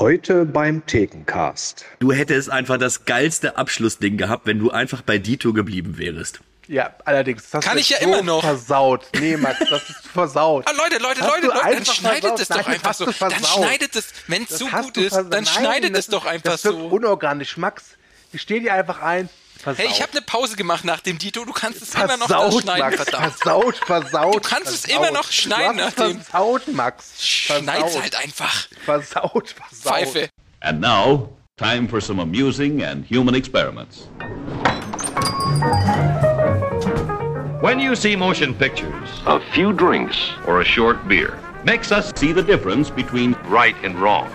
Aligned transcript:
Heute 0.00 0.46
beim 0.46 0.86
Thekencast. 0.86 1.84
Du 1.98 2.10
hättest 2.10 2.48
einfach 2.48 2.78
das 2.78 3.04
geilste 3.04 3.58
Abschlussding 3.58 4.16
gehabt, 4.16 4.46
wenn 4.46 4.58
du 4.58 4.70
einfach 4.70 5.02
bei 5.02 5.18
Dito 5.18 5.52
geblieben 5.52 5.98
wärst. 5.98 6.40
Ja, 6.68 6.94
allerdings. 7.04 7.50
Das 7.50 7.62
Kann 7.62 7.76
ist 7.76 7.90
ich 7.90 7.90
ja 7.90 7.98
so 7.98 8.04
immer 8.08 8.22
noch. 8.22 8.40
Versaut. 8.40 9.06
Nee, 9.20 9.36
Max, 9.40 9.58
das 9.68 9.90
ist 9.90 10.06
versaut. 10.10 10.64
Ah, 10.66 10.72
Leute, 10.72 11.02
Leute, 11.02 11.20
Hast 11.20 11.28
Leute, 11.28 11.46
Leute, 11.48 11.74
dann 11.74 11.84
schneidet 11.84 12.40
es 12.40 12.48
doch 12.48 12.56
das 12.56 12.66
einfach 12.66 12.94
so. 12.94 13.04
Dann 13.04 13.32
schneidet 13.44 13.94
es, 13.94 14.08
wenn 14.26 14.42
es 14.44 14.48
Das 14.48 14.58
so 14.60 14.72
hast 14.72 14.84
gut 14.86 14.96
ist, 14.96 15.12
dann 15.14 15.28
Nein, 15.28 15.46
schneidet 15.46 15.92
das 15.92 15.98
es 16.00 16.06
doch 16.06 16.24
ist- 16.24 16.30
einfach 16.30 16.52
das 16.52 16.64
wird 16.64 16.76
so. 16.76 16.86
unorganisch, 16.86 17.58
Max. 17.58 17.84
Ich 18.32 18.40
stehe 18.40 18.62
dir 18.62 18.72
einfach 18.72 19.02
ein. 19.02 19.28
Versaut. 19.62 19.84
Hey, 19.84 19.90
ich 19.92 20.00
habe 20.00 20.12
eine 20.12 20.22
Pause 20.22 20.56
gemacht 20.56 20.84
nach 20.84 21.00
dem 21.00 21.18
Dito, 21.18 21.44
du 21.44 21.52
kannst 21.52 21.82
es 21.82 21.94
immer 21.94 22.16
noch 22.16 22.28
versaut, 22.28 22.62
schneiden, 22.62 22.80
Max. 22.82 22.96
verdammt. 22.96 23.34
Versaut, 23.36 23.76
versaut. 23.76 24.34
Du 24.34 24.40
kannst 24.40 24.68
es 24.72 24.80
versaut. 24.86 25.02
immer 25.06 25.10
noch 25.18 25.30
schneiden 25.30 25.76
nach 25.76 25.92
dem- 25.92 26.20
Versaut, 26.22 26.68
Max. 26.68 27.12
Schneid's 27.26 27.64
Versaut. 27.92 28.02
halt 28.02 28.14
einfach. 28.16 28.66
Versaut, 28.84 29.48
versaut. 29.50 29.94
Pfeife. 29.96 30.28
And 30.60 30.80
now, 30.80 31.28
time 31.58 31.88
for 31.88 32.00
some 32.00 32.20
amusing 32.22 32.82
and 32.82 33.04
human 33.10 33.34
experiments. 33.34 34.08
When 37.60 37.78
you 37.78 37.94
see 37.94 38.16
motion 38.16 38.54
pictures, 38.54 39.08
A 39.26 39.38
few 39.52 39.72
drinks 39.74 40.16
or 40.46 40.60
a 40.60 40.64
short 40.64 41.06
beer. 41.06 41.38
makes 41.64 41.92
us 41.92 42.10
See 42.16 42.32
the 42.32 42.42
difference 42.42 42.90
between 42.90 43.34
Right 43.50 43.76
and 43.84 44.00
wrong. 44.00 44.28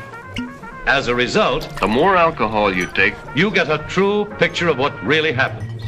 As 0.88 1.08
a 1.08 1.16
result, 1.16 1.68
The 1.80 1.88
more 1.88 2.16
alcohol 2.16 2.74
you 2.74 2.88
take, 2.88 3.16
you 3.36 3.52
get 3.52 3.70
a 3.70 3.80
true 3.88 4.26
picture 4.38 4.70
of 4.70 4.78
what 4.78 4.94
really 5.06 5.34
happens. 5.34 5.84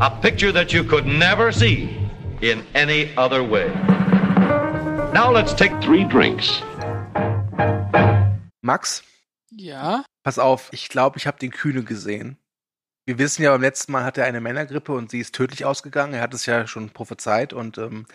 A 0.00 0.10
picture 0.10 0.52
that 0.52 0.72
you 0.72 0.84
could 0.84 1.06
never 1.06 1.52
see 1.52 1.88
in 2.40 2.64
any 2.74 3.10
other 3.16 3.42
way. 3.42 3.68
Now 5.12 5.30
let's 5.32 5.52
take 5.54 5.72
three 5.80 6.04
drinks. 6.04 6.62
Max, 8.62 9.02
Ja? 9.50 10.04
pass 10.22 10.38
auf. 10.38 10.68
Ich 10.72 10.88
glaube, 10.88 11.18
ich 11.18 11.26
habe 11.26 11.38
den 11.38 11.50
Kühne 11.50 11.82
gesehen. 11.82 12.36
Wir 13.06 13.18
wissen 13.18 13.42
ja, 13.42 13.50
beim 13.50 13.62
letzten 13.62 13.92
Mal 13.92 14.04
hatte 14.04 14.20
er 14.20 14.26
eine 14.28 14.40
Männergrippe 14.40 14.92
und 14.92 15.10
sie 15.10 15.18
ist 15.20 15.34
tödlich 15.34 15.64
ausgegangen. 15.64 16.14
Er 16.14 16.22
hat 16.22 16.34
es 16.34 16.46
ja 16.46 16.66
schon 16.66 16.90
prophezeit 16.90 17.52
und 17.52 17.78
ähm, 17.78 18.06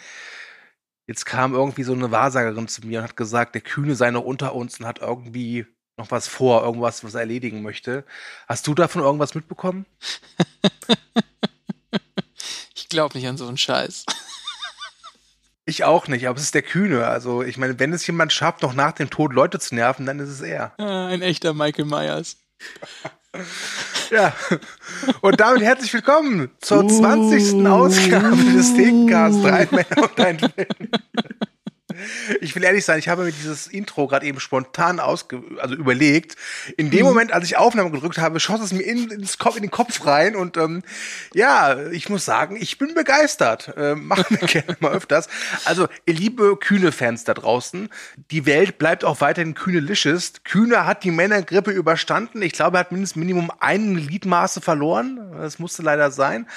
jetzt 1.07 1.25
kam 1.25 1.53
irgendwie 1.53 1.83
so 1.83 1.93
eine 1.93 2.11
Wahrsagerin 2.11 2.67
zu 2.67 2.85
mir 2.87 2.99
und 2.99 3.03
hat 3.05 3.17
gesagt, 3.17 3.55
der 3.55 3.61
Kühne 3.61 3.95
sei 3.95 4.11
noch 4.11 4.23
unter 4.23 4.55
uns 4.55 4.79
und 4.79 4.85
hat 4.85 4.99
irgendwie 4.99 5.65
noch 5.97 6.11
was 6.11 6.27
vor, 6.27 6.63
irgendwas, 6.63 7.03
was 7.03 7.13
er 7.13 7.21
erledigen 7.21 7.61
möchte. 7.61 8.03
Hast 8.47 8.67
du 8.67 8.73
davon 8.73 9.01
irgendwas 9.01 9.35
mitbekommen? 9.35 9.85
Ich 12.77 12.89
glaube 12.89 13.17
nicht 13.17 13.27
an 13.27 13.35
so 13.37 13.47
einen 13.47 13.57
Scheiß. 13.57 14.05
Ich 15.67 15.83
auch 15.83 16.07
nicht, 16.07 16.27
aber 16.27 16.37
es 16.37 16.43
ist 16.43 16.53
der 16.53 16.61
Kühne. 16.61 17.07
Also, 17.07 17.41
ich 17.41 17.57
meine, 17.57 17.79
wenn 17.79 17.91
es 17.91 18.05
jemand 18.05 18.31
schafft, 18.31 18.61
noch 18.61 18.73
nach 18.73 18.91
dem 18.91 19.09
Tod 19.09 19.33
Leute 19.33 19.57
zu 19.59 19.73
nerven, 19.73 20.05
dann 20.05 20.19
ist 20.19 20.29
es 20.29 20.41
er. 20.41 20.73
Ah, 20.77 21.07
Ein 21.07 21.23
echter 21.23 21.55
Michael 21.55 21.85
Myers. 21.85 22.37
Ja. 24.11 24.33
Und 25.21 25.39
damit 25.39 25.63
herzlich 25.63 25.91
willkommen 25.93 26.51
zur 26.61 26.87
20. 26.87 27.65
Ausgabe 27.67 28.37
des 28.53 28.73
Thekencasts. 28.75 29.41
Drei 29.41 29.67
Männer 29.71 30.03
und 30.03 30.19
ein 30.19 30.39
Film. 30.39 30.91
Ich 32.41 32.55
will 32.55 32.63
ehrlich 32.63 32.85
sein, 32.85 32.99
ich 32.99 33.07
habe 33.07 33.23
mir 33.23 33.31
dieses 33.31 33.67
Intro 33.67 34.07
gerade 34.07 34.25
eben 34.25 34.39
spontan 34.39 34.99
ausge 34.99 35.41
also 35.59 35.75
überlegt. 35.75 36.35
In 36.77 36.91
dem 36.91 37.05
Moment, 37.05 37.31
als 37.31 37.45
ich 37.45 37.57
Aufnahme 37.57 37.91
gedrückt 37.91 38.17
habe, 38.17 38.39
schoss 38.39 38.61
es 38.61 38.71
mir 38.73 38.83
in, 38.83 39.09
ins 39.11 39.37
Kopf, 39.37 39.55
in 39.55 39.61
den 39.61 39.71
Kopf 39.71 40.05
rein 40.05 40.35
und 40.35 40.57
ähm, 40.57 40.83
ja, 41.33 41.89
ich 41.89 42.09
muss 42.09 42.25
sagen, 42.25 42.57
ich 42.59 42.77
bin 42.77 42.93
begeistert. 42.93 43.73
Ähm, 43.77 44.07
machen 44.07 44.37
wir 44.39 44.47
gerne 44.47 44.77
mal 44.79 44.93
öfters. 44.93 45.27
Also, 45.65 45.87
liebe 46.05 46.57
Kühne-Fans 46.57 47.23
da 47.23 47.33
draußen, 47.33 47.89
die 48.31 48.45
Welt 48.45 48.77
bleibt 48.77 49.03
auch 49.03 49.21
weiterhin 49.21 49.53
Kühne-licious. 49.53 50.43
Kühne 50.43 50.85
hat 50.85 51.03
die 51.03 51.11
Männergrippe 51.11 51.71
überstanden. 51.71 52.41
Ich 52.41 52.53
glaube, 52.53 52.77
er 52.77 52.81
hat 52.81 52.91
mindestens 52.91 53.17
Minimum 53.17 53.51
ein 53.59 53.95
Gliedmaße 53.95 54.61
verloren. 54.61 55.31
Das 55.37 55.59
musste 55.59 55.81
leider 55.81 56.11
sein. 56.11 56.47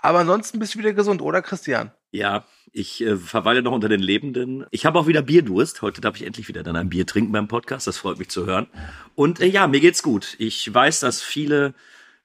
Aber 0.00 0.20
ansonsten 0.20 0.58
bist 0.58 0.74
du 0.74 0.78
wieder 0.78 0.92
gesund, 0.92 1.22
oder 1.22 1.42
Christian? 1.42 1.92
Ja, 2.10 2.44
ich 2.72 3.02
äh, 3.02 3.16
verweile 3.16 3.62
noch 3.62 3.72
unter 3.72 3.88
den 3.88 4.00
Lebenden. 4.00 4.64
Ich 4.70 4.86
habe 4.86 4.98
auch 4.98 5.06
wieder 5.06 5.22
Bierdurst. 5.22 5.82
Heute 5.82 6.00
darf 6.00 6.16
ich 6.16 6.26
endlich 6.26 6.48
wieder 6.48 6.62
dann 6.62 6.76
ein 6.76 6.88
Bier 6.88 7.06
trinken 7.06 7.32
beim 7.32 7.48
Podcast. 7.48 7.86
Das 7.86 7.98
freut 7.98 8.18
mich 8.18 8.28
zu 8.28 8.46
hören. 8.46 8.66
Und 9.14 9.40
äh, 9.40 9.46
ja, 9.46 9.66
mir 9.66 9.80
geht's 9.80 10.02
gut. 10.02 10.36
Ich 10.38 10.72
weiß, 10.72 11.00
dass 11.00 11.22
viele 11.22 11.74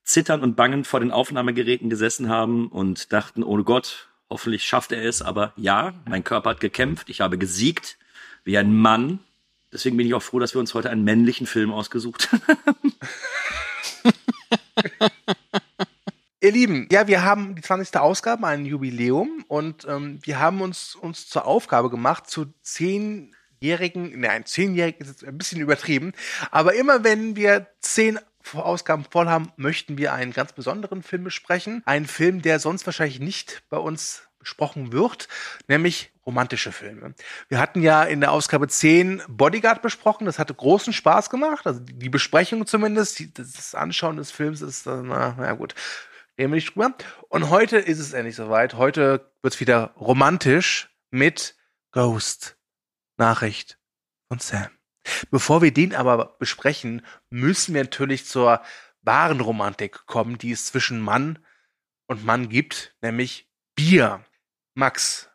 zittern 0.03 0.41
und 0.41 0.55
bangen 0.55 0.83
vor 0.83 0.99
den 0.99 1.11
Aufnahmegeräten 1.11 1.89
gesessen 1.89 2.29
haben 2.29 2.67
und 2.67 3.13
dachten, 3.13 3.43
oh 3.43 3.57
Gott, 3.63 4.09
hoffentlich 4.29 4.65
schafft 4.65 4.91
er 4.91 5.03
es. 5.03 5.21
Aber 5.21 5.53
ja, 5.55 5.93
mein 6.07 6.23
Körper 6.23 6.51
hat 6.51 6.59
gekämpft. 6.59 7.09
Ich 7.09 7.21
habe 7.21 7.37
gesiegt 7.37 7.97
wie 8.43 8.57
ein 8.57 8.75
Mann. 8.75 9.19
Deswegen 9.71 9.97
bin 9.97 10.05
ich 10.05 10.13
auch 10.13 10.23
froh, 10.23 10.39
dass 10.39 10.53
wir 10.53 10.59
uns 10.59 10.73
heute 10.73 10.89
einen 10.89 11.03
männlichen 11.03 11.47
Film 11.47 11.71
ausgesucht 11.71 12.29
haben. 12.47 12.93
Ihr 16.43 16.51
Lieben, 16.51 16.87
ja, 16.91 17.05
wir 17.05 17.23
haben 17.23 17.53
die 17.53 17.61
20. 17.61 17.97
Ausgabe, 17.97 18.47
ein 18.47 18.65
Jubiläum 18.65 19.45
und 19.47 19.85
ähm, 19.87 20.17
wir 20.23 20.39
haben 20.39 20.61
uns, 20.61 20.95
uns 20.95 21.29
zur 21.29 21.45
Aufgabe 21.45 21.91
gemacht, 21.91 22.27
zu 22.31 22.51
zehnjährigen, 22.63 24.19
nein, 24.19 24.43
zehnjährig 24.47 24.99
ist 24.99 25.07
jetzt 25.09 25.23
ein 25.23 25.37
bisschen 25.37 25.61
übertrieben, 25.61 26.13
aber 26.49 26.73
immer 26.73 27.03
wenn 27.03 27.35
wir 27.35 27.67
zehn 27.79 28.17
Ausgaben 28.53 29.05
voll 29.07 29.27
haben, 29.27 29.51
möchten 29.55 29.99
wir 29.99 30.13
einen 30.13 30.33
ganz 30.33 30.53
besonderen 30.53 31.03
Film 31.03 31.23
besprechen. 31.23 31.83
Einen 31.85 32.07
Film, 32.07 32.41
der 32.41 32.57
sonst 32.57 32.87
wahrscheinlich 32.87 33.19
nicht 33.19 33.61
bei 33.69 33.77
uns 33.77 34.23
besprochen 34.39 34.91
wird, 34.91 35.27
nämlich 35.67 36.11
romantische 36.25 36.71
Filme. 36.71 37.13
Wir 37.49 37.59
hatten 37.59 37.83
ja 37.83 38.01
in 38.03 38.19
der 38.19 38.31
Ausgabe 38.31 38.67
10 38.67 39.21
Bodyguard 39.27 39.83
besprochen, 39.83 40.25
das 40.25 40.39
hatte 40.39 40.55
großen 40.55 40.91
Spaß 40.91 41.29
gemacht, 41.29 41.67
also 41.67 41.79
die 41.79 42.09
Besprechung 42.09 42.65
zumindest, 42.65 43.37
das 43.37 43.75
Anschauen 43.75 44.17
des 44.17 44.31
Films 44.31 44.61
ist, 44.61 44.87
äh, 44.87 45.03
na, 45.03 45.35
na 45.37 45.53
gut, 45.53 45.75
nicht 46.49 46.75
drüber. 46.75 46.95
Und 47.29 47.49
heute 47.49 47.77
ist 47.77 47.99
es 47.99 48.13
endlich 48.13 48.35
soweit, 48.35 48.75
heute 48.75 49.31
wird 49.41 49.53
es 49.53 49.59
wieder 49.59 49.93
romantisch 49.99 50.89
mit 51.09 51.55
Ghost, 51.91 52.57
Nachricht 53.17 53.77
von 54.27 54.39
Sam. 54.39 54.69
Bevor 55.29 55.61
wir 55.61 55.73
den 55.73 55.95
aber 55.95 56.37
besprechen, 56.39 57.05
müssen 57.29 57.73
wir 57.73 57.83
natürlich 57.83 58.25
zur 58.25 58.61
wahren 59.01 59.41
Romantik 59.41 60.05
kommen, 60.05 60.37
die 60.37 60.51
es 60.51 60.65
zwischen 60.67 61.01
Mann 61.01 61.39
und 62.07 62.23
Mann 62.23 62.49
gibt, 62.49 62.95
nämlich 63.01 63.49
Bier. 63.75 64.23
Max, 64.73 65.29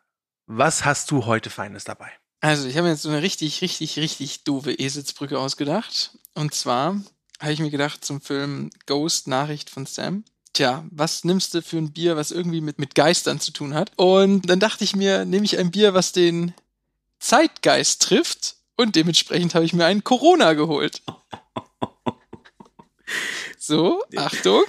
was 0.45 0.85
hast 0.85 1.11
du 1.11 1.25
heute 1.25 1.49
Feines 1.49 1.83
dabei? 1.83 2.11
Also, 2.39 2.67
ich 2.67 2.77
habe 2.77 2.85
mir 2.85 2.93
jetzt 2.93 3.01
so 3.01 3.09
eine 3.09 3.21
richtig, 3.21 3.61
richtig, 3.61 3.97
richtig 3.97 4.43
doofe 4.43 4.71
Eselsbrücke 4.71 5.39
ausgedacht. 5.39 6.17
Und 6.33 6.53
zwar 6.53 7.01
habe 7.39 7.51
ich 7.51 7.59
mir 7.59 7.71
gedacht 7.71 8.05
zum 8.05 8.21
Film 8.21 8.69
Ghost 8.85 9.27
Nachricht 9.27 9.69
von 9.69 9.85
Sam. 9.85 10.23
Tja, 10.57 10.83
was 10.89 11.23
nimmst 11.23 11.53
du 11.53 11.61
für 11.61 11.77
ein 11.77 11.91
Bier, 11.91 12.17
was 12.17 12.31
irgendwie 12.31 12.61
mit, 12.61 12.79
mit 12.79 12.95
Geistern 12.95 13.39
zu 13.39 13.51
tun 13.51 13.75
hat? 13.75 13.91
Und 13.95 14.49
dann 14.49 14.59
dachte 14.59 14.83
ich 14.83 14.95
mir, 14.95 15.23
nehme 15.23 15.45
ich 15.45 15.59
ein 15.59 15.69
Bier, 15.69 15.93
was 15.93 16.13
den 16.13 16.51
Zeitgeist 17.19 18.01
trifft. 18.01 18.55
Und 18.75 18.95
dementsprechend 18.95 19.53
habe 19.53 19.65
ich 19.65 19.73
mir 19.73 19.85
einen 19.85 20.03
Corona 20.03 20.53
geholt. 20.53 21.03
So, 23.59 24.01
Achtung. 24.15 24.63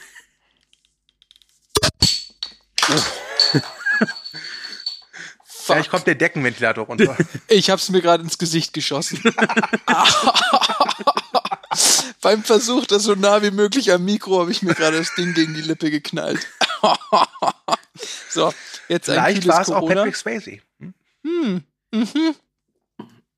Vielleicht 5.74 5.90
kommt 5.90 6.06
der 6.06 6.14
Deckenventilator 6.14 6.86
runter. 6.86 7.16
Ich 7.48 7.70
hab's 7.70 7.88
mir 7.90 8.00
gerade 8.02 8.22
ins 8.22 8.38
Gesicht 8.38 8.72
geschossen. 8.72 9.20
Beim 12.20 12.42
Versuch, 12.42 12.86
das 12.86 13.04
so 13.04 13.14
nah 13.14 13.42
wie 13.42 13.50
möglich 13.50 13.92
am 13.92 14.04
Mikro, 14.04 14.40
habe 14.40 14.50
ich 14.50 14.62
mir 14.62 14.74
gerade 14.74 14.98
das 14.98 15.14
Ding 15.14 15.34
gegen 15.34 15.54
die 15.54 15.60
Lippe 15.62 15.90
geknallt. 15.90 16.46
so, 18.30 18.52
jetzt 18.88 19.08
ein 19.08 19.14
Vielleicht 19.16 19.46
war 19.46 19.60
es 19.62 19.70
auch 19.70 19.80
Corona. 19.80 19.96
Patrick 19.96 20.16
Swayze. 20.16 20.58
Hm? 20.80 20.94
Hm, 21.24 21.62
mhm. 21.92 22.34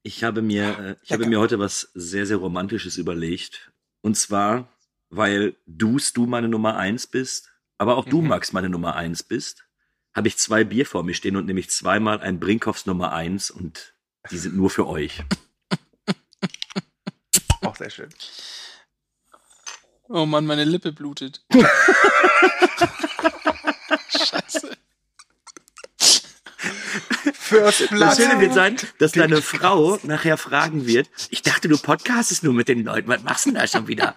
Ich 0.03 0.25
habe 0.25 0.41
mir, 0.43 0.79
äh, 0.79 0.97
ich 1.03 1.13
habe 1.13 1.27
mir 1.27 1.39
heute 1.41 1.59
was 1.59 1.91
sehr, 1.95 2.25
sehr 2.27 2.39
Romantisches 2.39 2.97
überlegt. 2.97 3.71
Und 4.01 4.17
zwar, 4.17 4.69
weil 5.11 5.55
du's 5.67 6.13
du 6.13 6.27
meine 6.27 6.49
Nummer 6.49 6.77
eins 6.77 7.07
bist, 7.07 7.51
aber 7.77 7.97
auch 7.97 8.07
du, 8.07 8.23
Mhm. 8.23 8.29
Max, 8.29 8.53
meine 8.53 8.69
Nummer 8.71 8.97
eins 8.97 9.23
bist, 9.23 9.65
habe 10.15 10.29
ich 10.29 10.37
zwei 10.39 10.65
Bier 10.65 10.87
vor 10.87 11.03
mir 11.03 11.15
stehen 11.15 11.37
und 11.37 11.47
nämlich 11.47 11.71
zweimal 11.71 12.21
ein 12.21 12.41
Brinkhoffs 12.41 12.87
Nummer 12.87 13.13
eins 13.13 13.51
und 13.51 13.95
die 14.31 14.39
sind 14.39 14.57
nur 14.57 14.71
für 14.71 14.87
euch. 14.87 15.23
Auch 17.63 17.77
sehr 17.77 17.91
schön. 17.91 18.09
Oh 20.09 20.27
Mann, 20.27 20.47
meine 20.47 20.65
Lippe 20.65 20.93
blutet. 20.93 21.45
Scheiße. 24.09 24.77
First 27.33 27.81
Das 27.83 27.89
Blood. 27.91 28.17
Schöne 28.17 28.41
wird 28.41 28.55
sein, 28.55 28.77
dass 28.99 29.13
deine 29.13 29.43
Frau 29.43 29.99
nachher 30.03 30.37
fragen 30.37 30.87
wird, 30.87 31.09
ich 31.31 31.43
dachte, 31.43 31.69
du 31.69 31.79
podcastest 31.79 32.43
nur 32.43 32.55
mit 32.55 32.69
den 32.69 32.85
Leuten, 32.85 33.09
was 33.09 33.23
machst 33.23 33.47
du 33.47 33.51
denn 33.51 33.61
da 33.61 33.67
schon 33.67 33.89
wieder? 33.89 34.15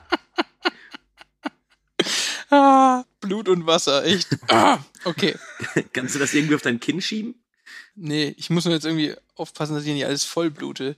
Ah, 2.54 3.04
Blut 3.22 3.50
und 3.50 3.66
Wasser, 3.66 4.04
echt. 4.06 4.28
Ah, 4.50 4.80
okay. 5.06 5.36
Kannst 5.94 6.16
du 6.16 6.20
das 6.20 6.34
irgendwie 6.34 6.56
auf 6.56 6.62
dein 6.62 6.80
Kinn 6.80 7.02
schieben? 7.02 7.36
Nee, 7.96 8.34
ich 8.38 8.50
muss 8.50 8.66
nur 8.66 8.74
jetzt 8.74 8.86
irgendwie 8.86 9.16
aufpassen, 9.36 9.76
dass 9.76 9.86
ich 9.86 9.94
nicht 9.94 10.06
alles 10.06 10.26
voll 10.26 10.52
blute. 10.52 10.96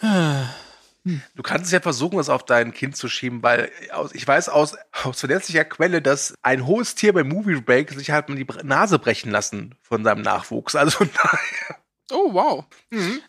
Ah, 0.00 0.44
Du 1.34 1.42
kannst 1.42 1.66
es 1.66 1.72
ja 1.72 1.80
versuchen, 1.80 2.16
das 2.18 2.28
auf 2.28 2.44
dein 2.44 2.72
Kind 2.72 2.96
zu 2.96 3.08
schieben, 3.08 3.42
weil 3.42 3.72
ich 4.12 4.26
weiß 4.26 4.48
aus, 4.48 4.76
aus 5.02 5.18
verlässlicher 5.18 5.64
Quelle, 5.64 6.00
dass 6.00 6.34
ein 6.42 6.64
hohes 6.64 6.94
Tier 6.94 7.12
beim 7.12 7.28
Movie 7.28 7.60
Break 7.60 7.90
sich 7.90 8.12
halt 8.12 8.28
mal 8.28 8.36
die 8.36 8.46
Nase 8.62 9.00
brechen 9.00 9.32
lassen 9.32 9.74
von 9.82 10.04
seinem 10.04 10.22
Nachwuchs. 10.22 10.76
Also 10.76 10.98
von 10.98 11.10
daher. 11.12 11.81
Oh, 12.12 12.32
wow. 12.34 12.64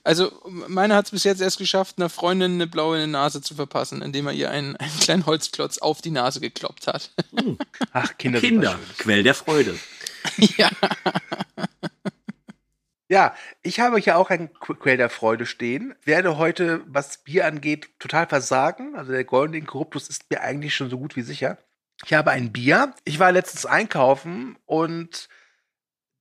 Also, 0.04 0.32
meiner 0.68 0.96
hat 0.96 1.06
es 1.06 1.12
bis 1.12 1.24
jetzt 1.24 1.42
erst 1.42 1.58
geschafft, 1.58 1.98
einer 1.98 2.10
Freundin 2.10 2.54
eine 2.54 2.68
blaue 2.68 3.08
Nase 3.08 3.42
zu 3.42 3.56
verpassen, 3.56 4.02
indem 4.02 4.28
er 4.28 4.34
ihr 4.34 4.52
einen, 4.52 4.76
einen 4.78 5.00
kleinen 5.00 5.26
Holzklotz 5.26 5.78
auf 5.78 6.02
die 6.02 6.12
Nase 6.12 6.40
gekloppt 6.42 6.88
hat. 6.88 7.12
Ach, 7.94 8.12
Kinder. 8.18 8.40
Kinder. 8.40 8.80
Quell 8.98 9.24
der 9.24 9.34
Freude. 9.36 9.80
ja. 10.58 10.70
Ja, 13.10 13.36
ich 13.62 13.80
habe 13.80 14.00
hier 14.00 14.18
auch 14.18 14.30
ein 14.30 14.50
Qu- 14.54 14.76
Quell 14.76 14.98
der 14.98 15.10
Freude 15.10 15.46
stehen. 15.46 15.94
Werde 16.04 16.38
heute, 16.38 16.82
was 16.88 17.20
Bier 17.24 17.46
angeht, 17.46 17.90
total 18.00 18.28
versagen. 18.28 18.96
Also 18.96 19.12
der 19.12 19.24
Golden 19.24 19.66
Corruptus 19.68 20.08
ist 20.10 20.30
mir 20.32 20.42
eigentlich 20.42 20.74
schon 20.74 20.90
so 20.90 20.98
gut 20.98 21.16
wie 21.16 21.22
sicher. 21.22 21.58
Ich 22.06 22.14
habe 22.14 22.32
ein 22.32 22.52
Bier. 22.52 22.94
Ich 23.06 23.20
war 23.20 23.32
letztens 23.32 23.66
einkaufen 23.66 24.58
und 24.66 25.30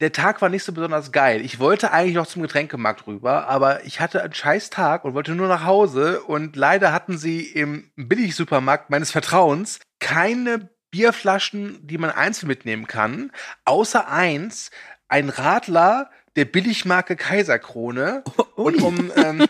der 0.02 0.10
Tag 0.10 0.42
war 0.42 0.48
nicht 0.48 0.64
so 0.64 0.72
besonders 0.72 1.12
geil. 1.12 1.42
Ich 1.42 1.60
wollte 1.60 1.92
eigentlich 1.92 2.16
noch 2.16 2.26
zum 2.26 2.42
Getränkemarkt 2.42 3.06
rüber, 3.06 3.46
aber 3.46 3.84
ich 3.84 4.00
hatte 4.00 4.20
einen 4.20 4.34
scheiß 4.34 4.68
Tag 4.68 5.04
und 5.04 5.14
wollte 5.14 5.36
nur 5.36 5.46
nach 5.46 5.64
Hause 5.64 6.22
und 6.22 6.56
leider 6.56 6.92
hatten 6.92 7.18
sie 7.18 7.42
im 7.42 7.88
Billigsupermarkt 7.94 8.90
meines 8.90 9.12
Vertrauens 9.12 9.78
keine 10.00 10.68
Bierflaschen, 10.90 11.86
die 11.86 11.98
man 11.98 12.10
einzeln 12.10 12.48
mitnehmen 12.48 12.88
kann, 12.88 13.30
außer 13.64 14.08
eins, 14.08 14.72
ein 15.06 15.28
Radler 15.28 16.10
der 16.34 16.46
Billigmarke 16.46 17.14
Kaiserkrone. 17.14 18.24
Und 18.56 18.82
um, 18.82 19.12
ähm, 19.14 19.46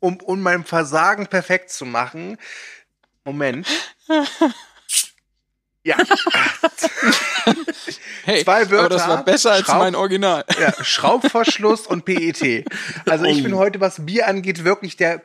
um, 0.00 0.16
um 0.16 0.40
mein 0.42 0.64
Versagen 0.64 1.28
perfekt 1.28 1.70
zu 1.70 1.86
machen, 1.86 2.36
Moment. 3.24 3.68
Ja, 5.88 5.96
Hey, 8.24 8.44
Zwei 8.44 8.68
Wörter, 8.70 8.78
aber 8.84 8.88
das 8.90 9.08
war 9.08 9.24
besser 9.24 9.52
als 9.52 9.66
Schraub- 9.66 9.78
mein 9.78 9.94
Original. 9.94 10.44
ja, 10.60 10.72
Schraubverschluss 10.84 11.86
und 11.86 12.04
PET. 12.04 12.64
Also 13.06 13.24
ich 13.24 13.42
bin 13.42 13.56
heute, 13.56 13.80
was 13.80 14.04
Bier 14.04 14.28
angeht, 14.28 14.64
wirklich 14.64 14.96
der 14.96 15.22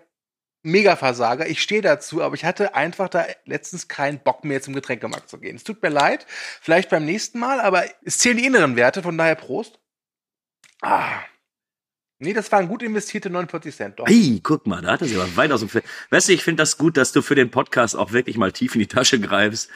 Mega-Versager. 0.62 1.48
Ich 1.48 1.62
stehe 1.62 1.81
dazu, 1.81 2.21
aber 2.24 2.36
ich 2.36 2.45
hatte 2.45 2.75
einfach 2.75 3.10
da 3.10 3.25
letztens 3.45 3.89
keinen 3.89 4.19
Bock 4.24 4.45
mehr 4.45 4.62
zum 4.62 4.74
Getränkemarkt 4.74 5.30
zu 5.30 5.38
gehen. 5.38 5.57
Es 5.57 5.65
tut 5.65 5.83
mir 5.83 5.89
leid, 5.89 6.25
vielleicht 6.62 6.89
beim 6.89 7.04
nächsten 7.04 7.39
Mal, 7.39 7.59
aber 7.59 7.83
es 8.04 8.19
zählen 8.19 8.38
die 8.38 8.45
inneren 8.45 8.77
Werte, 8.77 9.04
von 9.04 9.18
daher 9.18 9.36
Prost. 9.36 9.80
Ah. 10.81 11.19
Nee, 12.24 12.34
das 12.34 12.52
waren 12.52 12.68
gut 12.68 12.81
investierte 12.81 13.30
49 13.30 13.75
Cent. 13.75 14.00
Doch. 14.00 14.08
Ei, 14.08 14.40
guck 14.42 14.66
mal, 14.66 14.81
da 14.81 14.94
hat 14.94 15.02
er 15.02 15.08
sich 15.08 15.18
aber 15.18 15.36
weit 15.36 15.52
aus 15.52 15.60
dem 15.60 15.70
Feld. 15.70 15.84
Weißt 16.10 16.30
du, 16.30 16.34
ich 16.34 16.44
finde 16.44 16.62
das 16.62 16.78
gut, 16.78 16.96
dass 16.96 17.12
du 17.12 17.22
für 17.22 17.36
den 17.36 17.52
Podcast 17.52 17.96
auch 17.96 18.14
wirklich 18.14 18.38
mal 18.38 18.52
tief 18.52 18.75
in 18.75 18.80
die 18.80 18.88
Tasche 18.88 19.20
greifst 19.20 19.70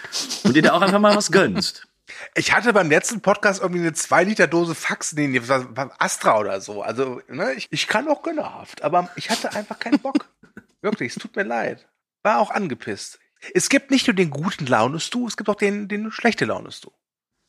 und 0.44 0.56
dir 0.56 0.62
da 0.62 0.74
auch 0.74 0.82
einfach 0.82 1.00
mal 1.00 1.16
was 1.16 1.32
gönnst. 1.32 1.88
Ich 2.36 2.54
hatte 2.54 2.72
beim 2.72 2.90
letzten 2.90 3.22
Podcast 3.22 3.62
irgendwie 3.62 3.82
eine 3.82 3.94
2 3.94 4.24
Liter 4.24 4.48
Dose 4.48 4.76
Fax, 4.76 5.14
nee, 5.14 5.28
nee, 5.28 5.42
was 5.44 5.66
war 5.76 5.94
Astra 6.00 6.40
oder 6.40 6.62
so. 6.62 6.82
Also, 6.82 7.22
ne, 7.28 7.54
ich, 7.54 7.68
ich 7.70 7.88
kann 7.88 8.08
auch 8.08 8.24
gönnerhaft, 8.24 8.82
aber 8.82 9.10
ich 9.18 9.30
hatte 9.30 9.54
einfach 9.54 9.78
keinen 9.78 10.00
Bock. 10.00 10.30
Wirklich, 10.82 11.16
es 11.16 11.22
tut 11.22 11.36
mir 11.36 11.44
leid. 11.44 11.86
War 12.24 12.40
auch 12.40 12.52
angepisst. 12.52 13.20
Es 13.54 13.70
gibt 13.70 13.92
nicht 13.92 14.08
nur 14.08 14.16
den 14.16 14.30
guten 14.30 14.66
Launes-Du, 14.66 15.28
es 15.28 15.38
gibt 15.38 15.50
auch 15.50 15.56
den, 15.56 15.88
den 15.88 16.12
schlechte 16.12 16.46
Launes-Du. 16.46 16.92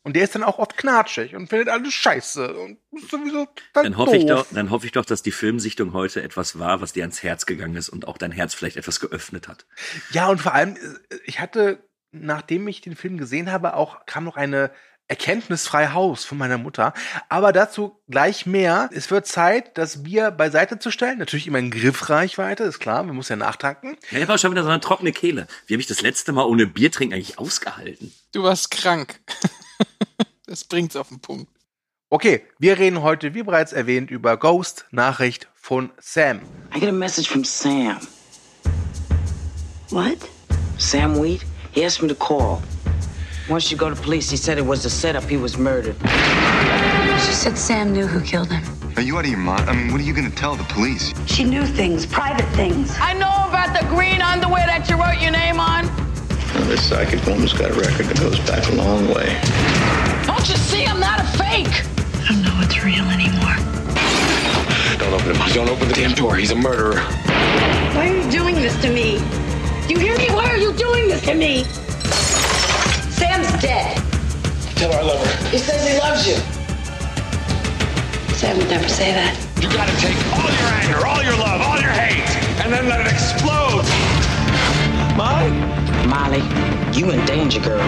Und 0.04 0.14
der 0.14 0.24
ist 0.24 0.34
dann 0.34 0.42
auch 0.44 0.58
oft 0.58 0.76
knatschig 0.76 1.34
und 1.34 1.48
findet 1.48 1.68
alles 1.68 1.92
scheiße 1.92 2.54
und 2.54 2.78
ist 2.92 3.10
sowieso 3.10 3.46
total 3.46 3.82
Dann 3.84 3.96
hoffe 3.96 4.16
ich 4.16 4.26
doch, 4.26 4.38
doof. 4.44 4.48
dann 4.52 4.70
hoffe 4.70 4.86
ich 4.86 4.92
doch, 4.92 5.04
dass 5.04 5.22
die 5.22 5.32
Filmsichtung 5.32 5.92
heute 5.92 6.22
etwas 6.22 6.58
war, 6.58 6.80
was 6.80 6.92
dir 6.92 7.02
ans 7.02 7.22
Herz 7.22 7.46
gegangen 7.46 7.76
ist 7.76 7.88
und 7.88 8.08
auch 8.08 8.16
dein 8.16 8.32
Herz 8.32 8.54
vielleicht 8.54 8.76
etwas 8.76 9.00
geöffnet 9.00 9.48
hat. 9.48 9.66
Ja, 10.12 10.28
und 10.28 10.40
vor 10.40 10.54
allem, 10.54 10.76
äh, 10.76 11.16
ich 11.24 11.40
hatte, 11.40 11.86
nachdem 12.12 12.66
ich 12.68 12.80
den 12.80 12.96
Film 12.96 13.18
gesehen 13.18 13.52
habe, 13.52 13.74
auch 13.74 14.06
kam 14.06 14.24
noch 14.24 14.36
eine 14.36 14.70
erkenntnisfrei 15.08 15.88
Haus 15.88 16.24
von 16.24 16.38
meiner 16.38 16.58
Mutter. 16.58 16.92
Aber 17.28 17.52
dazu 17.52 18.00
gleich 18.08 18.46
mehr. 18.46 18.90
Es 18.92 19.10
wird 19.10 19.26
Zeit, 19.26 19.76
das 19.78 20.02
Bier 20.02 20.30
beiseite 20.30 20.78
zu 20.78 20.90
stellen. 20.90 21.18
Natürlich 21.18 21.46
immer 21.46 21.58
in 21.58 21.70
Griffreichweite, 21.70 22.64
ist 22.64 22.78
klar. 22.78 23.02
Man 23.02 23.16
muss 23.16 23.30
ja 23.30 23.36
nachtanken. 23.36 23.96
Ja, 24.10 24.18
ich 24.18 24.28
auch 24.28 24.38
schon 24.38 24.52
wieder 24.52 24.62
so 24.62 24.68
eine 24.68 24.80
trockene 24.80 25.12
Kehle. 25.12 25.48
Wie 25.66 25.74
habe 25.74 25.80
ich 25.80 25.86
das 25.86 26.02
letzte 26.02 26.32
Mal 26.32 26.44
ohne 26.44 26.66
Bier 26.66 26.92
trinken 26.92 27.14
eigentlich 27.14 27.38
ausgehalten? 27.38 28.12
Du 28.32 28.42
warst 28.42 28.70
krank. 28.70 29.20
das 30.46 30.64
bringt's 30.64 30.96
auf 30.96 31.08
den 31.08 31.20
Punkt. 31.20 31.50
Okay, 32.10 32.42
wir 32.58 32.78
reden 32.78 33.02
heute, 33.02 33.34
wie 33.34 33.42
bereits 33.42 33.72
erwähnt, 33.72 34.10
über 34.10 34.38
Ghost, 34.38 34.86
Nachricht 34.90 35.46
von 35.54 35.90
Sam. 36.00 36.40
I 36.74 36.80
get 36.80 36.88
a 36.88 36.92
message 36.92 37.28
from 37.28 37.44
Sam. 37.44 37.98
What? 39.90 40.18
Sam 40.78 41.20
Wheat? 41.20 41.44
He 41.72 41.84
asked 41.84 42.02
me 42.02 42.08
to 42.08 42.14
call. 42.14 42.62
Once 43.48 43.70
you 43.70 43.76
go 43.76 43.88
to 43.90 43.96
police, 43.96 44.30
he 44.30 44.36
said 44.36 44.58
it 44.58 44.66
was 44.66 44.84
a 44.84 44.90
setup. 44.90 45.24
He 45.24 45.36
was 45.36 45.58
murdered. 45.58 45.96
She 47.20 47.32
said 47.32 47.58
Sam 47.58 47.92
knew 47.92 48.06
who 48.06 48.20
killed 48.20 48.50
him. 48.50 48.62
Are 48.96 49.02
you 49.02 49.16
out 49.16 49.24
of 49.24 49.30
your 49.30 49.38
mind? 49.38 49.68
I 49.68 49.74
mean, 49.74 49.92
what 49.92 50.00
are 50.00 50.04
you 50.04 50.12
going 50.12 50.30
to 50.30 50.36
tell 50.36 50.56
the 50.56 50.64
police? 50.64 51.12
She 51.26 51.44
knew 51.44 51.64
things, 51.64 52.04
private 52.04 52.46
things. 52.56 52.94
I 53.00 53.12
know 53.12 53.48
about 53.48 53.78
the 53.78 53.86
green 53.88 54.20
underwear 54.20 54.66
that 54.66 54.88
you 54.88 54.96
wrote 54.96 55.20
your 55.22 55.30
name 55.30 55.60
on. 55.60 55.86
This 56.66 56.88
psychic 56.88 57.24
woman's 57.26 57.52
got 57.52 57.70
a 57.70 57.74
record 57.74 58.06
that 58.06 58.18
goes 58.18 58.38
back 58.40 58.66
a 58.68 58.74
long 58.74 59.08
way. 59.08 59.40
Don't 60.26 60.48
you 60.48 60.56
see 60.56 60.84
I'm 60.84 61.00
not 61.00 61.20
a 61.20 61.24
fake? 61.38 61.84
I 62.28 62.32
don't 62.34 62.42
know 62.42 62.54
what's 62.60 62.84
real 62.84 63.04
anymore. 63.08 63.56
Don't 64.98 65.14
open 65.14 65.32
it. 65.32 65.54
Don't 65.54 65.68
open 65.70 65.88
the 65.88 65.94
damn 65.94 66.12
door. 66.12 66.36
He's 66.36 66.50
a 66.50 66.54
murderer. 66.54 67.00
Why 67.96 68.10
are 68.10 68.16
you 68.16 68.30
doing 68.30 68.54
this 68.56 68.76
to 68.82 68.92
me? 68.92 69.18
Do 69.88 69.94
you 69.94 70.00
hear 70.00 70.18
me? 70.18 70.28
Why 70.28 70.44
are 70.50 70.58
you 70.58 70.72
doing 70.74 71.08
this 71.08 71.22
to 71.24 71.34
me? 71.34 71.64
Sam's 73.16 73.48
dead. 73.62 73.96
Tell 74.76 74.92
her 74.92 74.98
I 74.98 75.02
love 75.02 75.24
her. 75.24 75.48
He 75.48 75.58
says 75.58 75.88
he 75.88 75.98
loves 75.98 76.28
you. 76.28 76.36
Sam 78.36 78.58
would 78.58 78.68
never 78.68 78.88
say 78.88 79.12
that. 79.12 79.34
You 79.62 79.70
got 79.72 79.88
to 79.88 79.96
take 79.96 80.14
all 80.36 80.50
your 80.52 80.70
anger, 80.84 81.06
all 81.06 81.22
your 81.24 81.38
love, 81.40 81.60
all 81.62 81.80
your 81.80 81.90
hate, 81.90 82.28
and 82.62 82.72
then 82.72 82.88
let 82.88 83.00
it 83.00 83.10
explode. 83.10 83.88
Mine? 85.16 85.77
Molly, 86.08 86.42
you 86.94 87.10
in 87.10 87.24
danger, 87.26 87.60
girl. 87.60 87.80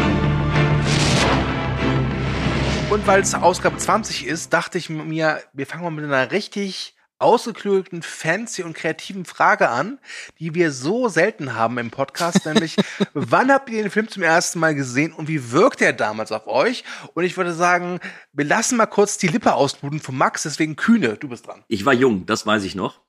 Und 2.90 3.06
weil 3.06 3.22
es 3.22 3.34
Ausgabe 3.34 3.78
20 3.78 4.26
ist, 4.26 4.52
dachte 4.52 4.76
ich 4.76 4.90
mir, 4.90 5.40
wir 5.54 5.66
fangen 5.66 5.84
mal 5.84 5.90
mit 5.90 6.04
einer 6.04 6.30
richtig 6.30 6.94
ausgeklügelten, 7.18 8.02
fancy 8.02 8.62
und 8.62 8.74
kreativen 8.74 9.24
Frage 9.24 9.70
an, 9.70 9.98
die 10.38 10.54
wir 10.54 10.70
so 10.70 11.08
selten 11.08 11.54
haben 11.54 11.78
im 11.78 11.90
Podcast, 11.90 12.44
nämlich 12.44 12.76
wann 13.14 13.50
habt 13.50 13.70
ihr 13.70 13.82
den 13.82 13.90
Film 13.90 14.08
zum 14.08 14.22
ersten 14.22 14.58
Mal 14.58 14.74
gesehen 14.74 15.12
und 15.12 15.28
wie 15.28 15.50
wirkt 15.50 15.80
er 15.80 15.94
damals 15.94 16.30
auf 16.30 16.46
euch? 16.46 16.84
Und 17.14 17.24
ich 17.24 17.38
würde 17.38 17.54
sagen, 17.54 18.00
wir 18.34 18.44
lassen 18.44 18.76
mal 18.76 18.86
kurz 18.86 19.16
die 19.16 19.28
Lippe 19.28 19.54
ausbluten 19.54 20.00
von 20.00 20.16
Max, 20.16 20.42
deswegen 20.42 20.76
Kühne, 20.76 21.16
du 21.16 21.28
bist 21.28 21.46
dran. 21.46 21.64
Ich 21.68 21.86
war 21.86 21.94
jung, 21.94 22.26
das 22.26 22.44
weiß 22.44 22.64
ich 22.64 22.74
noch. 22.74 23.00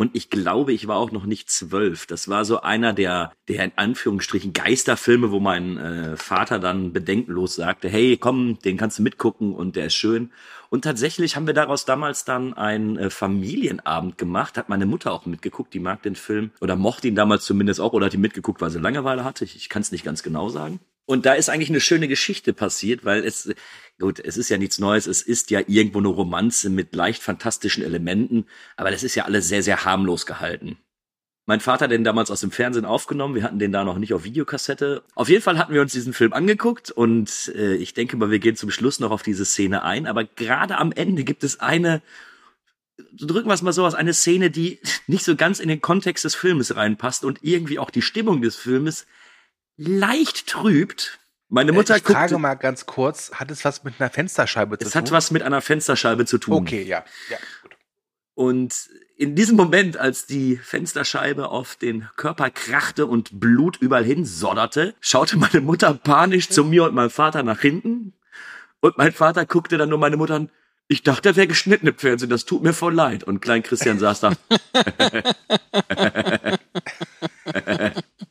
Und 0.00 0.14
ich 0.14 0.30
glaube, 0.30 0.72
ich 0.72 0.86
war 0.86 0.96
auch 0.96 1.10
noch 1.10 1.26
nicht 1.26 1.50
zwölf. 1.50 2.06
Das 2.06 2.28
war 2.28 2.44
so 2.44 2.60
einer 2.60 2.92
der, 2.92 3.32
der 3.48 3.64
in 3.64 3.72
Anführungsstrichen 3.74 4.52
Geisterfilme, 4.52 5.32
wo 5.32 5.40
mein 5.40 5.76
äh, 5.76 6.16
Vater 6.16 6.60
dann 6.60 6.92
bedenkenlos 6.92 7.56
sagte, 7.56 7.88
hey, 7.88 8.16
komm, 8.16 8.60
den 8.60 8.76
kannst 8.76 9.00
du 9.00 9.02
mitgucken 9.02 9.52
und 9.56 9.74
der 9.74 9.86
ist 9.86 9.96
schön. 9.96 10.30
Und 10.70 10.82
tatsächlich 10.82 11.34
haben 11.34 11.48
wir 11.48 11.54
daraus 11.54 11.84
damals 11.84 12.24
dann 12.24 12.54
einen 12.54 12.96
äh, 12.96 13.10
Familienabend 13.10 14.18
gemacht. 14.18 14.56
Hat 14.56 14.68
meine 14.68 14.86
Mutter 14.86 15.12
auch 15.12 15.26
mitgeguckt, 15.26 15.74
die 15.74 15.80
mag 15.80 16.00
den 16.04 16.14
Film 16.14 16.52
oder 16.60 16.76
mochte 16.76 17.08
ihn 17.08 17.16
damals 17.16 17.44
zumindest 17.44 17.80
auch 17.80 17.92
oder 17.92 18.06
hat 18.06 18.14
ihn 18.14 18.20
mitgeguckt, 18.20 18.60
weil 18.60 18.70
sie 18.70 18.78
Langeweile 18.78 19.24
hatte. 19.24 19.44
Ich, 19.44 19.56
ich 19.56 19.68
kann 19.68 19.82
es 19.82 19.90
nicht 19.90 20.04
ganz 20.04 20.22
genau 20.22 20.48
sagen. 20.48 20.78
Und 21.08 21.24
da 21.24 21.32
ist 21.32 21.48
eigentlich 21.48 21.70
eine 21.70 21.80
schöne 21.80 22.06
Geschichte 22.06 22.52
passiert, 22.52 23.02
weil 23.02 23.24
es, 23.24 23.50
gut, 23.98 24.20
es 24.20 24.36
ist 24.36 24.50
ja 24.50 24.58
nichts 24.58 24.78
Neues, 24.78 25.06
es 25.06 25.22
ist 25.22 25.50
ja 25.50 25.62
irgendwo 25.66 26.00
eine 26.00 26.08
Romanze 26.08 26.68
mit 26.68 26.94
leicht 26.94 27.22
fantastischen 27.22 27.82
Elementen, 27.82 28.44
aber 28.76 28.90
das 28.90 29.02
ist 29.02 29.14
ja 29.14 29.24
alles 29.24 29.48
sehr, 29.48 29.62
sehr 29.62 29.86
harmlos 29.86 30.26
gehalten. 30.26 30.76
Mein 31.46 31.60
Vater 31.60 31.86
hat 31.86 31.92
den 31.92 32.04
damals 32.04 32.30
aus 32.30 32.42
dem 32.42 32.50
Fernsehen 32.50 32.84
aufgenommen, 32.84 33.34
wir 33.34 33.42
hatten 33.42 33.58
den 33.58 33.72
da 33.72 33.84
noch 33.84 33.96
nicht 33.96 34.12
auf 34.12 34.24
Videokassette. 34.24 35.02
Auf 35.14 35.30
jeden 35.30 35.40
Fall 35.40 35.56
hatten 35.56 35.72
wir 35.72 35.80
uns 35.80 35.92
diesen 35.92 36.12
Film 36.12 36.34
angeguckt 36.34 36.90
und 36.90 37.52
äh, 37.54 37.76
ich 37.76 37.94
denke 37.94 38.18
mal, 38.18 38.30
wir 38.30 38.38
gehen 38.38 38.56
zum 38.56 38.70
Schluss 38.70 39.00
noch 39.00 39.10
auf 39.10 39.22
diese 39.22 39.46
Szene 39.46 39.84
ein, 39.84 40.06
aber 40.06 40.24
gerade 40.24 40.76
am 40.76 40.92
Ende 40.92 41.24
gibt 41.24 41.42
es 41.42 41.58
eine, 41.58 42.02
drücken 43.14 43.48
wir 43.48 43.54
es 43.54 43.62
mal 43.62 43.72
so 43.72 43.86
aus, 43.86 43.94
eine 43.94 44.12
Szene, 44.12 44.50
die 44.50 44.78
nicht 45.06 45.24
so 45.24 45.36
ganz 45.36 45.58
in 45.58 45.70
den 45.70 45.80
Kontext 45.80 46.26
des 46.26 46.34
Filmes 46.34 46.76
reinpasst 46.76 47.24
und 47.24 47.38
irgendwie 47.40 47.78
auch 47.78 47.88
die 47.88 48.02
Stimmung 48.02 48.42
des 48.42 48.56
Filmes 48.56 49.06
leicht 49.78 50.46
trübt. 50.48 51.18
Meine 51.48 51.72
Mutter 51.72 51.96
ich 51.96 52.02
frage 52.02 52.34
guckte, 52.34 52.38
mal 52.38 52.56
ganz 52.56 52.84
kurz, 52.84 53.30
hat 53.32 53.50
es 53.50 53.64
was 53.64 53.82
mit 53.82 53.94
einer 53.98 54.10
Fensterscheibe 54.10 54.78
zu 54.78 54.84
es 54.84 54.92
tun? 54.92 55.02
hat 55.02 55.12
was 55.12 55.30
mit 55.30 55.42
einer 55.42 55.62
Fensterscheibe 55.62 56.26
zu 56.26 56.36
tun. 56.36 56.54
Okay, 56.54 56.82
ja, 56.82 57.04
ja, 57.30 57.38
gut. 57.62 57.72
Und 58.34 58.90
in 59.16 59.34
diesem 59.34 59.56
Moment, 59.56 59.96
als 59.96 60.26
die 60.26 60.56
Fensterscheibe 60.56 61.48
auf 61.48 61.76
den 61.76 62.06
Körper 62.16 62.50
krachte 62.50 63.06
und 63.06 63.40
Blut 63.40 63.78
überall 63.78 64.04
hin 64.04 64.26
sodderte, 64.26 64.94
schaute 65.00 65.38
meine 65.38 65.62
Mutter 65.62 65.94
panisch 65.94 66.50
zu 66.50 66.64
mir 66.64 66.84
und 66.84 66.94
meinem 66.94 67.10
Vater 67.10 67.42
nach 67.42 67.60
hinten. 67.60 68.12
Und 68.80 68.98
mein 68.98 69.12
Vater 69.12 69.46
guckte 69.46 69.78
dann 69.78 69.88
nur 69.88 69.98
meine 69.98 70.18
Mutter 70.18 70.34
an, 70.34 70.50
Ich 70.86 71.02
dachte, 71.02 71.22
der 71.22 71.36
wäre 71.36 71.46
geschnitten 71.46 71.86
im 71.86 71.96
Fernsehen, 71.96 72.30
das 72.30 72.44
tut 72.44 72.62
mir 72.62 72.74
voll 72.74 72.94
leid. 72.94 73.24
Und 73.24 73.40
Klein 73.40 73.62
Christian 73.62 73.98
saß 73.98 74.20
da. 74.20 74.32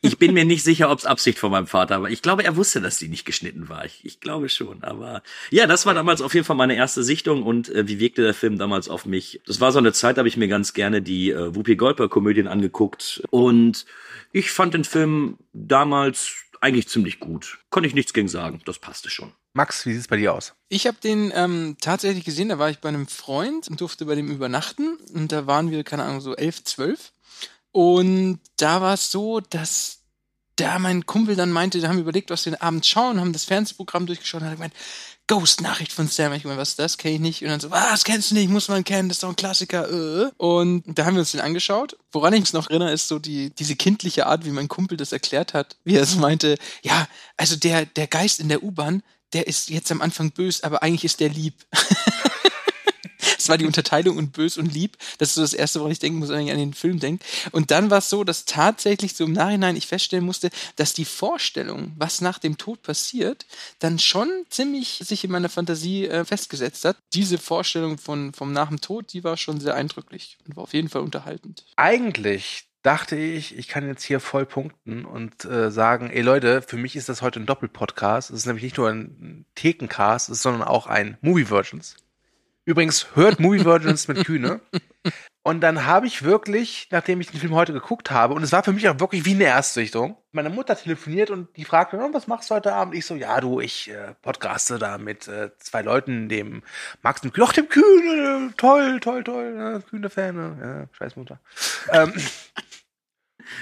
ich 0.00 0.18
bin 0.18 0.34
mir 0.34 0.44
nicht 0.44 0.62
sicher, 0.62 0.90
ob 0.90 0.98
es 0.98 1.06
Absicht 1.06 1.38
von 1.38 1.50
meinem 1.50 1.66
Vater 1.66 2.02
war. 2.02 2.10
Ich 2.10 2.22
glaube, 2.22 2.44
er 2.44 2.56
wusste, 2.56 2.80
dass 2.80 2.98
die 2.98 3.08
nicht 3.08 3.24
geschnitten 3.24 3.68
war. 3.68 3.84
Ich, 3.84 4.04
ich 4.04 4.20
glaube 4.20 4.48
schon. 4.48 4.82
Aber 4.82 5.22
ja, 5.50 5.66
das 5.66 5.86
war 5.86 5.94
damals 5.94 6.20
auf 6.20 6.34
jeden 6.34 6.46
Fall 6.46 6.56
meine 6.56 6.76
erste 6.76 7.02
Sichtung. 7.02 7.42
Und 7.42 7.68
äh, 7.68 7.88
wie 7.88 7.98
wirkte 7.98 8.22
der 8.22 8.34
Film 8.34 8.58
damals 8.58 8.88
auf 8.88 9.06
mich? 9.06 9.40
Das 9.46 9.60
war 9.60 9.72
so 9.72 9.78
eine 9.78 9.92
Zeit, 9.92 10.16
da 10.16 10.20
habe 10.20 10.28
ich 10.28 10.36
mir 10.36 10.48
ganz 10.48 10.72
gerne 10.72 11.02
die 11.02 11.30
äh, 11.30 11.54
Whoopi 11.54 11.76
Goldberg-Komödien 11.76 12.48
angeguckt. 12.48 13.22
Und 13.30 13.86
ich 14.32 14.50
fand 14.50 14.74
den 14.74 14.84
Film 14.84 15.38
damals 15.52 16.32
eigentlich 16.60 16.88
ziemlich 16.88 17.20
gut. 17.20 17.58
Konnte 17.70 17.88
ich 17.88 17.94
nichts 17.94 18.12
gegen 18.12 18.28
sagen. 18.28 18.60
Das 18.64 18.78
passte 18.78 19.10
schon. 19.10 19.32
Max, 19.52 19.86
wie 19.86 19.92
sieht's 19.92 20.08
bei 20.08 20.16
dir 20.16 20.34
aus? 20.34 20.54
Ich 20.68 20.86
habe 20.88 20.96
den 21.02 21.32
ähm, 21.34 21.76
tatsächlich 21.80 22.24
gesehen, 22.24 22.48
da 22.48 22.58
war 22.58 22.70
ich 22.70 22.80
bei 22.80 22.88
einem 22.88 23.06
Freund 23.06 23.68
und 23.68 23.80
durfte 23.80 24.04
bei 24.04 24.16
dem 24.16 24.30
übernachten. 24.30 24.96
Und 25.12 25.30
da 25.30 25.46
waren 25.46 25.70
wir, 25.70 25.84
keine 25.84 26.02
Ahnung, 26.02 26.20
so 26.20 26.34
elf, 26.34 26.64
zwölf. 26.64 27.12
Und 27.74 28.38
da 28.56 28.80
war 28.80 28.94
es 28.94 29.10
so, 29.10 29.40
dass 29.40 29.98
da 30.54 30.78
mein 30.78 31.06
Kumpel 31.06 31.34
dann 31.34 31.50
meinte, 31.50 31.82
wir 31.82 31.88
haben 31.88 31.98
überlegt, 31.98 32.30
was 32.30 32.44
wir 32.44 32.52
den 32.52 32.60
Abend 32.60 32.86
schauen, 32.86 33.18
haben 33.18 33.32
das 33.32 33.46
Fernsehprogramm 33.46 34.06
durchgeschaut 34.06 34.42
und 34.42 34.46
hat 34.46 34.54
gemeint, 34.54 34.74
Ghost-Nachricht 35.26 35.92
von 35.92 36.06
Sam. 36.06 36.32
Ich 36.34 36.44
meine, 36.44 36.56
was 36.56 36.68
ist 36.70 36.78
das? 36.78 36.98
Kenn 36.98 37.14
ich 37.14 37.20
nicht. 37.20 37.42
Und 37.42 37.48
dann 37.48 37.58
so, 37.58 37.72
was 37.72 38.04
kennst 38.04 38.30
du 38.30 38.36
nicht? 38.36 38.48
Muss 38.48 38.68
man 38.68 38.84
kennen, 38.84 39.08
das 39.08 39.16
ist 39.16 39.22
doch 39.24 39.30
ein 39.30 39.34
Klassiker. 39.34 39.90
Äh. 39.90 40.30
Und 40.36 40.84
da 40.86 41.04
haben 41.04 41.14
wir 41.14 41.20
uns 41.20 41.32
den 41.32 41.40
angeschaut. 41.40 41.96
Woran 42.12 42.32
ich 42.34 42.42
mich 42.42 42.52
noch 42.52 42.70
erinnere, 42.70 42.92
ist 42.92 43.08
so 43.08 43.18
die, 43.18 43.50
diese 43.50 43.74
kindliche 43.74 44.26
Art, 44.26 44.44
wie 44.44 44.50
mein 44.50 44.68
Kumpel 44.68 44.96
das 44.96 45.10
erklärt 45.10 45.52
hat, 45.52 45.76
wie 45.82 45.96
er 45.96 46.04
es 46.04 46.14
meinte, 46.14 46.56
ja, 46.82 47.08
also 47.36 47.56
der, 47.56 47.86
der 47.86 48.06
Geist 48.06 48.38
in 48.38 48.48
der 48.48 48.62
U-Bahn, 48.62 49.02
der 49.32 49.48
ist 49.48 49.68
jetzt 49.68 49.90
am 49.90 50.00
Anfang 50.00 50.30
böse, 50.30 50.62
aber 50.62 50.84
eigentlich 50.84 51.04
ist 51.04 51.18
der 51.18 51.30
lieb. 51.30 51.54
Das 53.44 53.50
war 53.50 53.58
die 53.58 53.66
Unterteilung 53.66 54.16
und 54.16 54.32
bös 54.32 54.56
und 54.56 54.72
lieb. 54.72 54.96
Das 55.18 55.28
ist 55.28 55.34
so 55.34 55.42
das 55.42 55.52
Erste, 55.52 55.80
woran 55.80 55.92
ich 55.92 55.98
denken 55.98 56.18
muss, 56.18 56.30
wenn 56.30 56.46
ich 56.46 56.50
an 56.50 56.56
den 56.56 56.72
Film 56.72 56.98
denke. 56.98 57.22
Und 57.52 57.70
dann 57.70 57.90
war 57.90 57.98
es 57.98 58.08
so, 58.08 58.24
dass 58.24 58.46
tatsächlich 58.46 59.14
so 59.14 59.24
im 59.24 59.32
Nachhinein 59.32 59.76
ich 59.76 59.86
feststellen 59.86 60.24
musste, 60.24 60.48
dass 60.76 60.94
die 60.94 61.04
Vorstellung, 61.04 61.92
was 61.98 62.22
nach 62.22 62.38
dem 62.38 62.56
Tod 62.56 62.82
passiert, 62.82 63.44
dann 63.80 63.98
schon 63.98 64.30
ziemlich 64.48 65.02
sich 65.04 65.24
in 65.24 65.30
meiner 65.30 65.50
Fantasie 65.50 66.06
äh, 66.06 66.24
festgesetzt 66.24 66.86
hat. 66.86 66.96
Diese 67.12 67.36
Vorstellung 67.36 67.98
von, 67.98 68.32
vom 68.32 68.54
nach 68.54 68.68
dem 68.70 68.80
Tod, 68.80 69.12
die 69.12 69.24
war 69.24 69.36
schon 69.36 69.60
sehr 69.60 69.74
eindrücklich 69.74 70.38
und 70.46 70.56
war 70.56 70.62
auf 70.62 70.72
jeden 70.72 70.88
Fall 70.88 71.02
unterhaltend. 71.02 71.66
Eigentlich 71.76 72.64
dachte 72.82 73.16
ich, 73.16 73.58
ich 73.58 73.68
kann 73.68 73.86
jetzt 73.86 74.04
hier 74.04 74.20
voll 74.20 74.46
punkten 74.46 75.04
und 75.04 75.44
äh, 75.44 75.70
sagen, 75.70 76.08
ey 76.08 76.22
Leute, 76.22 76.62
für 76.62 76.78
mich 76.78 76.96
ist 76.96 77.10
das 77.10 77.20
heute 77.20 77.40
ein 77.40 77.46
Doppelpodcast. 77.46 78.30
Es 78.30 78.36
ist 78.36 78.46
nämlich 78.46 78.64
nicht 78.64 78.78
nur 78.78 78.88
ein 78.88 79.44
Thekencast, 79.54 80.34
sondern 80.34 80.62
auch 80.62 80.86
ein 80.86 81.18
Movie 81.20 81.44
Versions. 81.44 81.96
Übrigens, 82.66 83.08
hört 83.14 83.40
Movie 83.40 83.64
Virgins 83.64 84.08
mit 84.08 84.24
Kühne. 84.24 84.60
Und 85.46 85.60
dann 85.60 85.84
habe 85.84 86.06
ich 86.06 86.22
wirklich, 86.22 86.88
nachdem 86.90 87.20
ich 87.20 87.30
den 87.30 87.38
Film 87.38 87.54
heute 87.54 87.74
geguckt 87.74 88.10
habe, 88.10 88.32
und 88.32 88.42
es 88.42 88.52
war 88.52 88.64
für 88.64 88.72
mich 88.72 88.88
auch 88.88 88.98
wirklich 88.98 89.26
wie 89.26 89.34
eine 89.34 89.44
Erstsichtung, 89.44 90.16
meine 90.32 90.48
Mutter 90.48 90.74
telefoniert 90.74 91.28
und 91.28 91.54
die 91.58 91.66
fragte, 91.66 91.98
oh, 91.98 92.08
was 92.14 92.26
machst 92.26 92.48
du 92.48 92.54
heute 92.54 92.72
Abend? 92.72 92.94
Ich 92.94 93.04
so, 93.04 93.14
ja, 93.14 93.38
du, 93.42 93.60
ich 93.60 93.90
äh, 93.90 94.14
podcaste 94.22 94.78
da 94.78 94.96
mit 94.96 95.28
äh, 95.28 95.50
zwei 95.58 95.82
Leuten, 95.82 96.30
dem 96.30 96.62
Max 97.02 97.22
und 97.22 97.34
Kühne, 97.34 97.46
ach, 97.46 97.52
dem 97.52 97.68
Kühne, 97.68 98.54
toll, 98.56 98.98
toll, 99.00 99.22
toll, 99.22 99.54
ja, 99.54 99.78
Kühne-Fan, 99.80 100.58
ja, 100.60 100.86
scheiß 100.92 101.16
Mutter. 101.16 101.38
ähm, 101.92 102.14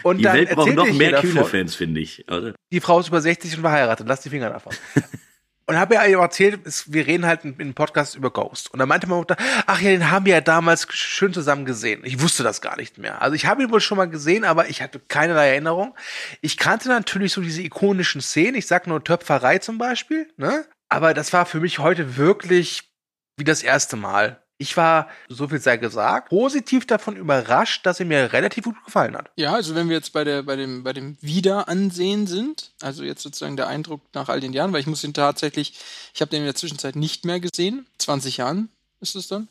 und 0.05 0.19
die 0.19 0.25
Welt 0.25 0.51
braucht 0.51 0.75
noch 0.75 0.93
mehr 0.93 1.21
Kühne-Fans, 1.21 1.75
finde 1.75 2.01
ich. 2.01 2.31
Oder? 2.31 2.55
Die 2.71 2.81
Frau 2.81 3.01
ist 3.01 3.09
über 3.09 3.21
60 3.21 3.57
und 3.57 3.63
verheiratet, 3.63 4.07
lass 4.07 4.21
die 4.21 4.31
Finger 4.31 4.51
davon. 4.51 4.73
Und 5.67 5.77
habe 5.77 5.95
ja 5.95 6.03
erzählt, 6.03 6.61
wir 6.87 7.07
reden 7.07 7.27
halt 7.27 7.45
in 7.45 7.59
einem 7.59 7.75
Podcast 7.75 8.17
über 8.17 8.31
Ghost. 8.31 8.73
Und 8.73 8.79
dann 8.79 8.89
meinte 8.89 9.07
meine 9.07 9.21
Mutter, 9.21 9.37
ach 9.67 9.81
ja, 9.81 9.91
den 9.91 10.11
haben 10.11 10.27
wir 10.27 10.35
ja 10.35 10.41
damals 10.41 10.87
schön 10.91 11.33
zusammen 11.33 11.65
gesehen. 11.65 12.03
Ich 12.05 12.21
wusste 12.21 12.43
das 12.43 12.61
gar 12.61 12.77
nicht 12.77 12.99
mehr. 12.99 13.23
Also 13.23 13.35
ich 13.35 13.47
habe 13.47 13.63
ihn 13.63 13.71
wohl 13.71 13.81
schon 13.81 13.99
mal 13.99 14.09
gesehen, 14.09 14.45
aber 14.45 14.69
ich 14.69 14.83
hatte 14.83 15.01
keinerlei 15.01 15.51
Erinnerung. 15.51 15.95
Ich 16.41 16.57
kannte 16.57 16.89
natürlich 16.89 17.33
so 17.33 17.41
diese 17.41 17.63
ikonischen 17.63 18.21
Szenen. 18.21 18.57
Ich 18.57 18.67
sag 18.67 18.87
nur 18.87 19.05
Töpferei 19.05 19.59
zum 19.59 19.79
Beispiel, 19.79 20.29
ne? 20.37 20.65
Aber 20.89 21.15
das 21.15 21.33
war 21.33 21.47
für 21.47 21.61
mich 21.61 21.79
heute 21.79 22.17
wirklich 22.17 22.93
wie 23.39 23.45
das 23.45 23.63
erste 23.63 23.97
Mal 23.97 24.42
ich 24.63 24.77
war, 24.77 25.09
so 25.29 25.49
viel 25.49 25.61
sei 25.61 25.77
gesagt, 25.77 26.29
positiv 26.29 26.87
davon 26.87 27.17
überrascht, 27.17 27.85
dass 27.85 27.99
er 27.99 28.07
mir 28.07 28.33
relativ 28.33 28.65
gut 28.65 28.85
gefallen 28.85 29.17
hat. 29.17 29.31
Ja, 29.37 29.53
also 29.53 29.75
wenn 29.75 29.89
wir 29.89 29.97
jetzt 29.97 30.13
bei 30.13 30.23
der, 30.23 30.45
bei 30.45 30.55
dem, 30.55 30.85
bei 30.85 30.93
dem 30.93 31.19
Wiederansehen 31.21 32.29
sind, 32.29 32.71
also 32.81 33.03
jetzt 33.03 33.23
sozusagen 33.23 33.57
der 33.57 33.67
Eindruck 33.67 34.01
nach 34.15 34.29
all 34.29 34.41
den 34.41 34.53
Jahren, 34.53 34.73
weil 34.73 34.81
ich 34.81 34.87
muss 34.87 35.05
ihn 35.05 35.15
tatsächlich, 35.15 35.75
ich 36.15 36.21
habe 36.21 36.31
den 36.31 36.41
in 36.41 36.47
der 36.47 36.55
Zwischenzeit 36.55 36.95
nicht 36.95 37.25
mehr 37.25 37.41
gesehen, 37.41 37.87
20 37.99 38.37
Jahren 38.37 38.69
ist 39.01 39.17
es 39.17 39.27
dann, 39.27 39.49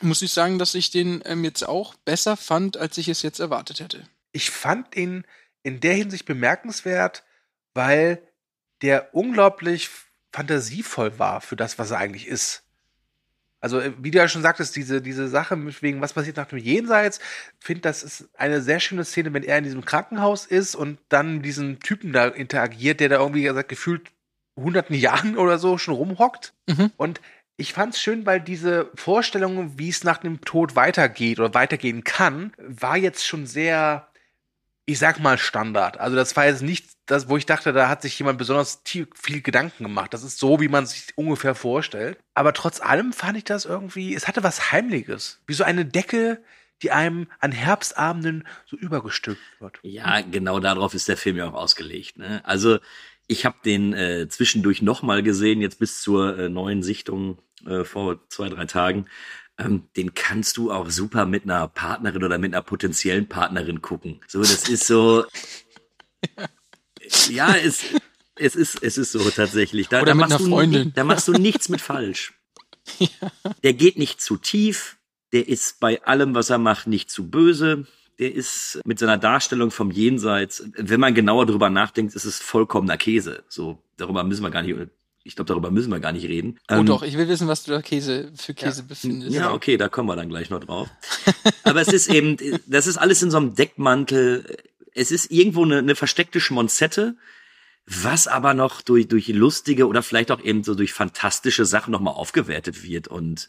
muss 0.00 0.22
ich 0.22 0.32
sagen, 0.32 0.58
dass 0.58 0.74
ich 0.74 0.90
den 0.90 1.22
ähm, 1.26 1.44
jetzt 1.44 1.62
auch 1.62 1.94
besser 1.94 2.36
fand, 2.36 2.78
als 2.78 2.96
ich 2.96 3.08
es 3.08 3.20
jetzt 3.20 3.38
erwartet 3.38 3.80
hätte. 3.80 4.08
Ich 4.32 4.50
fand 4.50 4.96
ihn 4.96 5.24
in 5.62 5.80
der 5.80 5.94
Hinsicht 5.94 6.24
bemerkenswert, 6.24 7.22
weil 7.74 8.22
der 8.80 9.14
unglaublich 9.14 9.90
fantasievoll 10.32 11.18
war 11.18 11.42
für 11.42 11.54
das, 11.54 11.78
was 11.78 11.90
er 11.90 11.98
eigentlich 11.98 12.26
ist. 12.26 12.63
Also, 13.64 13.80
äh, 13.80 13.92
wie 13.96 14.10
du 14.10 14.18
ja 14.18 14.28
schon 14.28 14.42
sagtest, 14.42 14.76
diese, 14.76 15.00
diese 15.00 15.26
Sache 15.26 15.56
wegen, 15.80 16.02
was 16.02 16.12
passiert 16.12 16.36
nach 16.36 16.48
dem 16.48 16.58
Jenseits, 16.58 17.18
finde, 17.58 17.80
das 17.80 18.02
ist 18.02 18.28
eine 18.34 18.60
sehr 18.60 18.78
schöne 18.78 19.06
Szene, 19.06 19.32
wenn 19.32 19.42
er 19.42 19.56
in 19.56 19.64
diesem 19.64 19.86
Krankenhaus 19.86 20.44
ist 20.44 20.74
und 20.74 20.98
dann 21.08 21.36
mit 21.36 21.46
diesem 21.46 21.80
Typen 21.80 22.12
da 22.12 22.26
interagiert, 22.26 23.00
der 23.00 23.08
da 23.08 23.16
irgendwie 23.16 23.44
gesagt, 23.44 23.70
gefühlt 23.70 24.10
hunderten 24.54 24.94
Jahren 24.94 25.38
oder 25.38 25.58
so 25.58 25.78
schon 25.78 25.94
rumhockt. 25.94 26.52
Mhm. 26.68 26.90
Und 26.98 27.22
ich 27.56 27.72
fand 27.72 27.94
es 27.94 28.02
schön, 28.02 28.26
weil 28.26 28.38
diese 28.38 28.90
Vorstellung, 28.96 29.78
wie 29.78 29.88
es 29.88 30.04
nach 30.04 30.18
dem 30.18 30.42
Tod 30.42 30.76
weitergeht 30.76 31.40
oder 31.40 31.54
weitergehen 31.54 32.04
kann, 32.04 32.52
war 32.58 32.98
jetzt 32.98 33.26
schon 33.26 33.46
sehr 33.46 34.08
ich 34.86 34.98
sag 34.98 35.20
mal 35.20 35.38
Standard. 35.38 35.98
Also 35.98 36.16
das 36.16 36.36
war 36.36 36.46
jetzt 36.46 36.62
nicht 36.62 36.86
das, 37.06 37.28
wo 37.28 37.36
ich 37.36 37.46
dachte, 37.46 37.72
da 37.72 37.88
hat 37.88 38.02
sich 38.02 38.18
jemand 38.18 38.38
besonders 38.38 38.82
viel 38.84 39.42
Gedanken 39.42 39.84
gemacht. 39.84 40.12
Das 40.12 40.22
ist 40.22 40.38
so, 40.38 40.60
wie 40.60 40.68
man 40.68 40.86
sich 40.86 41.16
ungefähr 41.16 41.54
vorstellt. 41.54 42.18
Aber 42.34 42.52
trotz 42.52 42.80
allem 42.80 43.12
fand 43.12 43.38
ich 43.38 43.44
das 43.44 43.64
irgendwie, 43.64 44.14
es 44.14 44.28
hatte 44.28 44.42
was 44.42 44.72
Heimliches. 44.72 45.40
Wie 45.46 45.54
so 45.54 45.64
eine 45.64 45.84
Decke, 45.84 46.42
die 46.82 46.90
einem 46.90 47.28
an 47.40 47.52
Herbstabenden 47.52 48.46
so 48.66 48.76
übergestülpt 48.76 49.40
wird. 49.60 49.78
Ja, 49.82 50.20
genau 50.20 50.60
darauf 50.60 50.94
ist 50.94 51.08
der 51.08 51.16
Film 51.16 51.36
ja 51.36 51.48
auch 51.48 51.54
ausgelegt. 51.54 52.18
Ne? 52.18 52.42
Also 52.44 52.78
ich 53.26 53.46
habe 53.46 53.56
den 53.64 53.94
äh, 53.94 54.28
zwischendurch 54.28 54.82
nochmal 54.82 55.22
gesehen, 55.22 55.60
jetzt 55.60 55.78
bis 55.78 56.02
zur 56.02 56.38
äh, 56.38 56.48
neuen 56.48 56.82
Sichtung 56.82 57.38
äh, 57.66 57.84
vor 57.84 58.28
zwei, 58.28 58.48
drei 58.48 58.66
Tagen 58.66 59.06
ähm, 59.58 59.84
den 59.96 60.14
kannst 60.14 60.56
du 60.56 60.72
auch 60.72 60.90
super 60.90 61.26
mit 61.26 61.44
einer 61.44 61.68
Partnerin 61.68 62.24
oder 62.24 62.38
mit 62.38 62.52
einer 62.52 62.62
potenziellen 62.62 63.28
Partnerin 63.28 63.82
gucken. 63.82 64.20
So, 64.26 64.40
das 64.40 64.68
ist 64.68 64.86
so. 64.86 65.24
ja, 67.30 67.54
es, 67.54 67.84
es 68.36 68.56
ist, 68.56 68.82
es 68.82 68.98
ist 68.98 69.12
so 69.12 69.30
tatsächlich. 69.30 69.88
Da, 69.88 69.98
oder 69.98 70.06
da 70.06 70.14
mit 70.14 70.28
machst 70.28 70.40
einer 70.40 70.50
Freundin. 70.50 70.84
Du, 70.84 70.90
da 70.90 71.04
machst 71.04 71.28
du 71.28 71.32
nichts 71.32 71.68
mit 71.68 71.80
falsch. 71.80 72.34
ja. 72.98 73.08
Der 73.62 73.74
geht 73.74 73.98
nicht 73.98 74.20
zu 74.20 74.36
tief. 74.36 74.98
Der 75.32 75.48
ist 75.48 75.80
bei 75.80 76.02
allem, 76.04 76.34
was 76.34 76.50
er 76.50 76.58
macht, 76.58 76.86
nicht 76.86 77.10
zu 77.10 77.28
böse. 77.28 77.86
Der 78.18 78.32
ist 78.32 78.80
mit 78.84 79.00
seiner 79.00 79.18
Darstellung 79.18 79.72
vom 79.72 79.90
Jenseits, 79.90 80.68
wenn 80.76 81.00
man 81.00 81.14
genauer 81.14 81.46
drüber 81.46 81.70
nachdenkt, 81.70 82.14
ist 82.14 82.24
es 82.24 82.38
vollkommener 82.38 82.96
Käse. 82.96 83.42
So, 83.48 83.82
darüber 83.96 84.22
müssen 84.22 84.42
wir 84.42 84.50
gar 84.50 84.62
nicht 84.62 84.70
ich 85.26 85.36
glaube, 85.36 85.48
darüber 85.48 85.70
müssen 85.70 85.90
wir 85.90 86.00
gar 86.00 86.12
nicht 86.12 86.28
reden. 86.28 86.58
Oh 86.70 86.74
ähm, 86.74 86.86
doch, 86.86 87.02
ich 87.02 87.16
will 87.16 87.26
wissen, 87.28 87.48
was 87.48 87.64
du 87.64 87.72
da 87.72 87.80
Käse 87.80 88.30
für 88.36 88.52
Käse 88.52 88.82
ja. 88.82 88.86
befindest. 88.86 89.34
Ja, 89.34 89.52
okay, 89.52 89.78
da 89.78 89.88
kommen 89.88 90.08
wir 90.08 90.16
dann 90.16 90.28
gleich 90.28 90.50
noch 90.50 90.60
drauf. 90.60 90.88
Aber 91.64 91.80
es 91.80 91.88
ist 91.88 92.08
eben, 92.08 92.36
das 92.66 92.86
ist 92.86 92.98
alles 92.98 93.22
in 93.22 93.30
so 93.30 93.38
einem 93.38 93.54
Deckmantel. 93.54 94.58
Es 94.92 95.10
ist 95.10 95.30
irgendwo 95.30 95.64
eine, 95.64 95.78
eine 95.78 95.94
versteckte 95.94 96.40
Schmonzette, 96.40 97.16
was 97.86 98.28
aber 98.28 98.54
noch 98.54 98.80
durch, 98.80 99.08
durch 99.08 99.28
lustige 99.28 99.88
oder 99.88 100.02
vielleicht 100.02 100.30
auch 100.30 100.40
eben 100.40 100.62
so 100.62 100.74
durch 100.74 100.92
fantastische 100.92 101.64
Sachen 101.64 101.90
nochmal 101.90 102.14
aufgewertet 102.14 102.84
wird. 102.84 103.08
Und 103.08 103.48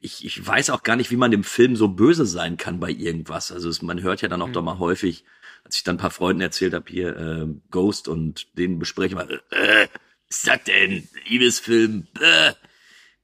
ich, 0.00 0.24
ich 0.24 0.44
weiß 0.46 0.70
auch 0.70 0.82
gar 0.82 0.96
nicht, 0.96 1.10
wie 1.10 1.16
man 1.16 1.30
dem 1.30 1.44
Film 1.44 1.76
so 1.76 1.88
böse 1.88 2.24
sein 2.24 2.56
kann 2.56 2.80
bei 2.80 2.90
irgendwas. 2.90 3.52
Also 3.52 3.68
es, 3.68 3.82
man 3.82 4.02
hört 4.02 4.22
ja 4.22 4.28
dann 4.28 4.42
auch 4.42 4.48
mhm. 4.48 4.52
doch 4.54 4.62
mal 4.62 4.78
häufig, 4.78 5.24
als 5.64 5.76
ich 5.76 5.84
dann 5.84 5.96
ein 5.96 6.00
paar 6.00 6.10
Freunden 6.10 6.40
erzählt 6.40 6.72
habe, 6.72 6.86
hier 6.88 7.16
äh, 7.16 7.46
Ghost 7.70 8.08
und 8.08 8.56
den 8.56 8.78
besprechen 8.78 9.18
wir, 9.18 9.40
äh, 9.50 9.88
sagt 10.28 10.68
denn? 10.68 11.08
Liebesfilm? 11.26 12.06
Bäh. 12.14 12.52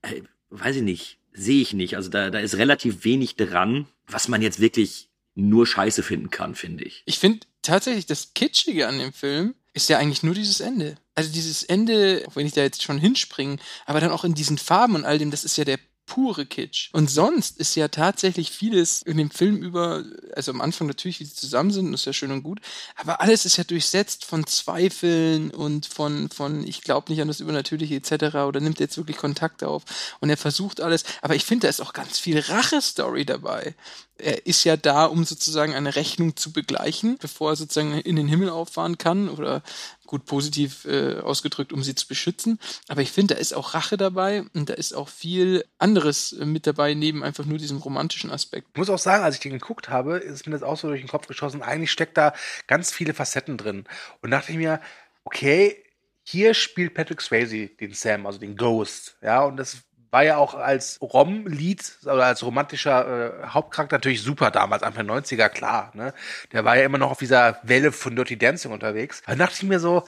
Äh, 0.03 0.23
weiß 0.51 0.77
ich 0.77 0.83
nicht. 0.83 1.19
Sehe 1.33 1.63
ich 1.63 1.73
nicht. 1.73 1.97
Also 1.97 2.11
da, 2.11 2.31
da 2.31 2.41
ist 2.41 2.57
relativ 2.57 3.05
wenig 3.05 3.37
dran, 3.37 3.87
was 4.07 4.29
man 4.29 4.43
jetzt 4.43 4.61
wirklich 4.61 5.09
nur 5.35 5.67
scheiße 5.67 6.03
finden 6.03 6.31
kann, 6.31 6.55
finde 6.55 6.85
ich. 6.85 7.03
Ich 7.07 7.19
finde 7.19 7.41
tatsächlich 7.63 8.07
das 8.07 8.35
Kitschige 8.35 8.87
an 8.87 8.99
dem 8.99 9.13
Film 9.13 9.55
ist 9.73 9.89
ja 9.89 9.99
eigentlich 9.99 10.23
nur 10.23 10.35
dieses 10.35 10.61
Ende. 10.61 10.97
Also 11.15 11.33
dieses 11.33 11.63
Ende, 11.63 12.25
auch 12.27 12.37
wenn 12.37 12.47
ich 12.47 12.53
da 12.53 12.63
jetzt 12.63 12.83
schon 12.83 12.99
hinspringe, 12.99 13.57
aber 13.87 14.01
dann 14.01 14.11
auch 14.11 14.25
in 14.25 14.35
diesen 14.35 14.59
Farben 14.59 14.95
und 14.95 15.05
all 15.05 15.19
dem, 15.19 15.31
das 15.31 15.45
ist 15.45 15.57
ja 15.57 15.65
der 15.65 15.79
pure 16.13 16.45
Kitsch. 16.45 16.91
Und 16.93 17.09
sonst 17.09 17.57
ist 17.57 17.75
ja 17.75 17.89
tatsächlich 17.89 18.51
vieles 18.51 19.01
in 19.01 19.17
dem 19.17 19.31
Film 19.31 19.63
über, 19.63 20.05
also 20.37 20.53
am 20.53 20.61
Anfang 20.61 20.87
natürlich, 20.87 21.21
wie 21.21 21.25
sie 21.25 21.35
zusammen 21.35 21.71
sind, 21.71 21.95
ist 21.95 22.05
ja 22.05 22.13
schön 22.13 22.33
und 22.33 22.43
gut, 22.43 22.61
aber 22.97 23.23
alles 23.23 23.47
ist 23.47 23.57
ja 23.57 23.65
durchsetzt 23.65 24.27
von 24.27 24.47
Zweifeln 24.47 25.51
und 25.51 25.87
von, 25.87 26.29
von 26.29 26.67
ich 26.67 26.83
glaube 26.83 27.11
nicht 27.11 27.23
an 27.23 27.29
das 27.29 27.41
Übernatürliche 27.41 27.95
etc. 27.95 28.37
oder 28.47 28.61
nimmt 28.61 28.79
jetzt 28.79 28.99
wirklich 28.99 29.17
Kontakt 29.17 29.65
auf 29.65 29.85
und 30.21 30.29
er 30.29 30.37
versucht 30.37 30.83
alles, 30.83 31.05
aber 31.23 31.35
ich 31.35 31.47
finde, 31.47 31.63
da 31.67 31.71
ist 31.71 31.81
auch 31.81 31.95
ganz 31.95 32.19
viel 32.19 32.39
Rache-Story 32.39 33.25
dabei 33.25 33.75
er 34.19 34.47
ist 34.47 34.65
ja 34.65 34.77
da, 34.77 35.07
um 35.07 35.25
sozusagen 35.25 35.75
eine 35.75 35.97
Rechnung 35.97 36.37
zu 36.37 36.53
begleichen, 36.53 37.19
bevor 37.19 37.51
er 37.51 37.57
sozusagen 37.57 37.95
in 37.95 38.17
den 38.17 38.29
Himmel 38.29 38.51
auffahren 38.51 38.99
kann 38.99 39.29
oder 39.29 39.63
gut 40.07 40.27
positiv 40.27 40.85
äh, 40.85 41.21
ausgedrückt, 41.21 41.73
um 41.73 41.83
sie 41.83 41.95
zu 41.95 42.07
beschützen. 42.07 42.59
Aber 42.89 43.01
ich 43.01 43.11
finde, 43.11 43.35
da 43.35 43.41
ist 43.41 43.55
auch 43.55 43.75
Rache 43.75 43.97
dabei 43.97 44.45
und 44.55 44.69
da 44.69 44.75
ist 44.75 44.93
auch 44.93 45.09
viel 45.09 45.65
anderes 45.79 46.33
äh, 46.33 46.45
mit 46.45 46.67
dabei, 46.67 46.95
neben 46.95 47.25
einfach 47.25 47.47
nur 47.47 47.59
diesem 47.59 47.79
romantischen 47.79 48.31
Aspekt. 48.31 48.69
Ich 48.73 48.79
muss 48.79 48.91
auch 48.91 48.99
sagen, 48.99 49.25
als 49.25 49.37
ich 49.37 49.41
den 49.41 49.53
geguckt 49.53 49.89
habe, 49.89 50.19
ist 50.19 50.47
mir 50.47 50.53
das 50.53 50.63
auch 50.63 50.77
so 50.77 50.89
durch 50.89 51.01
den 51.01 51.09
Kopf 51.09 51.27
geschossen. 51.27 51.63
Eigentlich 51.63 51.91
steckt 51.91 52.17
da 52.17 52.35
ganz 52.67 52.93
viele 52.93 53.15
Facetten 53.15 53.57
drin. 53.57 53.85
Und 54.21 54.31
dachte 54.31 54.53
ich 54.53 54.59
mir, 54.59 54.81
okay, 55.25 55.83
hier 56.25 56.55
spielt 56.55 56.95
Patrick 56.95 57.21
Swayze 57.21 57.69
den 57.69 57.95
Sam, 57.95 58.27
also 58.27 58.39
den 58.39 58.57
Ghost. 58.57 59.17
Ja, 59.23 59.43
und 59.45 59.57
das 59.57 59.79
war 60.13 60.23
ja 60.23 60.37
auch 60.37 60.55
als 60.55 61.01
Rom-Lied 61.01 61.97
oder 62.03 62.27
als 62.27 62.45
romantischer 62.45 63.43
äh, 63.43 63.47
Hauptcharakter 63.49 63.97
natürlich 63.97 64.23
super 64.23 64.51
damals, 64.51 64.83
Anfang 64.83 65.09
90er, 65.11 65.49
klar. 65.49 65.91
Ne? 65.95 66.13
Der 66.53 66.65
war 66.65 66.77
ja 66.77 66.85
immer 66.85 66.99
noch 66.99 67.11
auf 67.11 67.19
dieser 67.19 67.59
Welle 67.63 67.91
von 67.93 68.15
Dirty 68.15 68.37
Dancing 68.39 68.71
unterwegs. 68.73 69.23
Da 69.27 69.35
dachte 69.35 69.55
ich 69.57 69.63
mir 69.63 69.81
so, 69.81 70.07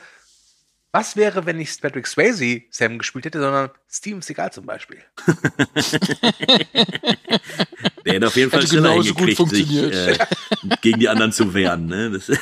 was 0.92 1.16
wäre, 1.16 1.46
wenn 1.46 1.56
nicht 1.56 1.80
Patrick 1.80 2.06
Swayze 2.06 2.62
Sam 2.70 2.98
gespielt 2.98 3.24
hätte, 3.24 3.40
sondern 3.40 3.70
Steven 3.90 4.20
Seagal 4.22 4.52
zum 4.52 4.66
Beispiel? 4.66 5.02
Der 8.04 8.12
hätte 8.14 8.26
auf 8.26 8.36
jeden 8.36 8.50
Fall 8.50 8.60
Hätte 8.60 8.68
schneller 8.68 8.90
genauso 8.90 9.14
gut 9.14 9.30
hingekriegt, 9.30 9.50
sich 9.50 9.66
funktioniert. 9.66 10.20
äh, 10.20 10.26
gegen 10.82 11.00
die 11.00 11.08
anderen 11.08 11.32
zu 11.32 11.54
wehren. 11.54 11.86
Ne? 11.86 12.10
Das, 12.10 12.30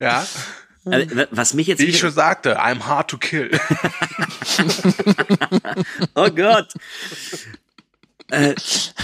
Ja, 0.00 0.26
also, 0.84 1.16
wa- 1.16 1.26
was 1.30 1.54
mich 1.54 1.66
jetzt 1.66 1.80
wie 1.80 1.86
ich 1.86 1.98
schon 1.98 2.10
sagte, 2.12 2.60
I'm 2.60 2.80
hard 2.86 3.08
to 3.10 3.18
kill. 3.18 3.50
Oh 6.14 6.30
Gott. 6.30 6.68
äh, 8.30 8.54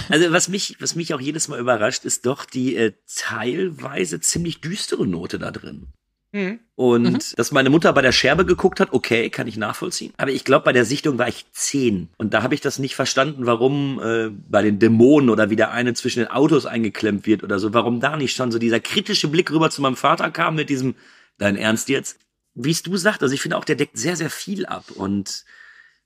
also 0.09 0.31
was 0.31 0.47
mich, 0.47 0.77
was 0.79 0.95
mich 0.95 1.13
auch 1.13 1.21
jedes 1.21 1.47
Mal 1.47 1.59
überrascht, 1.59 2.05
ist 2.05 2.25
doch 2.25 2.45
die 2.45 2.75
äh, 2.75 2.93
teilweise 3.15 4.19
ziemlich 4.19 4.61
düstere 4.61 5.05
Note 5.07 5.39
da 5.39 5.51
drin. 5.51 5.87
Hm. 6.33 6.59
Und 6.75 7.37
dass 7.37 7.51
meine 7.51 7.69
Mutter 7.69 7.91
bei 7.91 8.01
der 8.01 8.13
Scherbe 8.13 8.45
geguckt 8.45 8.79
hat, 8.79 8.93
okay, 8.93 9.29
kann 9.29 9.47
ich 9.47 9.57
nachvollziehen. 9.57 10.13
Aber 10.15 10.31
ich 10.31 10.45
glaube, 10.45 10.63
bei 10.63 10.71
der 10.71 10.85
Sichtung 10.85 11.17
war 11.17 11.27
ich 11.27 11.45
zehn. 11.51 12.07
Und 12.17 12.33
da 12.33 12.41
habe 12.41 12.55
ich 12.55 12.61
das 12.61 12.79
nicht 12.79 12.95
verstanden, 12.95 13.45
warum 13.45 13.99
äh, 14.01 14.29
bei 14.29 14.61
den 14.61 14.79
Dämonen 14.79 15.29
oder 15.29 15.49
wie 15.49 15.57
der 15.57 15.71
eine 15.71 15.93
zwischen 15.93 16.19
den 16.19 16.29
Autos 16.29 16.65
eingeklemmt 16.65 17.25
wird 17.27 17.43
oder 17.43 17.59
so, 17.59 17.73
warum 17.73 17.99
da 17.99 18.15
nicht 18.15 18.33
schon 18.33 18.49
so 18.51 18.59
dieser 18.59 18.79
kritische 18.79 19.27
Blick 19.27 19.51
rüber 19.51 19.69
zu 19.69 19.81
meinem 19.81 19.97
Vater 19.97 20.31
kam 20.31 20.55
mit 20.55 20.69
diesem, 20.69 20.95
dein 21.41 21.57
Ernst 21.57 21.89
jetzt? 21.89 22.19
Wie 22.53 22.71
es 22.71 22.83
du 22.83 22.97
sagst, 22.97 23.21
also 23.23 23.33
ich 23.33 23.41
finde 23.41 23.57
auch, 23.57 23.65
der 23.65 23.75
deckt 23.75 23.97
sehr, 23.97 24.15
sehr 24.15 24.29
viel 24.29 24.65
ab. 24.65 24.91
Und 24.91 25.45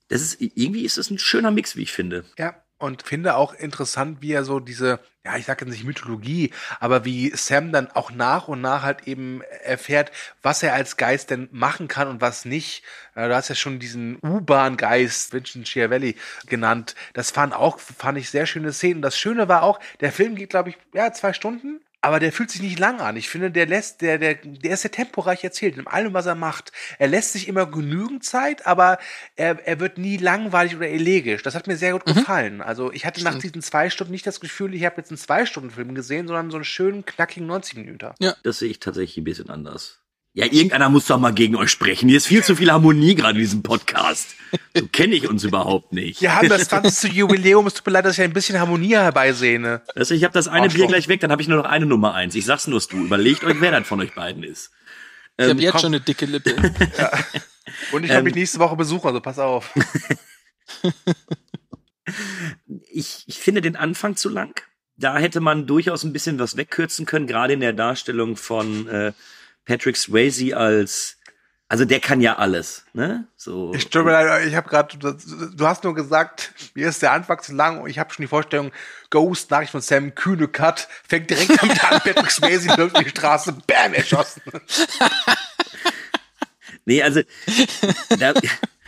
das 0.08 0.22
ist, 0.22 0.40
irgendwie 0.40 0.84
ist 0.84 0.98
das 0.98 1.10
ein 1.10 1.18
schöner 1.18 1.50
Mix, 1.50 1.76
wie 1.76 1.82
ich 1.82 1.92
finde. 1.92 2.24
Ja, 2.38 2.62
und 2.78 3.02
finde 3.02 3.36
auch 3.36 3.54
interessant, 3.54 4.18
wie 4.20 4.32
er 4.32 4.44
so 4.44 4.60
diese, 4.60 5.00
ja, 5.24 5.36
ich 5.36 5.46
sage 5.46 5.64
jetzt 5.64 5.72
nicht 5.72 5.84
Mythologie, 5.84 6.52
aber 6.78 7.04
wie 7.06 7.30
Sam 7.34 7.72
dann 7.72 7.90
auch 7.90 8.10
nach 8.10 8.48
und 8.48 8.60
nach 8.60 8.82
halt 8.82 9.08
eben 9.08 9.40
erfährt, 9.64 10.12
was 10.42 10.62
er 10.62 10.74
als 10.74 10.98
Geist 10.98 11.30
denn 11.30 11.48
machen 11.52 11.88
kann 11.88 12.08
und 12.08 12.20
was 12.20 12.44
nicht. 12.44 12.82
Äh, 13.14 13.28
Du 13.28 13.34
hast 13.34 13.48
ja 13.48 13.54
schon 13.54 13.78
diesen 13.78 14.18
U-Bahn-Geist, 14.22 15.32
Vincent 15.32 15.66
Schiavelli, 15.66 16.16
genannt. 16.46 16.94
Das 17.14 17.30
fand 17.30 17.54
auch, 17.54 17.80
fand 17.80 18.18
ich 18.18 18.28
sehr 18.28 18.46
schöne 18.46 18.72
Szenen. 18.72 19.00
Das 19.02 19.18
Schöne 19.18 19.48
war 19.48 19.62
auch, 19.62 19.80
der 20.00 20.12
Film 20.12 20.34
geht, 20.34 20.50
glaube 20.50 20.70
ich, 20.70 20.78
ja, 20.92 21.12
zwei 21.12 21.32
Stunden. 21.32 21.80
Aber 22.06 22.20
der 22.20 22.30
fühlt 22.30 22.52
sich 22.52 22.62
nicht 22.62 22.78
lang 22.78 23.00
an. 23.00 23.16
Ich 23.16 23.28
finde, 23.28 23.50
der 23.50 23.66
lässt, 23.66 24.00
der, 24.00 24.18
der, 24.18 24.36
der 24.36 24.70
ist 24.70 24.84
ja 24.84 24.90
temporeich 24.90 25.42
erzählt 25.42 25.76
in 25.76 25.88
allem, 25.88 26.14
was 26.14 26.26
er 26.26 26.36
macht. 26.36 26.70
Er 27.00 27.08
lässt 27.08 27.32
sich 27.32 27.48
immer 27.48 27.66
genügend 27.66 28.24
Zeit, 28.24 28.64
aber 28.64 28.98
er, 29.34 29.66
er 29.66 29.80
wird 29.80 29.98
nie 29.98 30.16
langweilig 30.16 30.76
oder 30.76 30.88
elegisch. 30.88 31.42
Das 31.42 31.56
hat 31.56 31.66
mir 31.66 31.76
sehr 31.76 31.94
gut 31.94 32.04
gefallen. 32.04 32.60
Also 32.60 32.92
ich 32.92 33.06
hatte 33.06 33.24
nach 33.24 33.32
Stimmt. 33.32 33.42
diesen 33.42 33.62
zwei 33.62 33.90
Stunden 33.90 34.12
nicht 34.12 34.24
das 34.24 34.38
Gefühl, 34.38 34.72
ich 34.72 34.84
habe 34.84 34.98
jetzt 34.98 35.10
einen 35.10 35.18
Zwei-Stunden-Film 35.18 35.96
gesehen, 35.96 36.28
sondern 36.28 36.52
so 36.52 36.58
einen 36.58 36.64
schönen, 36.64 37.04
knackigen 37.04 37.48
90 37.48 37.76
Minuten. 37.76 38.12
Das 38.44 38.60
sehe 38.60 38.70
ich 38.70 38.78
tatsächlich 38.78 39.16
ein 39.16 39.24
bisschen 39.24 39.50
anders. 39.50 39.98
Ja, 40.36 40.44
irgendeiner 40.44 40.90
muss 40.90 41.06
doch 41.06 41.18
mal 41.18 41.32
gegen 41.32 41.56
euch 41.56 41.70
sprechen. 41.70 42.10
Hier 42.10 42.18
ist 42.18 42.26
viel 42.26 42.44
zu 42.44 42.54
viel 42.56 42.70
Harmonie 42.70 43.14
gerade 43.14 43.38
in 43.38 43.40
diesem 43.40 43.62
Podcast. 43.62 44.34
So 44.76 44.86
kenne 44.86 45.14
ich 45.14 45.26
uns 45.30 45.44
überhaupt 45.44 45.94
nicht. 45.94 46.20
Wir 46.20 46.34
haben 46.36 46.50
das 46.50 46.68
20. 46.68 47.10
Jubiläum. 47.14 47.66
Es 47.66 47.72
tut 47.72 47.86
mir 47.86 47.92
leid, 47.94 48.04
dass 48.04 48.18
ich 48.18 48.22
ein 48.22 48.34
bisschen 48.34 48.60
Harmonie 48.60 48.90
herbeisehne. 48.96 49.80
Also 49.94 50.12
ich 50.12 50.24
habe 50.24 50.34
das 50.34 50.46
eine 50.46 50.64
Arschloch. 50.64 50.76
Bier 50.80 50.86
gleich 50.88 51.08
weg, 51.08 51.20
dann 51.20 51.32
habe 51.32 51.40
ich 51.40 51.48
nur 51.48 51.56
noch 51.56 51.64
eine 51.64 51.86
Nummer 51.86 52.12
eins. 52.12 52.34
Ich 52.34 52.44
sag's 52.44 52.66
nur 52.66 52.80
du. 52.80 53.06
Überlegt 53.06 53.44
euch, 53.44 53.58
wer 53.62 53.70
das 53.70 53.88
von 53.88 53.98
euch 54.02 54.14
beiden 54.14 54.42
ist. 54.42 54.72
Ich 55.38 55.44
Ähm, 55.46 55.50
habe 55.52 55.60
jetzt 55.62 55.72
komm. 55.72 55.80
schon 55.80 55.94
eine 55.94 56.00
dicke 56.02 56.26
Lippe. 56.26 56.54
Und 57.92 58.04
ich 58.04 58.10
habe 58.10 58.18
Ähm. 58.18 58.24
mich 58.24 58.34
nächste 58.34 58.58
Woche 58.58 58.76
besuchen, 58.76 59.06
also 59.06 59.22
pass 59.22 59.38
auf. 59.38 59.70
ich, 62.92 63.24
ich 63.26 63.38
finde 63.38 63.62
den 63.62 63.76
Anfang 63.76 64.16
zu 64.16 64.28
lang. 64.28 64.54
Da 64.98 65.16
hätte 65.16 65.40
man 65.40 65.66
durchaus 65.66 66.04
ein 66.04 66.12
bisschen 66.12 66.38
was 66.38 66.58
wegkürzen 66.58 67.06
können, 67.06 67.26
gerade 67.26 67.54
in 67.54 67.60
der 67.60 67.72
Darstellung 67.72 68.36
von 68.36 68.86
äh, 68.88 69.12
Patrick 69.66 69.96
Swayze 69.96 70.56
als, 70.56 71.18
also 71.68 71.84
der 71.84 72.00
kann 72.00 72.20
ja 72.20 72.36
alles, 72.36 72.84
ne? 72.94 73.26
So. 73.36 73.74
Ich 73.74 73.90
tut 73.90 74.04
mir 74.04 74.12
leid, 74.12 74.46
ich 74.46 74.54
habe 74.54 74.68
gerade, 74.68 74.96
du 74.96 75.66
hast 75.66 75.84
nur 75.84 75.94
gesagt, 75.94 76.52
mir 76.74 76.88
ist 76.88 77.02
der 77.02 77.12
Anfang 77.12 77.42
zu 77.42 77.54
lang 77.54 77.80
und 77.80 77.90
ich 77.90 77.98
habe 77.98 78.12
schon 78.14 78.22
die 78.22 78.28
Vorstellung, 78.28 78.72
Ghost, 79.10 79.50
Nachricht 79.50 79.72
von 79.72 79.80
Sam, 79.82 80.14
kühne 80.14 80.48
Cut, 80.48 80.88
fängt 81.06 81.28
direkt 81.28 81.60
damit 81.60 81.84
an, 81.84 82.00
Patrick 82.00 82.30
Swayze 82.30 82.74
läuft 82.76 82.98
die 82.98 83.08
Straße, 83.10 83.56
bam, 83.66 83.92
erschossen. 83.92 84.42
Nee, 86.88 87.02
also 87.02 87.20
da, 88.20 88.32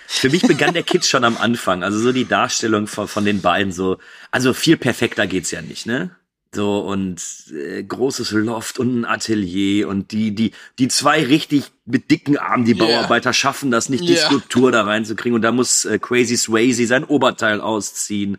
für 0.06 0.30
mich 0.30 0.42
begann 0.42 0.72
der 0.72 0.84
Kitsch 0.84 1.08
schon 1.08 1.24
am 1.24 1.36
Anfang. 1.36 1.82
Also 1.82 1.98
so 1.98 2.12
die 2.12 2.26
Darstellung 2.26 2.86
von, 2.86 3.08
von 3.08 3.24
den 3.24 3.42
beiden 3.42 3.72
so. 3.72 3.98
Also 4.30 4.54
viel 4.54 4.76
perfekter 4.76 5.26
geht's 5.26 5.50
ja 5.50 5.60
nicht, 5.60 5.84
ne? 5.84 6.10
So 6.54 6.80
und 6.80 7.20
äh, 7.52 7.82
großes 7.82 8.30
Loft 8.30 8.78
und 8.78 9.00
ein 9.00 9.04
Atelier 9.04 9.86
und 9.86 10.12
die 10.12 10.34
die 10.34 10.52
die 10.78 10.88
zwei 10.88 11.22
richtig 11.24 11.64
mit 11.84 12.10
dicken 12.10 12.38
Armen 12.38 12.64
die 12.64 12.74
Yeah. 12.74 12.86
Bauarbeiter 12.86 13.32
schaffen 13.34 13.70
das 13.70 13.90
nicht 13.90 14.08
die 14.08 14.14
Yeah. 14.14 14.26
Skulptur 14.26 14.72
da 14.72 14.82
reinzukriegen 14.84 15.34
und 15.34 15.42
da 15.42 15.52
muss 15.52 15.84
äh, 15.84 15.98
Crazy 15.98 16.38
Swayze 16.38 16.86
sein 16.86 17.04
Oberteil 17.04 17.60
ausziehen 17.60 18.38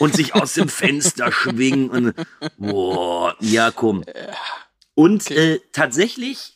und 0.00 0.14
sich 0.14 0.34
aus 0.34 0.54
dem 0.54 0.68
Fenster 0.68 1.30
schwingen 1.30 1.90
und 1.90 2.14
boah 2.58 3.36
ja 3.40 3.70
komm 3.70 4.04
und 4.94 5.22
Okay. 5.26 5.54
äh, 5.54 5.60
tatsächlich, 5.72 6.53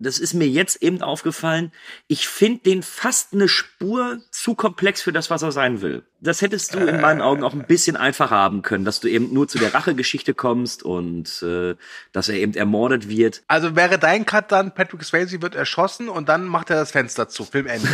das 0.00 0.18
ist 0.18 0.34
mir 0.34 0.48
jetzt 0.48 0.82
eben 0.82 1.02
aufgefallen, 1.02 1.72
ich 2.08 2.26
finde 2.26 2.62
den 2.62 2.82
fast 2.82 3.34
eine 3.34 3.48
Spur 3.48 4.18
zu 4.30 4.54
komplex 4.54 5.02
für 5.02 5.12
das, 5.12 5.28
was 5.30 5.42
er 5.42 5.52
sein 5.52 5.82
will. 5.82 6.02
Das 6.20 6.40
hättest 6.40 6.74
du 6.74 6.78
in 6.78 7.00
meinen 7.00 7.20
Augen 7.20 7.44
auch 7.44 7.52
ein 7.52 7.66
bisschen 7.66 7.96
einfacher 7.96 8.34
haben 8.34 8.62
können, 8.62 8.84
dass 8.84 9.00
du 9.00 9.08
eben 9.08 9.32
nur 9.32 9.46
zu 9.46 9.58
der 9.58 9.74
Rachegeschichte 9.74 10.34
kommst 10.34 10.82
und 10.82 11.42
äh, 11.42 11.76
dass 12.12 12.28
er 12.28 12.36
eben 12.36 12.54
ermordet 12.54 13.08
wird. 13.08 13.42
Also 13.46 13.76
wäre 13.76 13.98
dein 13.98 14.24
Cut 14.26 14.50
dann, 14.50 14.74
Patrick 14.74 15.04
Swayze 15.04 15.42
wird 15.42 15.54
erschossen 15.54 16.08
und 16.08 16.28
dann 16.28 16.46
macht 16.46 16.70
er 16.70 16.76
das 16.76 16.90
Fenster 16.90 17.28
zu, 17.28 17.44
Filmende. 17.44 17.88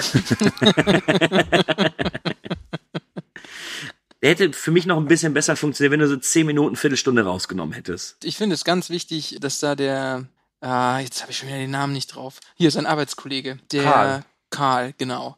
Der 4.23 4.31
hätte 4.31 4.53
für 4.53 4.71
mich 4.71 4.87
noch 4.87 4.97
ein 4.97 5.07
bisschen 5.07 5.35
besser 5.35 5.57
funktioniert, 5.57 5.93
wenn 5.93 6.01
du 6.01 6.09
so 6.09 6.17
zehn 6.17 6.47
Minuten, 6.47 6.77
Viertelstunde 6.77 7.25
rausgenommen 7.25 7.75
hättest. 7.75 8.25
Ich 8.25 8.37
finde 8.37 8.55
es 8.55 8.65
ganz 8.65 8.91
wichtig, 8.91 9.39
dass 9.41 9.59
da 9.59 9.75
der, 9.75 10.27
ah, 10.61 10.99
jetzt 11.01 11.23
habe 11.23 11.33
ich 11.33 11.39
schon 11.39 11.49
wieder 11.49 11.59
den 11.59 11.71
Namen 11.71 11.93
nicht 11.93 12.15
drauf. 12.15 12.41
Hier 12.55 12.69
ist 12.69 12.77
ein 12.77 12.87
Arbeitskollege, 12.87 13.59
der 13.73 13.83
Karl. 13.83 14.25
Karl, 14.51 14.95
genau. 14.99 15.37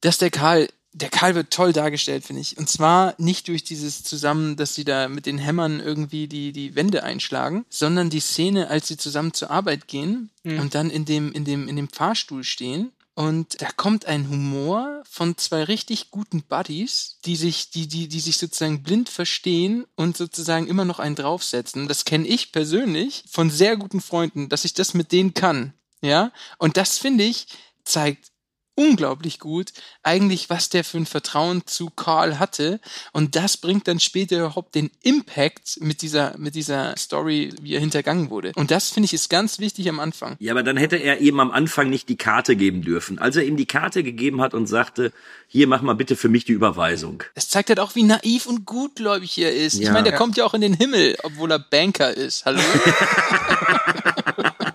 Dass 0.00 0.18
der 0.18 0.30
Karl, 0.30 0.68
der 0.92 1.08
Karl 1.10 1.34
wird 1.34 1.52
toll 1.52 1.72
dargestellt, 1.72 2.24
finde 2.24 2.42
ich. 2.42 2.58
Und 2.58 2.68
zwar 2.68 3.14
nicht 3.18 3.48
durch 3.48 3.64
dieses 3.64 4.02
zusammen, 4.02 4.56
dass 4.56 4.74
sie 4.74 4.84
da 4.84 5.08
mit 5.08 5.26
den 5.26 5.38
Hämmern 5.38 5.80
irgendwie 5.80 6.26
die, 6.26 6.52
die 6.52 6.74
Wände 6.74 7.02
einschlagen, 7.02 7.64
sondern 7.68 8.10
die 8.10 8.20
Szene, 8.20 8.68
als 8.68 8.88
sie 8.88 8.96
zusammen 8.96 9.32
zur 9.32 9.50
Arbeit 9.50 9.88
gehen 9.88 10.30
und 10.44 10.74
dann 10.74 10.90
in 10.90 11.04
dem, 11.04 11.32
in 11.32 11.44
dem, 11.44 11.68
in 11.68 11.76
dem 11.76 11.88
Fahrstuhl 11.88 12.44
stehen. 12.44 12.92
Und 13.16 13.62
da 13.62 13.70
kommt 13.74 14.04
ein 14.04 14.28
Humor 14.28 15.02
von 15.08 15.38
zwei 15.38 15.64
richtig 15.64 16.10
guten 16.10 16.42
Buddies, 16.42 17.18
die 17.24 17.36
sich, 17.36 17.70
die, 17.70 17.88
die, 17.88 18.08
die 18.08 18.20
sich 18.20 18.36
sozusagen 18.36 18.82
blind 18.82 19.08
verstehen 19.08 19.86
und 19.94 20.18
sozusagen 20.18 20.66
immer 20.66 20.84
noch 20.84 20.98
einen 20.98 21.14
draufsetzen. 21.14 21.88
Das 21.88 22.04
kenne 22.04 22.28
ich 22.28 22.52
persönlich 22.52 23.24
von 23.26 23.48
sehr 23.48 23.78
guten 23.78 24.02
Freunden, 24.02 24.50
dass 24.50 24.66
ich 24.66 24.74
das 24.74 24.92
mit 24.92 25.12
denen 25.12 25.32
kann. 25.32 25.72
Ja. 26.02 26.30
Und 26.58 26.76
das 26.76 26.98
finde 26.98 27.24
ich, 27.24 27.46
zeigt 27.84 28.32
unglaublich 28.76 29.40
gut, 29.40 29.72
eigentlich, 30.02 30.48
was 30.48 30.68
der 30.68 30.84
für 30.84 30.98
ein 30.98 31.06
Vertrauen 31.06 31.62
zu 31.66 31.90
Carl 31.90 32.38
hatte. 32.38 32.78
Und 33.12 33.34
das 33.34 33.56
bringt 33.56 33.88
dann 33.88 33.98
später 33.98 34.38
überhaupt 34.38 34.74
den 34.74 34.90
Impact 35.02 35.78
mit 35.80 36.02
dieser, 36.02 36.36
mit 36.38 36.54
dieser 36.54 36.94
Story, 36.96 37.52
wie 37.60 37.74
er 37.74 37.80
hintergangen 37.80 38.30
wurde. 38.30 38.52
Und 38.54 38.70
das 38.70 38.90
finde 38.90 39.06
ich 39.06 39.14
ist 39.14 39.30
ganz 39.30 39.58
wichtig 39.58 39.88
am 39.88 39.98
Anfang. 39.98 40.36
Ja, 40.38 40.52
aber 40.52 40.62
dann 40.62 40.76
hätte 40.76 40.96
er 40.96 41.20
ihm 41.20 41.40
am 41.40 41.50
Anfang 41.50 41.90
nicht 41.90 42.08
die 42.08 42.16
Karte 42.16 42.54
geben 42.54 42.82
dürfen. 42.82 43.18
Als 43.18 43.36
er 43.36 43.44
ihm 43.44 43.56
die 43.56 43.66
Karte 43.66 44.02
gegeben 44.02 44.42
hat 44.42 44.54
und 44.54 44.66
sagte, 44.66 45.12
hier 45.48 45.66
mach 45.66 45.80
mal 45.80 45.94
bitte 45.94 46.14
für 46.14 46.28
mich 46.28 46.44
die 46.44 46.52
Überweisung. 46.52 47.24
Das 47.34 47.48
zeigt 47.48 47.70
halt 47.70 47.80
auch, 47.80 47.94
wie 47.94 48.02
naiv 48.02 48.46
und 48.46 48.66
gutgläubig 48.66 49.38
er 49.38 49.54
ist. 49.54 49.74
Ja. 49.74 49.82
Ich 49.82 49.90
meine, 49.90 50.10
der 50.10 50.18
kommt 50.18 50.36
ja 50.36 50.44
auch 50.44 50.54
in 50.54 50.60
den 50.60 50.74
Himmel, 50.74 51.16
obwohl 51.22 51.50
er 51.50 51.58
Banker 51.58 52.14
ist. 52.14 52.44
Hallo? 52.44 52.60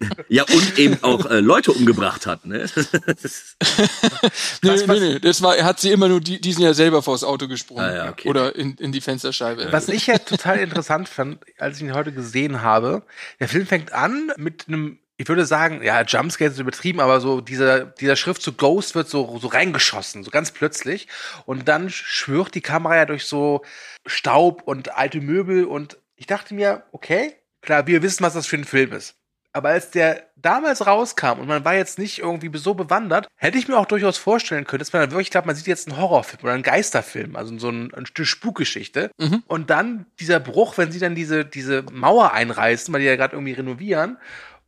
Ja, 0.28 0.44
und 0.44 0.78
eben 0.78 0.98
auch 1.02 1.26
äh, 1.26 1.40
Leute 1.40 1.72
umgebracht 1.72 2.26
hat. 2.26 2.44
Ne? 2.44 2.66
nee, 4.62 4.70
nee, 4.86 5.00
nee, 5.00 5.18
das 5.18 5.42
war, 5.42 5.56
er 5.56 5.64
hat 5.64 5.80
sie 5.80 5.90
immer 5.90 6.08
nur, 6.08 6.20
die, 6.20 6.40
die 6.40 6.52
sind 6.52 6.62
ja 6.62 6.74
selber 6.74 7.02
vors 7.02 7.24
Auto 7.24 7.48
gesprungen. 7.48 7.84
Ah, 7.84 7.94
ja, 7.94 8.10
okay. 8.10 8.28
Oder 8.28 8.54
in, 8.54 8.74
in 8.74 8.92
die 8.92 9.00
Fensterscheibe. 9.00 9.68
Was 9.70 9.88
ich 9.88 10.06
ja 10.06 10.18
total 10.18 10.58
interessant 10.58 11.08
fand, 11.08 11.38
als 11.58 11.78
ich 11.78 11.84
ihn 11.84 11.94
heute 11.94 12.12
gesehen 12.12 12.62
habe, 12.62 13.02
der 13.40 13.48
Film 13.48 13.66
fängt 13.66 13.92
an 13.92 14.32
mit 14.36 14.66
einem, 14.68 14.98
ich 15.16 15.28
würde 15.28 15.46
sagen, 15.46 15.82
ja, 15.82 16.02
Jumpscare 16.02 16.50
ist 16.50 16.58
übertrieben, 16.58 17.00
aber 17.00 17.20
so 17.20 17.40
dieser, 17.40 17.86
dieser 17.86 18.16
Schriftzug 18.16 18.58
Ghost 18.58 18.94
wird 18.94 19.08
so, 19.08 19.38
so 19.38 19.48
reingeschossen, 19.48 20.24
so 20.24 20.30
ganz 20.30 20.50
plötzlich. 20.50 21.08
Und 21.46 21.68
dann 21.68 21.90
schwirrt 21.90 22.54
die 22.54 22.60
Kamera 22.60 22.96
ja 22.96 23.06
durch 23.06 23.24
so 23.24 23.62
Staub 24.06 24.62
und 24.62 24.96
alte 24.96 25.20
Möbel 25.20 25.64
und 25.64 25.98
ich 26.16 26.26
dachte 26.26 26.52
mir, 26.54 26.82
okay, 26.92 27.34
klar, 27.62 27.86
wir 27.86 28.02
wissen, 28.02 28.24
was 28.24 28.34
das 28.34 28.46
für 28.46 28.56
ein 28.56 28.64
Film 28.64 28.92
ist. 28.92 29.17
Aber 29.58 29.70
als 29.70 29.90
der 29.90 30.28
damals 30.36 30.86
rauskam 30.86 31.40
und 31.40 31.48
man 31.48 31.64
war 31.64 31.74
jetzt 31.74 31.98
nicht 31.98 32.20
irgendwie 32.20 32.56
so 32.56 32.74
bewandert, 32.74 33.26
hätte 33.34 33.58
ich 33.58 33.66
mir 33.66 33.76
auch 33.76 33.86
durchaus 33.86 34.16
vorstellen 34.16 34.64
können, 34.64 34.78
dass 34.78 34.92
man 34.92 35.02
dann 35.02 35.10
wirklich 35.10 35.30
glaubt, 35.30 35.48
man 35.48 35.56
sieht 35.56 35.66
jetzt 35.66 35.88
einen 35.88 35.98
Horrorfilm 35.98 36.44
oder 36.44 36.52
einen 36.52 36.62
Geisterfilm, 36.62 37.34
also 37.34 37.58
so 37.58 37.70
ein, 37.70 37.92
eine 37.92 38.06
Spukgeschichte. 38.24 39.10
Und 39.48 39.70
dann 39.70 40.06
dieser 40.20 40.38
Bruch, 40.38 40.78
wenn 40.78 40.92
sie 40.92 41.00
dann 41.00 41.16
diese, 41.16 41.44
diese 41.44 41.82
Mauer 41.90 42.32
einreißen, 42.32 42.94
weil 42.94 43.00
die 43.00 43.06
ja 43.06 43.16
gerade 43.16 43.34
irgendwie 43.34 43.52
renovieren. 43.52 44.16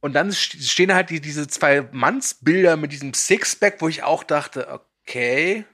Und 0.00 0.14
dann 0.14 0.31
st- 0.31 0.68
stehen 0.68 0.92
halt 0.92 1.11
die, 1.11 1.20
diese 1.20 1.46
zwei 1.46 1.87
Mannsbilder 1.92 2.76
mit 2.76 2.90
diesem 2.90 3.14
Sixpack, 3.14 3.81
wo 3.81 3.87
ich 3.87 4.03
auch 4.03 4.24
dachte, 4.24 4.81
okay. 5.05 5.64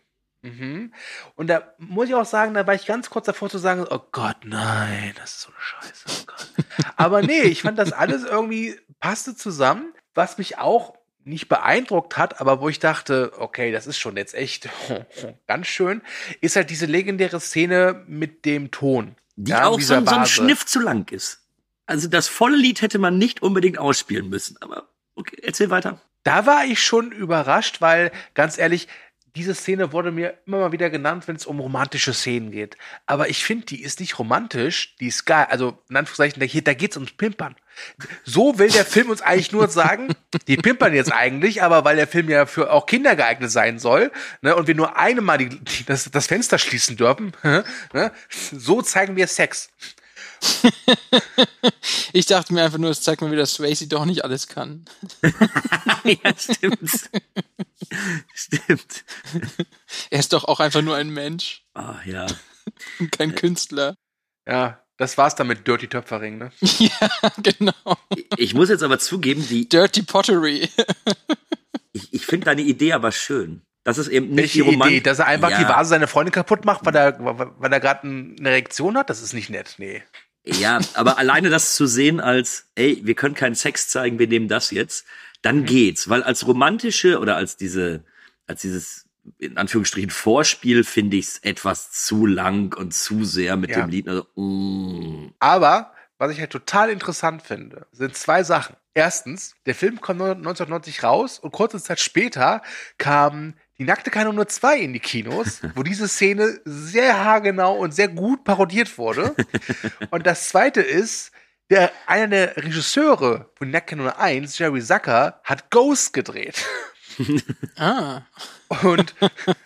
Mhm. 0.42 0.92
Und 1.34 1.46
da 1.48 1.74
muss 1.78 2.08
ich 2.08 2.14
auch 2.14 2.26
sagen, 2.26 2.54
da 2.54 2.66
war 2.66 2.74
ich 2.74 2.86
ganz 2.86 3.08
kurz 3.08 3.26
davor 3.26 3.48
zu 3.48 3.58
sagen, 3.58 3.86
oh 3.88 4.00
Gott, 4.12 4.36
nein, 4.44 5.12
das 5.16 5.32
ist 5.32 5.40
so 5.40 5.48
eine 5.48 5.60
Scheiße. 5.60 6.04
Oh 6.08 6.24
Gott. 6.26 6.66
Aber 6.96 7.22
nee, 7.22 7.42
ich 7.42 7.62
fand 7.62 7.78
das 7.78 7.92
alles 7.92 8.24
irgendwie 8.24 8.78
passte 9.00 9.36
zusammen, 9.36 9.92
was 10.14 10.38
mich 10.38 10.58
auch 10.58 10.94
nicht 11.24 11.48
beeindruckt 11.48 12.16
hat, 12.16 12.40
aber 12.40 12.60
wo 12.60 12.68
ich 12.68 12.78
dachte, 12.78 13.32
okay, 13.38 13.72
das 13.72 13.86
ist 13.86 13.98
schon 13.98 14.16
jetzt 14.16 14.34
echt 14.34 14.68
ganz 15.46 15.66
schön, 15.66 16.02
ist 16.40 16.56
halt 16.56 16.70
diese 16.70 16.86
legendäre 16.86 17.40
Szene 17.40 18.04
mit 18.06 18.44
dem 18.44 18.70
Ton. 18.70 19.16
Die 19.34 19.50
Ja, 19.50 19.66
auch 19.66 19.80
so, 19.80 20.04
so 20.04 20.14
ein. 20.14 20.26
Schniff 20.26 20.64
zu 20.64 20.80
lang 20.80 21.10
ist. 21.10 21.42
Also 21.86 22.08
das 22.08 22.28
volle 22.28 22.56
Lied 22.56 22.80
hätte 22.80 22.98
man 22.98 23.18
nicht 23.18 23.42
unbedingt 23.42 23.78
ausspielen 23.78 24.28
müssen. 24.28 24.56
Aber 24.60 24.88
okay, 25.14 25.36
erzähl 25.42 25.70
weiter. 25.70 26.00
Da 26.22 26.46
war 26.46 26.64
ich 26.64 26.82
schon 26.82 27.12
überrascht, 27.12 27.80
weil 27.80 28.10
ganz 28.34 28.58
ehrlich, 28.58 28.88
diese 29.36 29.54
Szene 29.54 29.92
wurde 29.92 30.10
mir 30.10 30.38
immer 30.46 30.58
mal 30.58 30.72
wieder 30.72 30.88
genannt, 30.88 31.28
wenn 31.28 31.36
es 31.36 31.46
um 31.46 31.60
romantische 31.60 32.14
Szenen 32.14 32.50
geht. 32.50 32.76
Aber 33.04 33.28
ich 33.28 33.44
finde, 33.44 33.66
die 33.66 33.82
ist 33.82 34.00
nicht 34.00 34.18
romantisch, 34.18 34.96
die 34.98 35.08
ist 35.08 35.26
geil. 35.26 35.46
Also, 35.50 35.78
in 35.90 35.96
Anführungszeichen, 35.96 36.40
da, 36.40 36.60
da 36.60 36.74
geht's 36.74 36.96
ums 36.96 37.12
Pimpern. 37.12 37.54
So 38.24 38.58
will 38.58 38.70
der 38.70 38.86
Film 38.86 39.10
uns 39.10 39.20
eigentlich 39.20 39.52
nur 39.52 39.68
sagen, 39.68 40.08
die 40.48 40.56
pimpern 40.56 40.94
jetzt 40.94 41.12
eigentlich, 41.12 41.62
aber 41.62 41.84
weil 41.84 41.96
der 41.96 42.06
Film 42.06 42.30
ja 42.30 42.46
für 42.46 42.72
auch 42.72 42.86
Kinder 42.86 43.14
geeignet 43.14 43.50
sein 43.50 43.78
soll, 43.78 44.10
ne, 44.40 44.56
und 44.56 44.66
wir 44.66 44.74
nur 44.74 44.96
eine 44.96 45.20
Mal 45.20 45.36
die, 45.36 45.50
die, 45.50 45.84
das, 45.84 46.10
das 46.10 46.26
Fenster 46.26 46.58
schließen 46.58 46.96
dürfen, 46.96 47.32
ne, 47.42 48.12
so 48.30 48.80
zeigen 48.80 49.16
wir 49.16 49.26
Sex. 49.26 49.68
Ich 52.12 52.26
dachte 52.26 52.54
mir 52.54 52.64
einfach 52.64 52.78
nur, 52.78 52.90
es 52.90 53.02
zeigt 53.02 53.20
mir 53.20 53.30
wieder, 53.30 53.42
dass 53.42 53.54
Swayze 53.54 53.86
doch 53.88 54.04
nicht 54.04 54.24
alles 54.24 54.48
kann. 54.48 54.84
ja, 56.04 56.32
stimmt. 56.36 57.10
stimmt. 58.34 59.04
Er 60.10 60.18
ist 60.18 60.32
doch 60.32 60.44
auch 60.44 60.60
einfach 60.60 60.82
nur 60.82 60.96
ein 60.96 61.10
Mensch 61.10 61.64
Ah, 61.74 61.96
ja. 62.04 62.26
und 62.98 63.12
kein 63.12 63.34
Künstler. 63.34 63.96
Ja, 64.48 64.82
das 64.96 65.18
war's 65.18 65.34
dann 65.34 65.46
mit 65.48 65.66
Dirty 65.66 65.88
Töpfering, 65.88 66.38
ne? 66.38 66.52
Ja, 66.78 67.10
genau. 67.42 67.98
Ich 68.36 68.54
muss 68.54 68.68
jetzt 68.70 68.82
aber 68.82 68.98
zugeben, 68.98 69.46
die, 69.48 69.68
Dirty 69.68 70.02
Pottery. 70.02 70.70
ich, 71.92 72.12
ich 72.14 72.26
finde 72.26 72.46
deine 72.46 72.62
Idee 72.62 72.92
aber 72.94 73.12
schön. 73.12 73.62
Das 73.84 73.98
ist 73.98 74.08
eben 74.08 74.28
nicht 74.30 74.36
Welche 74.38 74.62
die 74.64 74.70
Roman 74.70 74.88
Idee, 74.88 75.00
dass 75.00 75.20
er 75.20 75.26
einfach 75.26 75.50
ja, 75.50 75.58
die 75.58 75.68
Vase 75.68 75.90
seiner 75.90 76.08
Freundin 76.08 76.32
kaputt 76.32 76.64
macht, 76.64 76.84
weil 76.84 76.96
er, 76.96 77.18
weil 77.20 77.72
er 77.72 77.80
gerade 77.80 78.02
eine 78.02 78.48
Erektion 78.50 78.96
hat? 78.96 79.10
Das 79.10 79.22
ist 79.22 79.32
nicht 79.32 79.48
nett, 79.50 79.74
nee. 79.78 80.02
Ja, 80.46 80.80
aber 80.94 81.18
alleine 81.18 81.50
das 81.50 81.74
zu 81.74 81.86
sehen 81.86 82.20
als, 82.20 82.68
ey, 82.76 83.00
wir 83.02 83.14
können 83.14 83.34
keinen 83.34 83.56
Sex 83.56 83.88
zeigen, 83.88 84.18
wir 84.18 84.28
nehmen 84.28 84.48
das 84.48 84.70
jetzt, 84.70 85.04
dann 85.42 85.64
geht's. 85.64 86.08
Weil 86.08 86.22
als 86.22 86.46
romantische 86.46 87.18
oder 87.18 87.36
als 87.36 87.56
diese, 87.56 88.04
als 88.46 88.60
dieses, 88.62 89.06
in 89.38 89.58
Anführungsstrichen, 89.58 90.10
Vorspiel 90.10 90.84
finde 90.84 91.16
ich's 91.16 91.38
etwas 91.38 91.90
zu 91.90 92.26
lang 92.26 92.74
und 92.76 92.94
zu 92.94 93.24
sehr 93.24 93.56
mit 93.56 93.70
Ja. 93.70 93.80
dem 93.80 93.90
Lied. 93.90 94.08
Also, 94.08 94.26
mm. 94.36 95.34
Aber 95.40 95.92
was 96.18 96.30
ich 96.32 96.38
halt 96.40 96.50
total 96.50 96.90
interessant 96.90 97.42
finde, 97.42 97.86
sind 97.92 98.16
zwei 98.16 98.42
Sachen. 98.42 98.76
Erstens, 98.94 99.54
der 99.66 99.74
Film 99.74 100.00
kommt 100.00 100.22
1990 100.22 101.02
raus 101.02 101.38
und 101.38 101.52
kurze 101.52 101.82
Zeit 101.82 102.00
später 102.00 102.62
kam 102.98 103.54
die 103.78 103.84
nackte 103.84 104.10
Kanone 104.10 104.46
2 104.46 104.78
in 104.78 104.92
die 104.92 105.00
Kinos, 105.00 105.60
wo 105.74 105.82
diese 105.82 106.08
Szene 106.08 106.60
sehr 106.64 107.22
haargenau 107.24 107.76
und 107.76 107.94
sehr 107.94 108.08
gut 108.08 108.44
parodiert 108.44 108.96
wurde. 108.98 109.34
Und 110.10 110.26
das 110.26 110.48
zweite 110.48 110.80
ist, 110.80 111.32
der, 111.70 111.90
einer 112.06 112.28
der 112.28 112.56
Regisseure 112.56 113.50
von 113.56 113.70
nackte 113.70 113.96
Kanone 113.96 114.18
1, 114.18 114.58
Jerry 114.58 114.82
Zucker, 114.82 115.40
hat 115.44 115.70
Ghost 115.70 116.12
gedreht. 116.12 116.64
Ah. 117.78 118.26
Und 118.82 119.14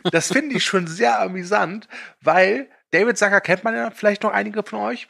das 0.05 0.33
finde 0.33 0.55
ich 0.55 0.64
schon 0.64 0.87
sehr 0.87 1.20
amüsant, 1.20 1.88
weil 2.20 2.70
David 2.92 3.18
Zucker 3.18 3.40
kennt 3.40 3.64
man 3.64 3.75
ja 3.75 3.90
vielleicht 3.90 4.23
noch 4.23 4.33
einige 4.33 4.62
von 4.62 4.79
euch, 4.79 5.09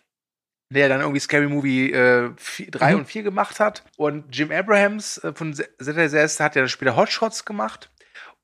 der 0.73 0.89
dann 0.89 1.01
irgendwie 1.01 1.21
Scary 1.21 1.49
Movie 1.49 1.93
3 1.93 2.97
und 2.97 3.05
4 3.05 3.25
gemacht 3.25 3.61
hat. 3.61 3.85
Und 3.99 4.35
Jim 4.35 4.51
Abrahams 4.53 5.19
äh, 5.19 5.35
von 5.35 5.53
ZSS 5.53 6.41
hat 6.41 6.57
ja 6.57 6.67
später 6.67 6.97
Hot 6.97 7.11
Shots 7.11 7.45
gemacht. 7.45 7.91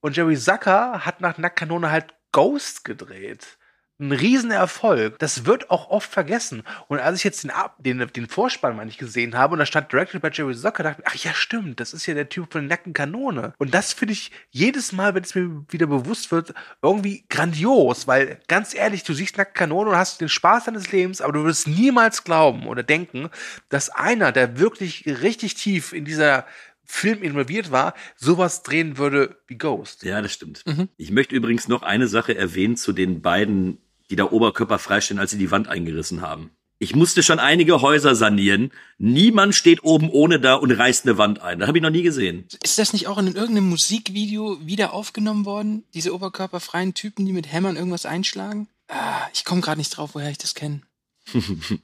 Und 0.07 0.17
Jerry 0.17 0.37
Zucker 0.37 1.05
hat 1.05 1.21
nach 1.21 1.37
Nackkanone 1.37 1.91
halt 1.91 2.15
Ghost 2.31 2.85
gedreht. 2.85 3.59
Ein 3.99 4.13
Riesenerfolg. 4.13 5.19
Das 5.19 5.47
wird 5.47 5.69
auch 5.69 5.91
oft 5.91 6.09
vergessen. 6.09 6.63
Und 6.87 7.01
als 7.01 7.19
ich 7.19 7.25
jetzt 7.25 7.43
den, 7.43 7.51
den, 7.79 8.07
den 8.13 8.29
Vorspann 8.29 8.77
mal 8.77 8.85
nicht 8.85 9.01
gesehen 9.01 9.37
habe 9.37 9.55
und 9.55 9.59
da 9.59 9.67
stand 9.67 9.91
Directed 9.91 10.23
by 10.23 10.29
Jerry 10.33 10.55
Zucker, 10.55 10.85
dachte 10.85 11.03
ich, 11.03 11.09
ach 11.09 11.25
ja, 11.25 11.35
stimmt, 11.35 11.81
das 11.81 11.93
ist 11.93 12.07
ja 12.07 12.15
der 12.15 12.29
Typ 12.29 12.53
von 12.53 12.61
der 12.61 12.69
nackten 12.69 12.93
Kanone. 12.93 13.53
Und 13.59 13.75
das 13.75 13.95
finde 13.95 14.13
ich 14.13 14.31
jedes 14.51 14.93
Mal, 14.93 15.17
wenn 15.17 15.25
es 15.25 15.35
mir 15.35 15.65
wieder 15.71 15.89
bewusst 15.89 16.31
wird, 16.31 16.55
irgendwie 16.83 17.25
grandios, 17.29 18.07
weil 18.07 18.39
ganz 18.47 18.77
ehrlich, 18.77 19.03
du 19.03 19.13
siehst 19.13 19.37
nackte 19.39 19.59
Kanone 19.59 19.91
und 19.91 19.97
hast 19.97 20.21
den 20.21 20.29
Spaß 20.29 20.67
deines 20.67 20.93
Lebens, 20.93 21.21
aber 21.21 21.33
du 21.33 21.43
würdest 21.43 21.67
niemals 21.67 22.23
glauben 22.23 22.69
oder 22.69 22.85
denken, 22.85 23.29
dass 23.71 23.91
einer, 23.91 24.31
der 24.31 24.61
wirklich 24.61 25.05
richtig 25.05 25.57
tief 25.57 25.93
in 25.93 26.05
dieser 26.05 26.47
Film 26.87 27.23
involviert 27.23 27.71
war, 27.71 27.95
sowas 28.17 28.63
drehen 28.63 28.99
würde 28.99 29.37
wie 29.47 29.59
Ghost. 29.59 30.03
Ja, 30.03 30.23
das 30.23 30.33
stimmt. 30.33 30.63
Mhm. 30.67 30.89
Ich 30.97 31.11
möchte 31.11 31.35
übrigens 31.35 31.69
noch 31.69 31.83
eine 31.83 32.09
Sache 32.09 32.37
erwähnen 32.37 32.77
zu 32.77 32.93
den 32.93 33.23
beiden, 33.23 33.79
die 34.11 34.17
da 34.17 34.31
Oberkörper 34.31 34.79
freistehen, 34.79 35.19
als 35.19 35.33
sie 35.33 35.39
die 35.39 35.51
Wand 35.51 35.69
eingerissen 35.69 36.23
haben. 36.23 36.51
Ich 36.79 36.95
musste 36.95 37.23
schon 37.23 37.39
einige 37.39 37.81
Häuser 37.81 38.15
sanieren. 38.15 38.71
Niemand 38.99 39.55
steht 39.55 39.83
oben 39.83 40.11
ohne 40.11 40.39
da 40.39 40.55
und 40.55 40.71
reißt 40.71 41.07
eine 41.07 41.17
Wand 41.17 41.41
ein. 41.41 41.59
Das 41.59 41.69
habe 41.69 41.79
ich 41.79 41.83
noch 41.83 41.91
nie 41.91 42.03
gesehen. 42.03 42.47
Ist 42.63 42.79
das 42.79 42.93
nicht 42.93 43.07
auch 43.07 43.17
in 43.17 43.29
irgendeinem 43.29 43.71
Musikvideo 43.71 44.59
wieder 44.61 44.93
aufgenommen 44.93 45.47
worden? 45.47 45.85
Diese 45.95 46.15
oberkörperfreien 46.15 46.93
Typen, 46.93 47.25
die 47.25 47.33
mit 47.33 47.51
Hämmern 47.51 47.77
irgendwas 47.77 48.05
einschlagen? 48.05 48.69
Ah, 48.89 49.23
ich 49.33 49.47
komme 49.47 49.63
gerade 49.63 49.79
nicht 49.79 49.97
drauf, 49.97 50.11
woher 50.15 50.31
ich 50.31 50.39
das 50.39 50.55
kenne. 50.55 50.83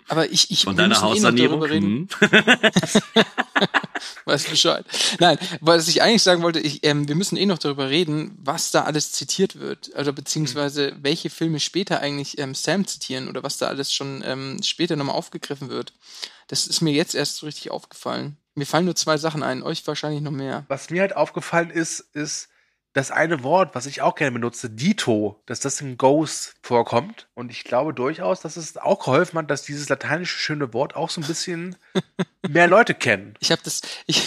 Aber 0.09 0.31
ich, 0.31 0.51
ich 0.51 0.65
Von 0.65 0.77
deiner 0.77 0.89
müssen 0.89 1.01
eh 1.01 1.05
noch 1.05 1.11
Haussanierung? 1.11 1.61
darüber 1.61 1.75
reden. 1.75 2.09
Hm. 2.19 2.43
Weiß 4.25 4.45
Bescheid. 4.45 4.85
Nein, 5.21 5.39
was 5.61 5.89
ich 5.89 6.03
eigentlich 6.03 6.23
sagen 6.23 6.43
wollte, 6.43 6.61
ich, 6.61 6.85
ähm, 6.85 7.09
wir 7.09 7.15
müssen 7.15 7.37
eh 7.37 7.47
noch 7.47 7.59
darüber 7.59 7.89
reden, 7.89 8.37
was 8.43 8.71
da 8.71 8.83
alles 8.85 9.13
zitiert 9.13 9.59
wird. 9.59 9.95
Also 9.95 10.13
beziehungsweise 10.13 10.97
welche 11.01 11.31
Filme 11.31 11.61
später 11.61 12.01
eigentlich 12.01 12.39
ähm, 12.39 12.55
Sam 12.55 12.87
zitieren 12.87 13.29
oder 13.29 13.43
was 13.43 13.59
da 13.59 13.67
alles 13.69 13.93
schon 13.93 14.23
ähm, 14.25 14.61
später 14.63 14.97
nochmal 14.97 15.17
aufgegriffen 15.17 15.69
wird. 15.69 15.93
Das 16.49 16.67
ist 16.67 16.81
mir 16.81 16.93
jetzt 16.93 17.15
erst 17.15 17.37
so 17.37 17.47
richtig 17.47 17.71
aufgefallen. 17.71 18.37
Mir 18.55 18.67
fallen 18.67 18.85
nur 18.85 18.97
zwei 18.97 19.17
Sachen 19.17 19.43
ein, 19.43 19.63
euch 19.63 19.87
wahrscheinlich 19.87 20.21
noch 20.21 20.31
mehr. 20.31 20.65
Was 20.69 20.91
mir 20.91 21.01
halt 21.01 21.17
aufgefallen 21.17 21.71
ist, 21.71 22.01
ist, 22.13 22.49
das 22.93 23.11
eine 23.11 23.43
Wort, 23.43 23.75
was 23.75 23.87
ich 23.87 24.03
auch 24.03 24.15
gerne 24.15 24.33
benutze, 24.33 24.69
Dito, 24.69 25.43
dass 25.47 25.61
das 25.61 25.81
in 25.81 25.97
Ghost 25.97 26.57
vorkommt. 26.63 27.27
Und 27.35 27.51
ich 27.51 27.65
glaube 27.65 27.95
durchaus, 27.95 28.41
dass 28.41 28.57
es 28.57 28.77
auch 28.77 28.99
geholfen 29.05 29.39
hat, 29.39 29.51
dass 29.51 29.63
dieses 29.63 29.89
lateinische 29.89 30.37
schöne 30.37 30.75
Wort 30.75 30.95
auch 30.95 31.09
so 31.09 31.23
ein 31.23 31.27
bisschen 31.27 31.77
mehr 32.49 32.69
Leute 32.69 32.95
kennen. 32.95 33.35
Ich 33.41 33.51
habe 33.51 33.63
das, 33.65 33.81
ich, 34.07 34.23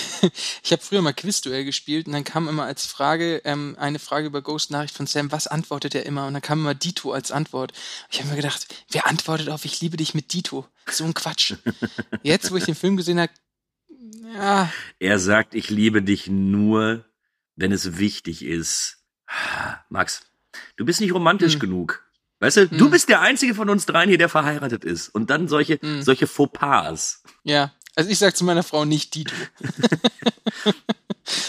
ich 0.63 0.71
habe 0.71 0.81
früher 0.81 1.03
mal 1.03 1.13
Quizduell 1.13 1.63
gespielt 1.63 2.07
und 2.07 2.13
dann 2.13 2.23
kam 2.23 2.47
immer 2.47 2.65
als 2.65 2.85
Frage 2.87 3.41
ähm, 3.45 3.75
eine 3.79 3.99
Frage 3.99 4.27
über 4.27 4.41
Ghost 4.41 4.71
Nachricht 4.71 4.95
von 4.95 5.05
Sam, 5.05 5.31
was 5.31 5.45
antwortet 5.45 5.93
er 5.93 6.05
immer? 6.05 6.25
Und 6.25 6.33
dann 6.33 6.41
kam 6.41 6.59
immer 6.59 6.73
Dito 6.73 7.11
als 7.11 7.31
Antwort. 7.31 7.71
Ich 8.09 8.19
habe 8.19 8.29
mir 8.29 8.35
gedacht, 8.35 8.67
wer 8.89 9.05
antwortet 9.05 9.49
auf 9.49 9.65
Ich 9.65 9.79
liebe 9.81 9.97
dich 9.97 10.15
mit 10.15 10.33
Dito? 10.33 10.65
So 10.89 11.03
ein 11.03 11.13
Quatsch. 11.13 11.53
Jetzt, 12.23 12.51
wo 12.51 12.55
ich 12.55 12.65
den 12.65 12.75
Film 12.75 12.97
gesehen 12.97 13.19
habe, 13.19 13.31
ja. 14.33 14.71
Er 14.99 15.19
sagt, 15.19 15.55
ich 15.55 15.69
liebe 15.69 16.01
dich 16.01 16.27
nur, 16.27 17.05
wenn 17.55 17.71
es 17.71 17.97
wichtig 17.97 18.43
ist. 18.45 18.97
Max, 19.89 20.21
du 20.77 20.85
bist 20.85 21.01
nicht 21.01 21.13
romantisch 21.13 21.53
Hm. 21.53 21.59
genug. 21.59 22.03
Weißt 22.39 22.57
du, 22.57 22.67
du 22.67 22.89
bist 22.89 23.07
der 23.09 23.21
einzige 23.21 23.55
von 23.55 23.69
uns 23.69 23.85
dreien 23.85 24.09
hier, 24.09 24.17
der 24.17 24.29
verheiratet 24.29 24.83
ist. 24.83 25.09
Und 25.09 25.29
dann 25.29 25.47
solche, 25.47 25.79
Hm. 25.81 26.01
solche 26.01 26.27
Fauxpas. 26.27 27.23
Ja, 27.43 27.73
also 27.95 28.09
ich 28.09 28.19
sag 28.19 28.35
zu 28.35 28.43
meiner 28.43 28.63
Frau 28.63 28.83
nicht 28.85 29.15
Dito. 29.15 29.33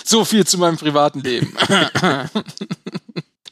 so 0.05 0.25
viel 0.25 0.47
zu 0.47 0.59
meinem 0.59 0.77
privaten 0.77 1.21
Leben. 1.21 1.55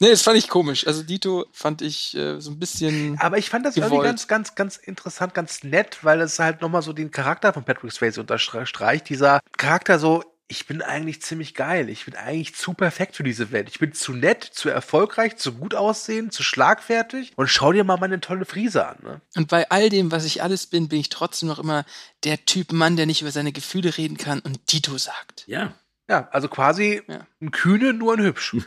nee, 0.00 0.10
das 0.10 0.22
fand 0.22 0.38
ich 0.38 0.48
komisch. 0.48 0.86
Also 0.86 1.02
Dito 1.02 1.46
fand 1.52 1.82
ich 1.82 2.16
äh, 2.16 2.40
so 2.40 2.50
ein 2.52 2.58
bisschen. 2.58 3.18
Aber 3.20 3.36
ich 3.38 3.50
fand 3.50 3.66
das 3.66 3.76
irgendwie 3.76 3.96
gewollt. 3.96 4.06
ganz, 4.08 4.28
ganz, 4.28 4.54
ganz 4.54 4.76
interessant, 4.76 5.34
ganz 5.34 5.64
nett, 5.64 5.98
weil 6.02 6.20
es 6.20 6.38
halt 6.38 6.60
nochmal 6.62 6.82
so 6.82 6.92
den 6.92 7.10
Charakter 7.10 7.52
von 7.52 7.64
Patrick 7.64 7.92
Swayze 7.92 8.20
unterstreicht. 8.20 9.08
Dieser 9.08 9.40
Charakter 9.56 9.98
so, 9.98 10.22
ich 10.48 10.66
bin 10.66 10.82
eigentlich 10.82 11.22
ziemlich 11.22 11.54
geil. 11.54 11.88
Ich 11.88 12.04
bin 12.04 12.14
eigentlich 12.16 12.54
zu 12.54 12.74
perfekt 12.74 13.16
für 13.16 13.22
diese 13.22 13.50
Welt. 13.50 13.68
Ich 13.70 13.78
bin 13.78 13.92
zu 13.92 14.12
nett, 14.12 14.44
zu 14.44 14.68
erfolgreich, 14.68 15.36
zu 15.36 15.52
gut 15.54 15.74
aussehen, 15.74 16.30
zu 16.30 16.42
schlagfertig. 16.42 17.32
Und 17.36 17.48
schau 17.48 17.72
dir 17.72 17.84
mal 17.84 17.96
meine 17.96 18.20
tolle 18.20 18.44
Frise 18.44 18.86
an. 18.86 18.96
Ne? 19.02 19.20
Und 19.36 19.48
bei 19.48 19.70
all 19.70 19.88
dem, 19.88 20.12
was 20.12 20.24
ich 20.24 20.42
alles 20.42 20.66
bin, 20.66 20.88
bin 20.88 21.00
ich 21.00 21.08
trotzdem 21.08 21.48
noch 21.48 21.58
immer 21.58 21.84
der 22.24 22.44
Typ 22.44 22.72
Mann, 22.72 22.96
der 22.96 23.06
nicht 23.06 23.22
über 23.22 23.30
seine 23.30 23.52
Gefühle 23.52 23.96
reden 23.96 24.16
kann 24.18 24.40
und 24.40 24.72
Dito 24.72 24.98
sagt. 24.98 25.44
Ja. 25.46 25.72
Ja, 26.08 26.28
also 26.32 26.48
quasi 26.48 27.00
Ja. 27.08 27.26
ein 27.40 27.50
Kühne, 27.50 27.94
nur 27.94 28.12
ein 28.14 28.22
Hübsch. 28.22 28.56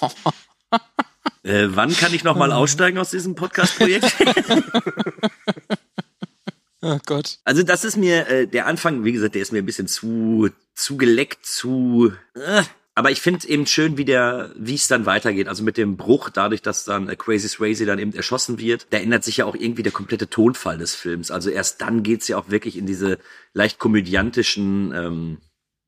Äh, 1.42 1.68
wann 1.76 1.94
kann 1.94 2.14
ich 2.14 2.24
nochmal 2.24 2.52
aussteigen 2.52 2.96
aus 2.98 3.10
diesem 3.10 3.34
Podcast-Projekt? 3.34 4.14
Oh 6.84 6.98
Gott. 7.06 7.38
Also 7.44 7.62
das 7.62 7.82
ist 7.82 7.96
mir, 7.96 8.28
äh, 8.28 8.46
der 8.46 8.66
Anfang, 8.66 9.04
wie 9.04 9.12
gesagt, 9.12 9.34
der 9.34 9.40
ist 9.40 9.52
mir 9.52 9.60
ein 9.60 9.66
bisschen 9.66 9.88
zu, 9.88 10.50
zu 10.74 10.98
geleckt, 10.98 11.46
zu... 11.46 12.12
Äh. 12.34 12.62
Aber 12.94 13.10
ich 13.10 13.22
finde 13.22 13.48
eben 13.48 13.66
schön, 13.66 13.96
wie 13.96 14.04
der, 14.04 14.52
wie 14.54 14.74
es 14.74 14.86
dann 14.86 15.06
weitergeht. 15.06 15.48
Also 15.48 15.64
mit 15.64 15.78
dem 15.78 15.96
Bruch, 15.96 16.28
dadurch, 16.28 16.60
dass 16.60 16.84
dann 16.84 17.08
äh, 17.08 17.16
Crazy 17.16 17.48
Swayze 17.48 17.86
dann 17.86 17.98
eben 17.98 18.12
erschossen 18.12 18.58
wird, 18.58 18.86
da 18.90 18.98
ändert 18.98 19.24
sich 19.24 19.38
ja 19.38 19.46
auch 19.46 19.54
irgendwie 19.54 19.82
der 19.82 19.92
komplette 19.92 20.28
Tonfall 20.28 20.76
des 20.76 20.94
Films. 20.94 21.30
Also 21.30 21.48
erst 21.48 21.80
dann 21.80 22.02
geht's 22.02 22.28
ja 22.28 22.36
auch 22.36 22.50
wirklich 22.50 22.76
in 22.76 22.84
diese 22.84 23.18
leicht 23.54 23.78
komödiantischen, 23.78 24.92
ähm, 24.94 25.38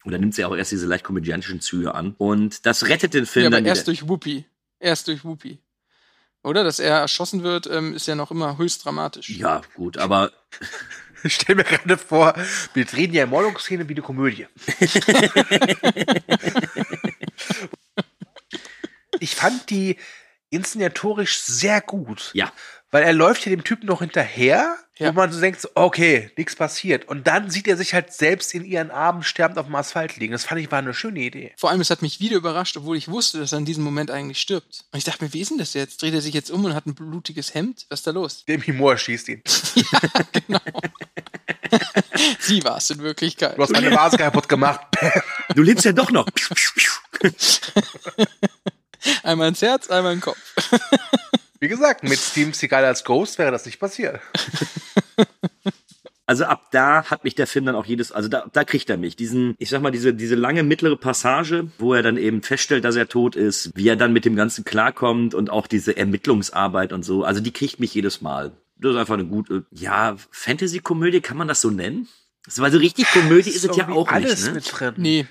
oder 0.07 0.17
nimmt 0.17 0.35
sie 0.35 0.47
auch 0.47 0.57
erst 0.57 0.73
diese 0.73 0.87
leicht 0.87 1.05
komödiantischen 1.05 1.61
Züge 1.61 1.95
an. 1.95 2.15
Und 2.17 2.65
das 2.65 2.89
rettet 2.89 3.13
den 3.13 3.27
Film 3.27 3.45
Ja, 3.45 3.49
aber 3.49 3.57
dann 3.59 3.67
erst 3.67 3.87
wieder. 3.87 3.99
durch 3.99 4.09
Whoopi. 4.09 4.47
Erst 4.81 5.09
durch 5.09 5.25
Whoopi. 5.25 5.59
Oder? 6.47 6.65
Dass 6.65 6.79
er 6.79 6.99
erschossen 6.99 7.43
wird, 7.43 7.67
ähm, 7.67 7.93
ist 7.95 8.07
ja 8.07 8.15
noch 8.15 8.31
immer 8.31 8.57
höchst 8.57 8.85
dramatisch. 8.85 9.31
Ja, 9.31 9.63
gut, 9.75 9.99
aber 9.99 10.31
Ich 11.23 11.35
stell 11.35 11.57
mir 11.57 11.65
gerade 11.65 11.97
vor, 11.99 12.35
wir 12.75 12.85
drehen 12.85 13.13
ja 13.13 13.27
Mordungsszene 13.27 13.89
wie 13.89 13.95
eine 13.95 14.03
Komödie. 14.03 14.47
ich 19.19 19.35
fand 19.35 19.69
die 19.71 19.97
inszenatorisch 20.51 21.41
sehr 21.41 21.81
gut. 21.81 22.31
ja. 22.35 22.53
Weil 22.97 23.05
er 23.05 23.13
läuft 23.13 23.43
hier 23.43 23.55
dem 23.55 23.63
Typen 23.63 23.85
noch 23.89 23.99
hinterher, 24.01 24.75
Ja. 24.97 25.09
wo 25.09 25.13
man 25.13 25.31
so 25.31 25.39
denkt, 25.39 25.61
so, 25.61 25.69
okay, 25.75 26.31
nichts 26.39 26.57
passiert. 26.57 27.07
Und 27.07 27.27
dann 27.27 27.51
sieht 27.51 27.69
er 27.69 27.77
sich 27.77 27.93
halt 27.93 28.11
selbst 28.15 28.55
in 28.55 28.65
ihren 28.65 28.91
Armen 28.91 29.23
sterbend 29.23 29.59
auf 29.59 29.67
dem 29.67 29.75
Asphalt 29.75 30.17
liegen. 30.17 30.33
Das 30.33 30.47
fand 30.47 30.63
ich 30.63 30.73
war 30.73 30.79
eine 30.79 30.95
schöne 30.95 31.21
Idee. 31.21 31.53
Vor 31.59 31.69
allem, 31.69 31.83
es 31.83 31.91
hat 31.91 32.01
mich 32.01 32.21
wieder 32.21 32.39
überrascht, 32.39 32.75
obwohl 32.79 32.97
ich 32.97 33.09
wusste, 33.09 33.39
dass 33.39 33.53
er 33.53 33.59
in 33.59 33.67
diesem 33.67 33.85
Moment 33.85 34.11
eigentlich 34.11 34.41
stirbt. 34.41 34.87
Und 34.93 34.97
ich 34.97 35.05
dachte 35.05 35.23
mir, 35.23 35.35
wie 35.35 35.43
ist 35.43 35.51
denn 35.51 35.59
das 35.59 35.75
jetzt? 35.75 36.01
Dreht 36.01 36.15
er 36.15 36.23
sich 36.23 36.33
jetzt 36.33 36.51
um 36.51 36.65
und 36.65 36.75
hat 36.75 36.87
ein 36.87 36.95
blutiges 36.95 37.53
Hemd? 37.53 37.85
Was 37.91 38.01
ist 38.01 38.07
da 38.07 38.13
los? 38.13 38.47
Demi 38.47 38.73
Moore 38.73 38.97
schießt 38.97 39.29
ihn. 39.29 39.43
Sie 42.41 42.65
war 42.65 42.79
es 42.79 42.89
in 42.89 43.01
Wirklichkeit. 43.01 43.59
Du 43.59 43.63
hast 43.63 43.73
meine 43.73 43.95
Vase 43.95 44.17
kaputt 44.17 44.49
gemacht. 44.49 44.81
Du 45.55 45.63
lebst 45.63 45.85
ja 45.85 45.93
doch 45.93 46.11
noch. 46.11 46.27
Einmal 49.23 49.49
ins 49.49 49.61
Herz, 49.61 49.91
einmal 49.91 50.15
in 50.15 50.19
den 50.19 50.25
Kopf. 50.25 50.39
Wie 51.67 51.71
gesagt, 51.71 52.05
mit 52.05 52.21
Steven 52.21 52.53
Seagal 52.53 52.85
als 52.85 53.03
Ghost 53.03 53.39
wäre 53.39 53.51
das 53.51 53.67
nicht 53.67 53.81
passiert. 53.81 54.21
Also 56.25 56.45
ab 56.45 56.69
da 56.71 57.05
hat 57.11 57.25
mich 57.25 57.35
der 57.35 57.49
Film 57.49 57.67
dann 57.67 57.75
auch 57.75 57.87
jedes, 57.87 58.13
also 58.13 58.29
da, 58.29 58.47
da 58.53 58.63
kriegt 58.63 58.89
er 58.89 58.97
mich. 58.97 59.17
Diesen, 59.17 59.57
ich 59.59 59.69
sag 59.69 59.83
mal, 59.83 59.91
diese, 59.91 60.15
diese 60.15 60.37
lange 60.37 60.63
mittlere 60.63 60.97
Passage, 60.97 61.69
wo 61.79 61.93
er 61.93 62.05
dann 62.05 62.19
eben 62.19 62.43
feststellt, 62.43 62.85
dass 62.85 62.95
er 62.95 63.09
tot 63.09 63.35
ist, 63.35 63.73
wie 63.75 63.89
er 63.89 63.97
dann 63.97 64.13
mit 64.13 64.25
dem 64.25 64.37
Ganzen 64.37 64.65
klarkommt 64.65 65.35
und 65.35 65.51
auch 65.51 65.67
diese 65.67 65.97
Ermittlungsarbeit 65.97 66.93
und 66.93 67.05
so, 67.05 67.25
also 67.25 67.41
die 67.41 67.53
kriegt 67.53 67.81
mich 67.81 67.93
jedes 67.95 68.21
Mal. 68.21 68.53
Das 68.77 68.93
ist 68.93 68.99
einfach 68.99 69.15
eine 69.15 69.27
gute, 69.27 69.67
ja, 69.73 70.17
Fantasy-Komödie, 70.31 71.21
kann 71.21 71.37
man 71.37 71.49
das 71.49 71.61
so 71.61 71.71
nennen? 71.71 72.07
Das 72.45 72.61
war 72.61 72.71
so 72.71 72.79
richtig 72.79 73.11
Komödie 73.11 73.51
ist, 73.51 73.65
es 73.65 73.77
ja 73.77 73.89
auch 73.89 74.07
alles 74.07 74.43
nicht, 74.43 74.47
ne? 74.47 74.53
mit 74.55 74.73
drin. 74.73 74.95
Nee. 74.99 75.27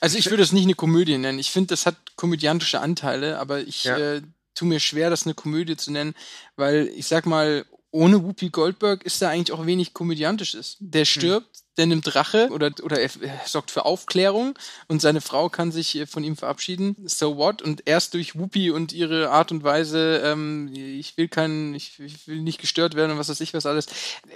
Also 0.00 0.16
ich 0.16 0.30
würde 0.30 0.44
es 0.44 0.52
nicht 0.52 0.64
eine 0.64 0.74
Komödie 0.74 1.18
nennen. 1.18 1.40
Ich 1.40 1.50
finde, 1.50 1.68
das 1.68 1.86
hat 1.86 1.96
komödiantische 2.14 2.80
Anteile, 2.80 3.40
aber 3.40 3.60
ich 3.60 3.82
Ja. 3.82 3.96
äh, 3.96 4.22
tue 4.56 4.66
mir 4.66 4.80
schwer, 4.80 5.10
das 5.10 5.24
eine 5.24 5.34
Komödie 5.34 5.76
zu 5.76 5.92
nennen, 5.92 6.14
weil 6.56 6.90
ich 6.96 7.06
sag 7.06 7.26
mal, 7.26 7.64
ohne 7.92 8.22
Whoopi 8.22 8.50
Goldberg 8.50 9.04
ist 9.04 9.22
da 9.22 9.30
eigentlich 9.30 9.52
auch 9.52 9.64
wenig 9.64 9.94
Komödiantisches. 9.94 10.76
Der 10.80 11.04
stirbt, 11.04 11.62
der 11.78 11.86
nimmt 11.86 12.14
Rache 12.14 12.48
oder, 12.50 12.70
oder 12.82 13.00
er, 13.00 13.10
er 13.20 13.40
sorgt 13.46 13.70
für 13.70 13.84
Aufklärung 13.84 14.58
und 14.88 15.00
seine 15.00 15.20
Frau 15.20 15.48
kann 15.48 15.72
sich 15.72 15.96
äh, 15.96 16.06
von 16.06 16.24
ihm 16.24 16.36
verabschieden. 16.36 16.96
So 17.04 17.36
what? 17.36 17.62
Und 17.62 17.82
erst 17.86 18.14
durch 18.14 18.38
Whoopi 18.38 18.70
und 18.70 18.92
ihre 18.92 19.30
Art 19.30 19.50
und 19.50 19.64
Weise, 19.64 20.20
ähm, 20.24 20.70
ich 20.74 21.16
will 21.16 21.28
keinen, 21.28 21.74
ich, 21.74 21.98
ich 22.00 22.26
will 22.28 22.42
nicht 22.42 22.60
gestört 22.60 22.96
werden 22.96 23.12
und 23.12 23.18
was 23.18 23.28
weiß 23.28 23.40
ich 23.40 23.54
was 23.54 23.66
alles. 23.66 23.86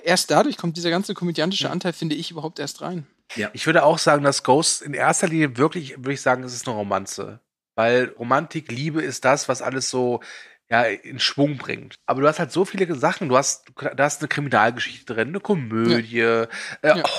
Erst 0.05 0.31
dadurch 0.31 0.57
kommt 0.57 0.77
dieser 0.77 0.91
ganze 0.91 1.15
komödiantische 1.15 1.71
Anteil, 1.71 1.93
finde 1.93 2.15
ich, 2.15 2.31
überhaupt 2.31 2.59
erst 2.59 2.81
rein. 2.81 3.07
Ich 3.53 3.67
würde 3.67 3.85
auch 3.85 3.99
sagen, 3.99 4.25
dass 4.25 4.43
Ghost 4.43 4.83
in 4.83 4.95
erster 4.95 5.29
Linie 5.29 5.57
wirklich, 5.57 5.97
würde 5.99 6.15
ich 6.15 6.21
sagen, 6.21 6.43
es 6.43 6.55
ist 6.55 6.67
eine 6.67 6.77
Romanze. 6.77 7.41
Weil 7.81 8.11
Romantik, 8.19 8.71
Liebe 8.71 9.01
ist 9.01 9.25
das, 9.25 9.49
was 9.49 9.63
alles 9.63 9.89
so 9.89 10.21
ja, 10.71 10.83
in 10.85 11.19
Schwung 11.19 11.57
bringt. 11.57 11.97
Aber 12.07 12.21
du 12.21 12.29
hast 12.29 12.39
halt 12.39 12.53
so 12.53 12.65
viele 12.65 12.95
Sachen. 12.95 13.29
Du 13.29 13.37
hast, 13.37 13.65
du 13.77 14.03
hast 14.03 14.21
eine 14.21 14.29
Kriminalgeschichte 14.29 15.15
drin, 15.15 15.29
eine 15.29 15.41
Komödie, 15.41 16.21
äh, 16.21 16.47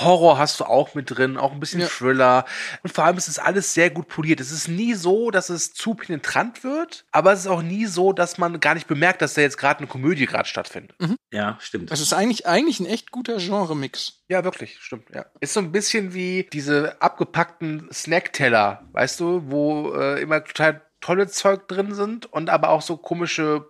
Horror 0.00 0.38
hast 0.38 0.60
du 0.60 0.64
auch 0.64 0.94
mit 0.94 1.10
drin, 1.16 1.36
auch 1.36 1.52
ein 1.52 1.60
bisschen 1.60 1.80
Ja. 1.80 1.86
Thriller. 1.86 2.44
Und 2.82 2.92
vor 2.92 3.04
allem 3.04 3.18
ist 3.18 3.28
es 3.28 3.38
alles 3.38 3.74
sehr 3.74 3.90
gut 3.90 4.08
poliert. 4.08 4.40
Es 4.40 4.50
ist 4.52 4.68
nie 4.68 4.94
so, 4.94 5.30
dass 5.30 5.50
es 5.50 5.74
zu 5.74 5.94
penetrant 5.94 6.64
wird, 6.64 7.04
aber 7.12 7.32
es 7.32 7.40
ist 7.40 7.46
auch 7.46 7.62
nie 7.62 7.86
so, 7.86 8.12
dass 8.12 8.38
man 8.38 8.58
gar 8.60 8.74
nicht 8.74 8.86
bemerkt, 8.86 9.20
dass 9.20 9.34
da 9.34 9.42
jetzt 9.42 9.58
gerade 9.58 9.78
eine 9.80 9.86
Komödie 9.86 10.26
gerade 10.26 10.48
stattfindet. 10.48 10.96
Ja, 11.30 11.58
stimmt. 11.60 11.90
Das 11.90 12.00
ist 12.00 12.12
eigentlich, 12.12 12.46
eigentlich 12.46 12.80
ein 12.80 12.86
echt 12.86 13.10
guter 13.10 13.36
Genre-Mix. 13.36 14.22
Ja, 14.28 14.44
wirklich, 14.44 14.78
stimmt, 14.80 15.08
ja. 15.14 15.26
Ist 15.40 15.52
so 15.52 15.60
ein 15.60 15.72
bisschen 15.72 16.14
wie 16.14 16.48
diese 16.52 17.00
abgepackten 17.02 17.88
Snackteller, 17.92 18.88
weißt 18.92 19.20
du, 19.20 19.42
wo 19.50 19.92
äh, 19.94 20.22
immer 20.22 20.42
total 20.44 20.80
tolle 21.02 21.28
Zeug 21.28 21.68
drin 21.68 21.94
sind 21.94 22.32
und 22.32 22.48
aber 22.48 22.70
auch 22.70 22.80
so 22.80 22.96
komische 22.96 23.66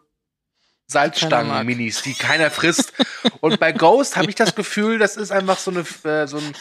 Salzstangen-Minis, 0.87 2.03
die 2.03 2.15
keiner 2.15 2.51
frisst. 2.51 2.93
und 3.41 3.59
bei 3.59 3.73
Ghost 3.73 4.17
habe 4.17 4.29
ich 4.29 4.37
das 4.37 4.55
Gefühl, 4.55 4.99
das 4.99 5.17
ist 5.17 5.33
einfach 5.33 5.59
so 5.59 5.73
eine, 5.73 5.81
äh, 6.05 6.29
so 6.29 6.37
ein, 6.37 6.53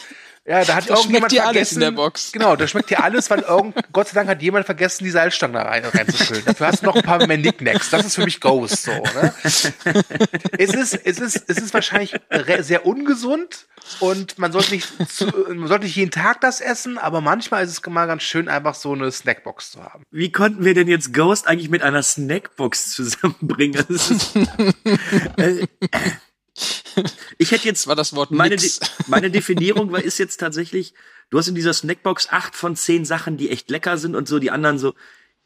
ja, 0.44 0.64
da 0.64 0.74
hat 0.74 0.90
Da 0.90 0.96
schmeckt 0.96 0.98
irgendjemand 0.98 1.32
dir 1.32 1.42
vergessen. 1.42 1.56
alles 1.56 1.72
in 1.72 1.80
der 1.80 1.90
Box. 1.92 2.32
Genau, 2.32 2.56
da 2.56 2.66
schmeckt 2.66 2.90
dir 2.90 3.04
alles, 3.04 3.30
weil 3.30 3.40
irgend, 3.40 3.76
Gott 3.92 4.08
sei 4.08 4.14
Dank 4.14 4.28
hat 4.28 4.42
jemand 4.42 4.66
vergessen, 4.66 5.04
die 5.04 5.10
Salzstangen 5.10 5.54
da 5.54 5.62
rein, 5.62 5.84
reinzufüllen. 5.84 6.44
Dafür 6.44 6.66
hast 6.66 6.82
du 6.82 6.86
noch 6.86 6.96
ein 6.96 7.02
paar 7.02 7.24
mehr 7.26 7.38
Nicknacks. 7.38 7.90
Das 7.90 8.04
ist 8.04 8.16
für 8.16 8.24
mich 8.24 8.40
Ghost, 8.40 8.82
so, 8.82 8.90
ne? 8.90 9.32
es 9.44 10.74
ist, 10.74 10.94
es 10.94 11.18
ist, 11.20 11.44
es 11.46 11.58
ist 11.58 11.72
wahrscheinlich 11.72 12.14
sehr 12.60 12.86
ungesund 12.86 13.66
und 14.00 14.38
man 14.38 14.50
sollte 14.50 14.74
nicht, 14.74 14.88
zu, 15.08 15.26
man 15.26 15.68
sollte 15.68 15.84
nicht 15.84 15.96
jeden 15.96 16.10
Tag 16.10 16.40
das 16.40 16.60
essen, 16.60 16.98
aber 16.98 17.20
manchmal 17.20 17.62
ist 17.62 17.70
es 17.70 17.86
mal 17.86 18.06
ganz 18.06 18.24
schön, 18.24 18.48
einfach 18.48 18.74
so 18.74 18.92
eine 18.92 19.12
Snackbox 19.12 19.70
zu 19.72 19.82
haben. 19.84 20.02
Wie 20.10 20.32
konnten 20.32 20.64
wir 20.64 20.74
denn 20.74 20.88
jetzt 20.88 21.14
Ghost 21.14 21.46
eigentlich 21.46 21.70
mit 21.70 21.82
einer 21.82 22.02
Snackbox 22.02 22.92
zusammenbringen? 22.94 23.84
Ist, 26.96 27.16
ich 27.38 27.50
hätte 27.50 27.66
jetzt 27.66 27.82
Das 27.82 27.86
war 27.88 27.96
das 27.96 28.14
Wort 28.14 28.30
meine. 28.30 28.56
De 28.56 28.70
meine 29.06 29.30
Definierung 29.30 29.92
war, 29.92 30.02
ist 30.02 30.18
jetzt 30.18 30.38
tatsächlich, 30.38 30.94
du 31.30 31.38
hast 31.38 31.48
in 31.48 31.54
dieser 31.54 31.72
Snackbox 31.72 32.28
acht 32.30 32.54
von 32.54 32.76
zehn 32.76 33.04
Sachen, 33.04 33.36
die 33.36 33.50
echt 33.50 33.70
lecker 33.70 33.98
sind 33.98 34.14
und 34.14 34.28
so, 34.28 34.38
die 34.38 34.50
anderen 34.50 34.78
so, 34.78 34.94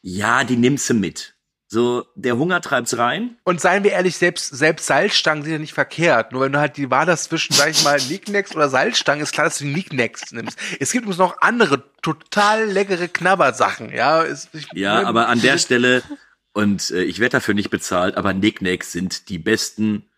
ja, 0.02 0.44
die 0.44 0.56
nimmst 0.56 0.88
du 0.90 0.94
mit. 0.94 1.37
So, 1.68 2.06
der 2.14 2.38
Hunger 2.38 2.61
treibt's 2.61 2.96
rein. 2.96 3.38
Und 3.42 3.61
seien 3.61 3.82
wir 3.82 3.90
ehrlich, 3.90 4.16
selbst, 4.16 4.54
selbst 4.56 4.87
Salzstangen 4.87 5.42
sind 5.42 5.52
ja 5.52 5.59
nicht 5.59 5.74
verkehrt. 5.74 6.30
Nur 6.30 6.42
wenn 6.42 6.52
du 6.52 6.61
halt 6.61 6.76
die 6.76 6.90
Wahl 6.92 7.06
das 7.06 7.24
zwischen, 7.24 7.54
sag 7.54 7.70
ich 7.70 7.82
mal, 7.82 8.00
Nicknacks 8.09 8.54
oder 8.54 8.68
Salzstangen, 8.68 9.20
ist 9.20 9.32
klar, 9.32 9.46
dass 9.46 9.59
du 9.59 9.64
die 9.64 9.72
Nicknacks 9.72 10.30
nimmst. 10.30 10.56
Es 10.78 10.92
gibt 10.92 11.02
übrigens 11.02 11.18
noch 11.18 11.40
andere 11.40 11.82
total 12.02 12.66
leckere 12.66 13.09
Knabbersachen, 13.09 13.92
ja. 13.92 14.22
Es, 14.22 14.48
ich, 14.52 14.68
Ja, 14.74 15.02
aber 15.02 15.26
an 15.26 15.40
der 15.40 15.59
Stelle, 15.59 16.04
und 16.52 16.90
äh, 16.92 17.02
ich 17.02 17.18
werde 17.18 17.32
dafür 17.32 17.54
nicht 17.54 17.70
bezahlt, 17.70 18.16
aber 18.16 18.32
Nicknacks 18.32 18.92
sind 18.92 19.28
die 19.28 19.38
besten 19.38 20.09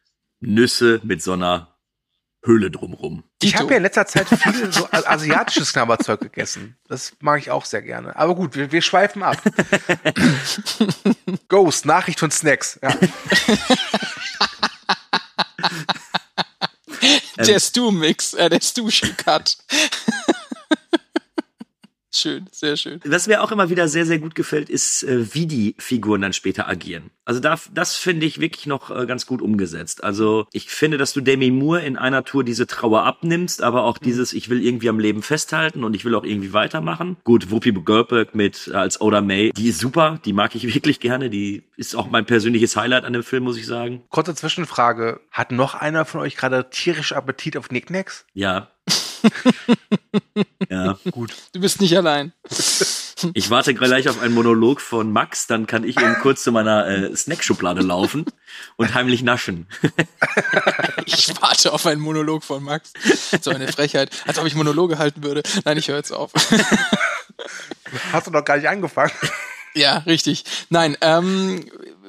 Nüsse 0.41 1.01
mit 1.03 1.23
so 1.23 1.33
einer 1.33 1.79
Höhle 2.45 2.71
drumrum. 2.71 3.25
Ich 3.43 3.57
habe 3.57 3.71
ja 3.71 3.77
in 3.79 3.83
letzter 3.83 4.07
Zeit 4.07 4.29
viel 4.29 4.73
so 4.73 4.89
asiatisches 4.91 5.73
Knabberzeug 5.73 6.21
gegessen. 6.21 6.77
Das 6.87 7.13
mag 7.21 7.41
ich 7.41 7.51
auch 7.51 7.65
sehr 7.65 7.83
gerne. 7.83 8.15
Aber 8.17 8.35
gut, 8.35 8.55
wir, 8.55 8.71
wir 8.71 8.83
schweifen 8.83 9.23
ab. 9.23 9.43
Ghost, 11.49 11.85
Nachricht 11.85 12.21
von 12.21 12.31
Snacks. 12.31 12.79
Ja. 12.83 12.95
Der 17.47 17.61
Stu-Mix, 17.61 18.35
äh, 18.35 18.49
der 18.49 18.61
Stu-Cut. 18.61 19.59
Schön, 22.13 22.47
sehr 22.53 22.77
schön. 22.77 23.01
Was 23.05 23.27
mir 23.27 23.43
auch 23.43 23.53
immer 23.53 23.71
wieder 23.71 23.89
sehr, 23.89 24.07
sehr 24.07 24.19
gut 24.19 24.35
gefällt, 24.35 24.71
ist, 24.71 25.03
äh, 25.03 25.35
wie 25.35 25.47
die 25.47 25.75
Figuren 25.79 26.23
dann 26.23 26.33
später 26.33 26.69
agieren. 26.69 27.11
Also 27.25 27.41
da, 27.41 27.59
das 27.73 27.97
finde 27.97 28.27
ich 28.27 28.41
wirklich 28.41 28.67
noch 28.67 28.91
äh, 28.91 29.07
ganz 29.07 29.27
gut 29.27 29.43
umgesetzt. 29.43 30.03
Also 30.03 30.47
ich 30.53 30.71
finde, 30.71 30.99
dass 30.99 31.13
du 31.13 31.21
Demi 31.21 31.51
Moore 31.51 31.83
in 31.83 31.97
einer 31.97 32.25
Tour 32.25 32.45
diese 32.45 32.67
Trauer 32.67 33.05
abnimmst, 33.05 33.63
aber 33.63 33.85
auch 33.85 33.99
dieses, 33.99 34.33
ich 34.33 34.49
will 34.49 34.65
irgendwie 34.65 34.89
am 34.89 34.99
Leben 34.99 35.23
festhalten 35.23 35.85
und 35.85 35.95
ich 35.95 36.05
will 36.05 36.15
auch 36.15 36.25
irgendwie 36.25 36.53
weitermachen. 36.53 37.17
Gut, 37.25 37.51
Whoopi 37.51 37.73
Goldberg 37.73 38.35
mit 38.35 38.69
äh, 38.69 38.77
als 38.77 39.01
Oda 39.01 39.21
May, 39.21 39.51
die 39.51 39.69
ist 39.69 39.79
super, 39.79 40.21
die 40.25 40.33
mag 40.33 40.55
ich 40.55 40.75
wirklich 40.75 41.01
gerne. 41.01 41.31
Die 41.31 41.65
ist 41.77 41.95
auch 41.95 42.11
mein 42.11 42.27
persönliches 42.27 42.77
Highlight 42.77 43.05
an 43.05 43.13
dem 43.13 43.23
Film, 43.23 43.45
muss 43.45 43.57
ich 43.57 43.67
sagen. 43.67 44.03
Kurze 44.09 44.35
Zwischenfrage. 44.35 45.21
Hat 45.31 45.53
noch 45.53 45.75
einer 45.75 46.05
von 46.05 46.21
euch 46.21 46.37
gerade 46.37 46.71
tierisch 46.71 47.13
Appetit 47.13 47.57
auf 47.57 47.71
Nicknacks? 47.71 48.25
Ja. 48.33 48.71
ja. 50.71 50.99
Gut. 51.11 51.35
Du 51.53 51.61
bist 51.61 51.81
nicht 51.81 51.97
allein. 51.97 52.33
Ich 53.35 53.51
warte 53.51 53.75
gleich 53.75 54.09
auf 54.09 54.21
einen 54.21 54.35
Monolog 54.35 54.81
von 54.81 55.11
Max, 55.13 55.47
dann 55.47 55.67
kann 55.67 55.85
ich 55.85 55.99
eben 55.99 56.15
kurz 56.23 56.43
zu 56.45 56.53
meiner 56.53 56.87
äh, 56.87 57.17
Snackschublade 57.17 57.81
laufen 57.83 58.27
und 58.77 58.95
heimlich 58.95 59.23
naschen. 59.23 59.67
Ich 61.07 61.29
warte 61.41 61.73
auf 61.73 61.87
einen 61.87 62.03
Monolog 62.03 62.45
von 62.45 62.63
Max. 62.63 62.93
So 63.41 63.51
eine 63.51 63.69
Frechheit. 63.69 64.11
Als 64.27 64.39
ob 64.39 64.45
ich 64.47 64.55
Monologe 64.55 64.99
halten 64.99 65.23
würde. 65.23 65.43
Nein, 65.65 65.79
ich 65.79 65.89
höre 65.89 65.97
jetzt 65.97 66.13
auf. 66.13 66.33
Hast 68.13 68.27
du 68.27 68.31
noch 68.31 68.45
gar 68.45 68.59
nicht 68.59 68.69
angefangen? 68.69 69.13
Ja, 69.75 69.99
richtig. 69.99 70.45
Nein, 70.69 70.99
ähm, 71.01 71.65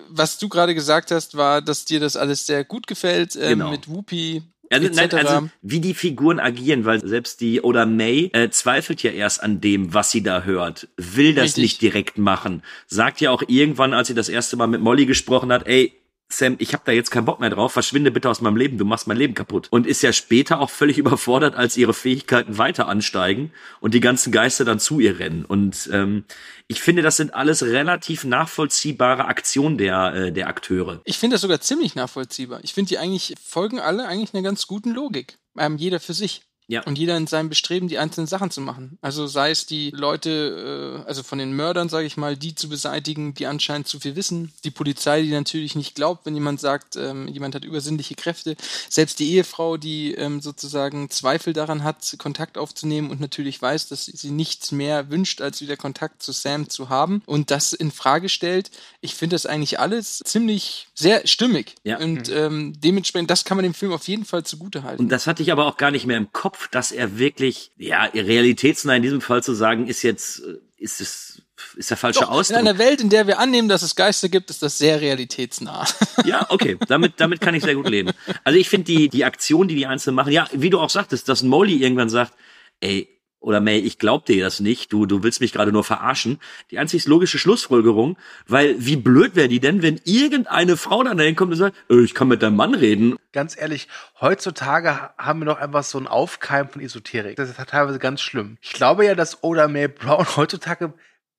was 0.10 0.38
du 0.38 0.50
gerade 0.50 0.76
gesagt 0.76 1.12
hast, 1.12 1.38
war, 1.38 1.62
dass 1.62 1.86
dir 1.86 2.02
das 2.02 2.18
alles 2.18 2.46
sehr 2.46 2.66
gut 2.66 2.88
gefällt 2.88 3.36
ähm, 3.38 3.60
Genau. 3.60 3.72
mit 3.72 3.88
Whoopi. 3.88 4.44
Also, 4.72 4.88
nein, 4.94 5.12
also 5.12 5.50
wie 5.62 5.80
die 5.80 5.94
Figuren 5.96 6.40
agieren, 6.40 6.86
weil 6.86 7.06
selbst 7.06 7.42
die 7.42 7.62
oder 7.62 7.86
May 7.86 8.30
äh, 8.34 8.50
zweifelt 8.50 9.02
ja 9.02 9.12
erst 9.12 9.42
an 9.42 9.62
dem, 9.62 9.94
was 9.94 10.12
sie 10.12 10.22
da 10.22 10.44
hört, 10.44 10.88
will 10.98 11.34
das 11.34 11.46
Richtig. 11.46 11.64
nicht 11.64 11.82
direkt 11.82 12.18
machen, 12.20 12.62
sagt 12.86 13.20
ja 13.20 13.32
auch 13.32 13.42
irgendwann, 13.48 13.94
als 13.94 14.10
sie 14.10 14.14
das 14.14 14.30
erste 14.30 14.58
Mal 14.58 14.68
mit 14.68 14.82
Molly 14.82 15.08
gesprochen 15.08 15.52
hat, 15.52 15.68
ey, 15.68 15.94
Sam, 16.32 16.58
ich 16.60 16.74
habe 16.74 16.84
da 16.86 16.92
jetzt 16.92 17.10
keinen 17.10 17.26
Bock 17.26 17.40
mehr 17.40 17.50
drauf, 17.50 17.74
verschwinde 17.74 18.12
bitte 18.12 18.30
aus 18.30 18.40
meinem 18.40 18.56
Leben, 18.56 18.78
du 18.78 18.86
machst 18.86 19.08
mein 19.08 19.18
Leben 19.18 19.34
kaputt. 19.34 19.68
Und 19.72 19.88
ist 19.88 20.04
ja 20.04 20.14
später 20.14 20.60
auch 20.60 20.70
völlig 20.70 20.98
überfordert, 21.00 21.56
als 21.56 21.76
ihre 21.76 21.94
Fähigkeiten 21.94 22.60
weiter 22.60 22.88
ansteigen 22.88 23.52
und 23.80 23.96
die 23.96 24.00
ganzen 24.00 24.32
Geister 24.32 24.64
dann 24.64 24.80
zu 24.80 25.00
ihr 25.00 25.18
rennen. 25.18 25.44
Und 25.44 25.90
ähm, 25.92 26.26
ich 26.68 26.82
finde, 26.82 27.02
das 27.02 27.18
sind 27.18 27.34
alles 27.34 27.64
relativ 27.64 28.26
nachvollziehbare 28.26 29.26
Aktionen 29.26 29.80
der, 29.80 30.14
äh, 30.14 30.32
der 30.32 30.48
Akteure. 30.48 31.02
Ich 31.04 31.18
finde 31.18 31.34
das 31.34 31.42
sogar 31.42 31.62
ziemlich 31.62 31.96
nachvollziehbar. 31.96 32.60
Ich 32.64 32.74
finde, 32.74 32.90
die 32.90 33.00
eigentlich 33.00 33.34
folgen 33.44 33.80
alle 33.80 34.08
eigentlich 34.08 34.34
einer 34.36 34.44
ganz 34.44 34.68
guten 34.68 34.92
Logik. 34.92 35.40
Ähm, 35.58 35.78
jeder 35.78 36.00
für 36.00 36.14
sich. 36.14 36.44
Ja. 36.70 36.84
Und 36.84 37.00
jeder 37.00 37.18
in 37.18 37.26
seinem 37.26 37.50
Bestreben, 37.50 37.88
die 37.88 37.98
einzelnen 37.98 38.28
Sachen 38.28 38.52
zu 38.52 38.62
machen. 38.62 39.00
Also 39.02 39.26
sei 39.26 39.50
es 39.50 39.66
die 39.66 39.90
Leute, 39.90 41.02
äh, 41.04 41.08
also 41.08 41.24
von 41.24 41.40
den 41.40 41.54
Mördern, 41.54 41.90
sage 41.90 42.06
ich 42.06 42.16
mal, 42.16 42.38
die 42.38 42.54
zu 42.54 42.70
beseitigen, 42.70 43.34
die 43.34 43.48
anscheinend 43.48 43.88
zu 43.88 44.00
viel 44.00 44.16
wissen. 44.16 44.54
Die 44.64 44.70
Polizei, 44.70 45.24
die 45.24 45.32
natürlich 45.32 45.74
nicht 45.74 45.96
glaubt, 45.96 46.28
wenn 46.28 46.36
jemand 46.36 46.60
sagt, 46.60 46.96
ähm, 46.96 47.28
jemand 47.28 47.56
hat 47.56 47.66
übersinnliche 47.66 48.14
Kräfte. 48.14 48.56
Selbst 48.88 49.18
die 49.18 49.32
Ehefrau, 49.32 49.78
die 49.78 50.14
ähm, 50.14 50.42
sozusagen 50.42 51.10
Zweifel 51.10 51.54
daran 51.54 51.84
hat, 51.84 52.16
Kontakt 52.20 52.56
aufzunehmen 52.60 53.10
und 53.10 53.20
natürlich 53.20 53.60
weiß, 53.60 53.88
dass 53.88 54.06
sie 54.06 54.30
nichts 54.30 54.72
mehr 54.72 55.10
wünscht, 55.10 55.42
als 55.42 55.62
wieder 55.62 55.76
Kontakt 55.76 56.22
zu 56.22 56.32
Sam 56.32 56.70
zu 56.70 56.90
haben 56.90 57.24
und 57.26 57.50
das 57.50 57.74
in 57.74 57.92
Frage 57.92 58.30
stellt. 58.30 58.70
Ich 59.02 59.16
finde 59.16 59.34
das 59.34 59.48
eigentlich 59.48 59.80
alles 59.80 60.20
ziemlich 60.24 60.88
sehr 60.94 61.26
stimmig. 61.26 61.74
Ja. 61.84 61.98
Und 61.98 62.30
ähm, 62.30 62.74
dementsprechend, 62.78 63.32
das 63.32 63.44
kann 63.44 63.58
man 63.58 63.64
dem 63.64 63.74
Film 63.74 63.92
auf 63.92 64.08
jeden 64.08 64.26
Fall 64.26 64.44
zugute 64.44 64.84
halten. 64.84 65.02
Und 65.02 65.10
das 65.10 65.26
hatte 65.26 65.42
ich 65.42 65.52
aber 65.52 65.66
auch 65.66 65.78
gar 65.78 65.90
nicht 65.90 66.06
mehr 66.06 66.18
im 66.18 66.32
Kopf, 66.32 66.59
dass 66.68 66.92
er 66.92 67.18
wirklich, 67.18 67.72
ja, 67.78 68.04
realitätsnah 68.06 68.96
in 68.96 69.04
diesem 69.04 69.22
Fall 69.22 69.44
zu 69.44 69.54
sagen, 69.54 69.88
ist 69.88 70.04
jetzt, 70.04 70.40
äh, 70.40 70.58
ist 70.78 71.02
es, 71.02 71.42
ist 71.76 71.90
der 71.90 71.98
falsche 71.98 72.22
Doch, 72.22 72.30
in 72.30 72.34
Ausdruck. 72.34 72.58
einer 72.58 72.78
Welt, 72.78 73.02
in 73.02 73.10
der 73.10 73.28
wir 73.28 73.40
annehmen, 73.40 73.68
dass 73.70 73.82
es 73.82 73.96
Geister 73.96 74.30
gibt, 74.30 74.50
ist 74.50 74.62
das 74.62 74.78
sehr 74.78 75.02
realitätsnah. 75.02 75.86
Ja, 76.26 76.46
okay, 76.50 76.78
damit, 76.88 77.14
damit 77.18 77.40
kann 77.40 77.56
ich 77.56 77.64
sehr 77.64 77.76
gut 77.76 77.88
leben. 77.88 78.12
Also 78.44 78.60
ich 78.60 78.68
finde 78.68 78.86
die, 78.86 79.08
die 79.08 79.24
Aktion, 79.24 79.70
die 79.70 79.76
die 79.76 79.86
Einzelnen 79.86 80.16
machen, 80.16 80.34
ja, 80.34 80.48
wie 80.52 80.70
du 80.70 80.78
auch 80.80 80.90
sagtest, 80.90 81.30
dass 81.30 81.44
Molly 81.44 81.78
irgendwann 81.78 82.10
sagt, 82.10 82.34
ey, 82.82 83.08
oder 83.42 83.62
May, 83.62 83.78
ich 83.80 83.98
glaub 84.00 84.26
dir 84.26 84.44
das 84.44 84.60
nicht, 84.60 84.92
du, 84.92 85.06
du 85.06 85.24
willst 85.24 85.40
mich 85.40 85.54
gerade 85.54 85.72
nur 85.72 85.84
verarschen. 85.86 86.40
Die 86.72 86.78
einzig 86.78 87.06
logische 87.08 87.40
Schlussfolgerung, 87.40 88.18
weil 88.48 88.76
wie 88.86 88.98
blöd 88.98 89.36
wäre 89.36 89.48
die 89.48 89.60
denn, 89.62 89.82
wenn 89.82 90.00
irgendeine 90.04 90.76
Frau 90.76 91.04
dann 91.04 91.18
dahin 91.18 91.36
kommt 91.38 91.52
und 91.54 91.58
sagt, 91.58 91.78
äh, 91.90 92.02
ich 92.04 92.14
kann 92.14 92.28
mit 92.28 92.42
deinem 92.42 92.58
Mann 92.58 92.74
reden. 92.76 93.16
Ganz 93.32 93.56
ehrlich, 93.58 93.88
heutzutage 94.20 94.90
ha- 95.02 95.14
haben 95.18 95.40
wir 95.40 95.46
noch 95.46 95.58
einfach 95.60 95.84
so 95.84 95.98
ein 95.98 96.08
Aufkeimen 96.08 96.70
von 96.72 96.82
Esoterik. 96.82 97.38
Das 97.38 97.50
ist 97.50 97.58
teilweise 97.68 98.00
ganz 98.00 98.20
schlimm. 98.22 98.58
Ich 98.62 98.74
glaube 98.74 99.06
ja, 99.06 99.16
dass 99.16 99.44
Oda 99.44 99.68
May 99.68 99.88
Brown 99.88 100.26
heutzutage 100.36 100.94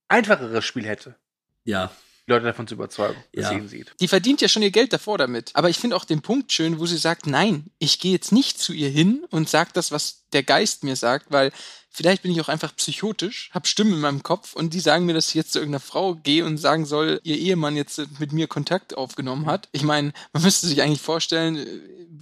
einfacheres 0.08 0.64
Spiel 0.64 0.84
hätte, 0.86 1.16
Ja, 1.64 1.90
die 2.26 2.32
Leute 2.32 2.46
davon 2.46 2.66
zu 2.66 2.74
überzeugen, 2.74 3.16
dass 3.32 3.44
Ja. 3.44 3.50
sie 3.50 3.56
ihn 3.56 3.68
sieht. 3.68 3.92
Die 4.00 4.08
verdient 4.08 4.40
ja 4.40 4.48
schon 4.48 4.62
ihr 4.62 4.70
Geld 4.70 4.92
davor 4.92 5.18
damit. 5.18 5.50
Aber 5.54 5.68
ich 5.68 5.78
finde 5.78 5.96
auch 5.96 6.04
den 6.04 6.22
Punkt 6.22 6.52
schön, 6.52 6.78
wo 6.78 6.86
sie 6.86 6.96
sagt, 6.96 7.26
nein, 7.26 7.66
ich 7.78 7.98
gehe 7.98 8.12
jetzt 8.12 8.32
nicht 8.32 8.58
zu 8.58 8.72
ihr 8.72 8.88
hin 8.88 9.24
und 9.30 9.48
sag 9.48 9.72
das, 9.74 9.90
was 9.92 10.24
der 10.32 10.42
Geist 10.44 10.84
mir 10.84 10.96
sagt, 10.96 11.26
weil 11.30 11.50
vielleicht 11.90 12.22
bin 12.22 12.33
ich 12.33 12.40
auch 12.40 12.48
einfach 12.48 12.74
psychotisch, 12.76 13.50
habe 13.53 13.66
Stimmen 13.66 13.94
in 13.94 14.00
meinem 14.00 14.22
Kopf 14.22 14.55
und 14.55 14.72
die 14.72 14.81
sagen 14.81 15.07
mir, 15.07 15.14
dass 15.14 15.29
ich 15.29 15.35
jetzt 15.35 15.53
zu 15.53 15.59
irgendeiner 15.59 15.81
Frau 15.81 16.14
gehe 16.14 16.44
und 16.44 16.57
sagen 16.59 16.87
soll, 16.87 17.20
ihr 17.24 17.37
Ehemann 17.37 17.76
jetzt 17.76 18.00
mit 18.18 18.33
mir 18.33 18.46
Kontakt 18.46 18.96
aufgenommen 18.96 19.46
hat. 19.46 19.68
Ich 19.72 19.83
meine, 19.83 20.12
man 20.33 20.42
müsste 20.42 20.66
sich 20.66 20.83
eigentlich 20.83 21.00
vorstellen, 21.00 21.57
äh, 21.57 21.66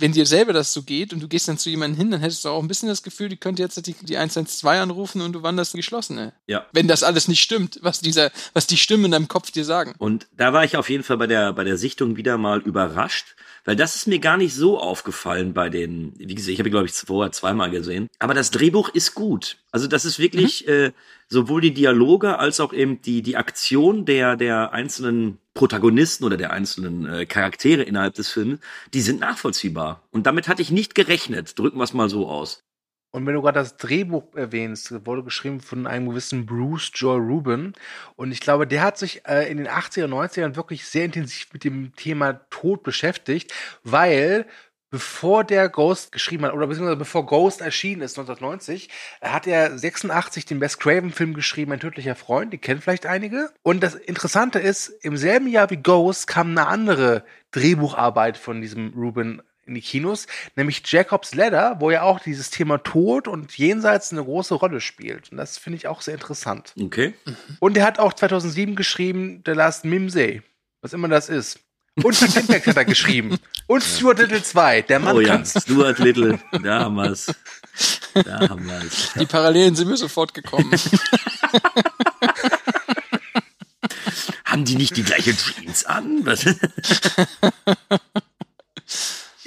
wenn 0.01 0.13
dir 0.13 0.27
selber 0.27 0.53
das 0.53 0.73
so 0.73 0.83
geht 0.83 1.13
und 1.13 1.21
du 1.21 1.29
gehst 1.29 1.49
dann 1.49 1.59
zu 1.59 1.71
jemandem 1.71 1.99
hin, 1.99 2.11
dann 2.11 2.21
hättest 2.21 2.45
du 2.45 2.51
auch 2.51 2.63
ein 2.63 2.69
bisschen 2.69 2.89
das 2.89 3.03
Gefühl, 3.03 3.29
die 3.29 3.37
könnte 3.37 3.63
jetzt 3.63 3.85
die, 3.87 3.95
die 3.95 4.17
112 4.17 4.81
anrufen 4.81 5.21
und 5.21 5.33
du 5.33 5.43
wanderst 5.43 5.75
geschlossene. 5.75 6.33
ja. 6.47 6.67
Wenn 6.73 6.89
das 6.89 7.03
alles 7.03 7.29
nicht 7.29 7.41
stimmt, 7.41 7.79
was 7.83 8.01
dieser, 8.01 8.31
was 8.53 8.67
die 8.67 8.77
Stimmen 8.77 9.07
in 9.07 9.11
deinem 9.11 9.29
Kopf 9.29 9.51
dir 9.51 9.65
sagen. 9.65 9.95
Und 9.99 10.29
da 10.37 10.53
war 10.53 10.65
ich 10.65 10.77
auf 10.77 10.89
jeden 10.89 11.03
Fall 11.03 11.17
bei 11.17 11.27
der, 11.27 11.53
bei 11.53 11.65
der 11.65 11.77
Sichtung 11.77 12.17
wieder 12.17 12.39
mal 12.39 12.61
überrascht, 12.61 13.35
weil 13.69 13.77
das 13.77 13.97
ist 13.97 14.07
mir 14.07 14.19
gar 14.19 14.39
nicht 14.39 14.55
so 14.55 14.81
aufgefallen 14.81 15.53
bei 15.53 15.69
den, 15.69 16.15
wie 16.17 16.35
gesagt, 16.35 16.55
ich 16.55 16.59
habe 16.59 16.71
glaube 16.71 16.87
ich 16.87 16.93
vorher 16.93 17.33
zweimal 17.33 17.71
gesehen. 17.71 18.09
Aber 18.19 18.33
das 18.33 18.51
Drehbuch 18.51 18.89
ist 18.89 19.15
gut. 19.15 19.59
Also 19.71 19.87
das 19.87 20.07
ist 20.07 20.19
wirklich 20.19 20.67
äh, 20.67 20.93
sowohl 21.29 21.61
die 21.61 21.75
Dialoge 21.75 22.39
als 22.39 22.61
auch 22.61 22.73
eben 22.73 23.03
die, 23.03 23.21
die 23.21 23.37
Aktion 23.37 24.07
der, 24.07 24.37
der 24.37 24.73
einzelnen 24.73 25.37
Protagonisten 25.53 26.25
oder 26.25 26.39
der 26.39 26.51
einzelnen 26.51 27.05
äh, 27.05 27.27
Charaktere 27.27 27.83
innerhalb 27.83 28.15
des 28.15 28.31
Films, 28.31 28.59
die 28.95 29.03
sind 29.03 29.21
nachvollziehbar. 29.21 30.03
Und 30.13 30.27
damit 30.27 30.49
hatte 30.49 30.63
ich 30.63 30.71
nicht 30.71 30.95
gerechnet. 30.95 31.59
Drücken 31.59 31.77
wir 31.77 31.85
es 31.85 31.93
mal 31.93 32.09
so 32.09 32.27
aus. 32.27 32.65
Und 33.11 33.27
wenn 33.27 33.35
du 33.35 33.41
gerade 33.41 33.59
das 33.59 33.77
Drehbuch 33.77 34.35
erwähnst, 34.35 35.07
wurde 35.07 35.25
geschrieben 35.25 35.61
von 35.61 35.87
einem 35.87 36.11
gewissen 36.11 36.45
Bruce 36.45 36.91
Joy 36.95 37.19
Rubin. 37.19 37.73
Und 38.17 38.33
ich 38.33 38.41
glaube, 38.41 38.67
der 38.67 38.83
hat 38.83 38.99
sich 38.99 39.27
äh, 39.27 39.51
in 39.51 39.57
den 39.57 39.69
80er, 39.69 40.07
90ern 40.07 40.57
wirklich 40.57 40.87
sehr 40.87 41.07
intensiv 41.07 41.47
mit 41.53 41.65
dem 41.65 41.95
Thema 41.97 42.35
Tod 42.51 42.83
beschäftigt, 42.83 43.55
weil 43.83 44.47
bevor 44.91 45.45
der 45.45 45.69
Ghost 45.69 46.13
geschrieben 46.13 46.45
hat, 46.45 46.53
oder 46.55 46.67
beziehungsweise 46.67 46.99
bevor 46.99 47.27
Ghost 47.27 47.61
erschienen 47.61 48.03
ist, 48.03 48.19
1990, 48.19 48.89
hat 49.21 49.47
er 49.47 49.77
86 49.77 50.47
den 50.47 50.61
Wes 50.61 50.79
Craven-Film 50.79 51.35
geschrieben, 51.35 51.73
Ein 51.73 51.81
tödlicher 51.81 52.15
Freund, 52.15 52.53
die 52.53 52.59
kennen 52.59 52.81
vielleicht 52.81 53.07
einige. 53.07 53.51
Und 53.63 53.83
das 53.83 53.95
Interessante 53.95 54.59
ist, 54.59 54.89
im 54.89 55.17
selben 55.17 55.49
Jahr 55.49 55.71
wie 55.71 55.77
Ghost 55.77 56.27
kam 56.27 56.51
eine 56.51 56.67
andere 56.67 57.25
Drehbucharbeit 57.51 58.37
von 58.37 58.61
diesem 58.61 58.93
Rubin 58.95 59.43
in 59.69 59.75
die 59.75 59.81
Kinos, 59.81 60.27
nämlich 60.57 60.83
Jacob's 60.85 61.35
Ladder, 61.35 61.77
wo 61.79 61.91
ja 61.91 62.03
auch 62.03 62.21
dieses 62.21 62.51
Thema 62.51 62.79
Tod 62.79 63.29
und 63.29 63.57
Jenseits 63.57 64.13
eine 64.13 64.25
große 64.25 64.55
Rolle 64.55 64.81
spielt. 64.81 65.31
Und 65.31 65.39
das 65.39 65.59
finde 65.59 65.77
ich 65.77 65.87
auch 65.87 66.01
sehr 66.01 66.15
interessant. 66.15 66.73
Okay. 66.81 67.15
Und 67.61 67.77
er 67.77 67.85
hat 67.85 67.99
auch 67.99 68.13
2007 68.13 68.75
geschrieben 68.75 69.43
The 69.45 69.53
Last 69.53 69.85
Mimsey, 69.85 70.43
was 70.83 70.93
immer 70.93 71.09
das 71.09 71.29
ist. 71.29 71.61
Und 72.03 72.21
Impact 72.23 72.67
hat 72.67 72.77
er 72.77 72.85
geschrieben. 72.85 73.39
Und 73.67 73.83
Stuart 73.83 74.19
Little 74.19 74.43
2, 74.43 74.83
der 74.83 75.01
Mann 75.01 75.17
oh 75.17 75.21
ja, 75.21 75.29
kann's. 75.29 75.55
Stuart 75.63 75.99
Little, 75.99 76.39
da 76.63 76.81
haben 76.85 76.95
wir's. 76.95 77.27
Da 78.15 78.49
haben 78.49 78.67
wir's. 78.67 79.11
Die 79.19 79.27
Parallelen 79.27 79.75
sind 79.75 79.89
mir 79.89 79.97
sofort 79.97 80.33
gekommen. 80.33 80.71
Haben 84.45 84.65
die 84.65 84.77
nicht 84.77 84.97
die 84.97 85.03
gleiche 85.03 85.37
Jeans 85.37 85.85
an? 85.85 86.25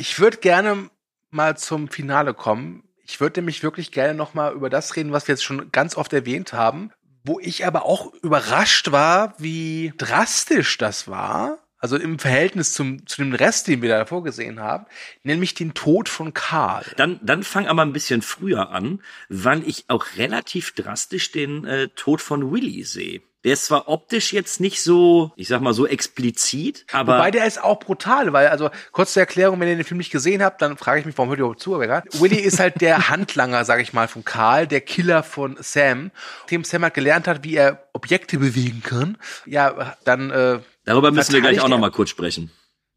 Ich 0.02 0.20
würde 0.20 0.38
gerne 0.38 0.90
mal 1.30 1.58
zum 1.58 1.88
Finale 1.88 2.34
kommen. 2.34 2.82
Ich 3.06 3.22
würde 3.22 3.40
nämlich 3.40 3.62
wirklich 3.62 3.92
gerne 3.92 4.16
noch 4.16 4.34
mal 4.34 4.52
über 4.52 4.68
das 4.68 4.96
reden, 4.96 5.12
was 5.12 5.28
wir 5.28 5.34
jetzt 5.34 5.44
schon 5.44 5.72
ganz 5.72 5.96
oft 5.96 6.12
erwähnt 6.12 6.54
haben, 6.54 6.90
wo 7.24 7.40
ich 7.40 7.68
aber 7.68 7.86
auch 7.86 8.12
überrascht 8.24 8.92
war, 8.92 9.36
wie 9.38 9.94
drastisch 10.00 10.80
das 10.80 11.08
war. 11.08 11.60
Also 11.78 11.98
im 11.98 12.18
Verhältnis 12.18 12.74
zum, 12.74 13.06
zu 13.06 13.22
dem 13.22 13.36
Rest, 13.36 13.68
den 13.68 13.84
wir 13.84 13.90
da 13.90 14.08
vorgesehen 14.08 14.60
haben, 14.60 14.88
nämlich 15.22 15.54
den 15.54 15.76
Tod 15.76 16.10
von 16.10 16.34
Karl. 16.34 16.86
Dann, 16.98 17.20
dann 17.22 17.44
fang 17.44 17.68
aber 17.68 17.84
ein 17.84 17.94
bisschen 17.94 18.24
früher 18.24 18.72
an, 18.72 19.04
weil 19.30 19.68
ich 19.68 19.86
auch 19.88 20.18
relativ 20.18 20.72
drastisch 20.72 21.32
den 21.32 21.64
äh, 21.66 21.90
Tod 21.90 22.22
von 22.22 22.52
Willy 22.52 22.86
sehe. 22.86 23.22
Der 23.44 23.54
ist 23.54 23.66
zwar 23.66 23.88
optisch 23.88 24.34
jetzt 24.34 24.60
nicht 24.60 24.84
so, 24.84 25.32
ich 25.36 25.48
sag 25.48 25.62
mal 25.62 25.74
so 25.74 25.88
explizit, 25.88 26.86
aber 26.92 27.16
Wobei 27.18 27.32
der 27.32 27.46
ist 27.46 27.64
auch 27.64 27.80
brutal, 27.80 28.34
weil, 28.34 28.48
also 28.50 28.70
kurz 28.92 29.14
zur 29.14 29.22
Erklärung, 29.22 29.60
wenn 29.60 29.68
ihr 29.68 29.76
den 29.76 29.84
Film 29.84 29.98
nicht 29.98 30.12
gesehen 30.12 30.44
habt, 30.44 30.62
dann 30.62 30.78
frage 30.78 31.00
ich 31.00 31.06
mich, 31.08 31.18
warum 31.18 31.30
hört 31.30 31.40
ihr 31.40 31.46
überhaupt 31.46 31.60
zu? 31.60 31.74
Aber 31.74 31.84
egal. 31.86 32.04
Willy 32.14 32.38
ist 32.40 32.60
halt 32.60 32.82
der 32.82 33.10
Handlanger, 33.10 33.66
sag 33.66 33.82
ich 33.82 33.94
mal, 33.94 34.08
von 34.08 34.24
Karl, 34.24 34.68
der 34.68 34.82
Killer 34.82 35.24
von 35.24 35.58
Sam, 35.60 36.12
dem 36.52 36.64
Sam 36.64 36.84
halt 36.84 36.94
gelernt 36.94 37.28
hat, 37.28 37.44
wie 37.44 37.56
er 37.56 37.88
Objekte 37.94 38.38
bewegen 38.38 38.84
kann. 38.84 39.18
Ja, 39.46 39.96
dann 40.04 40.30
äh, 40.30 40.60
darüber 40.86 41.12
müssen 41.12 41.34
wir 41.34 41.42
gleich 41.42 41.60
auch 41.62 41.68
noch 41.68 41.78
er- 41.78 41.82
mal 41.82 41.92
kurz 41.92 42.10
sprechen. 42.12 42.52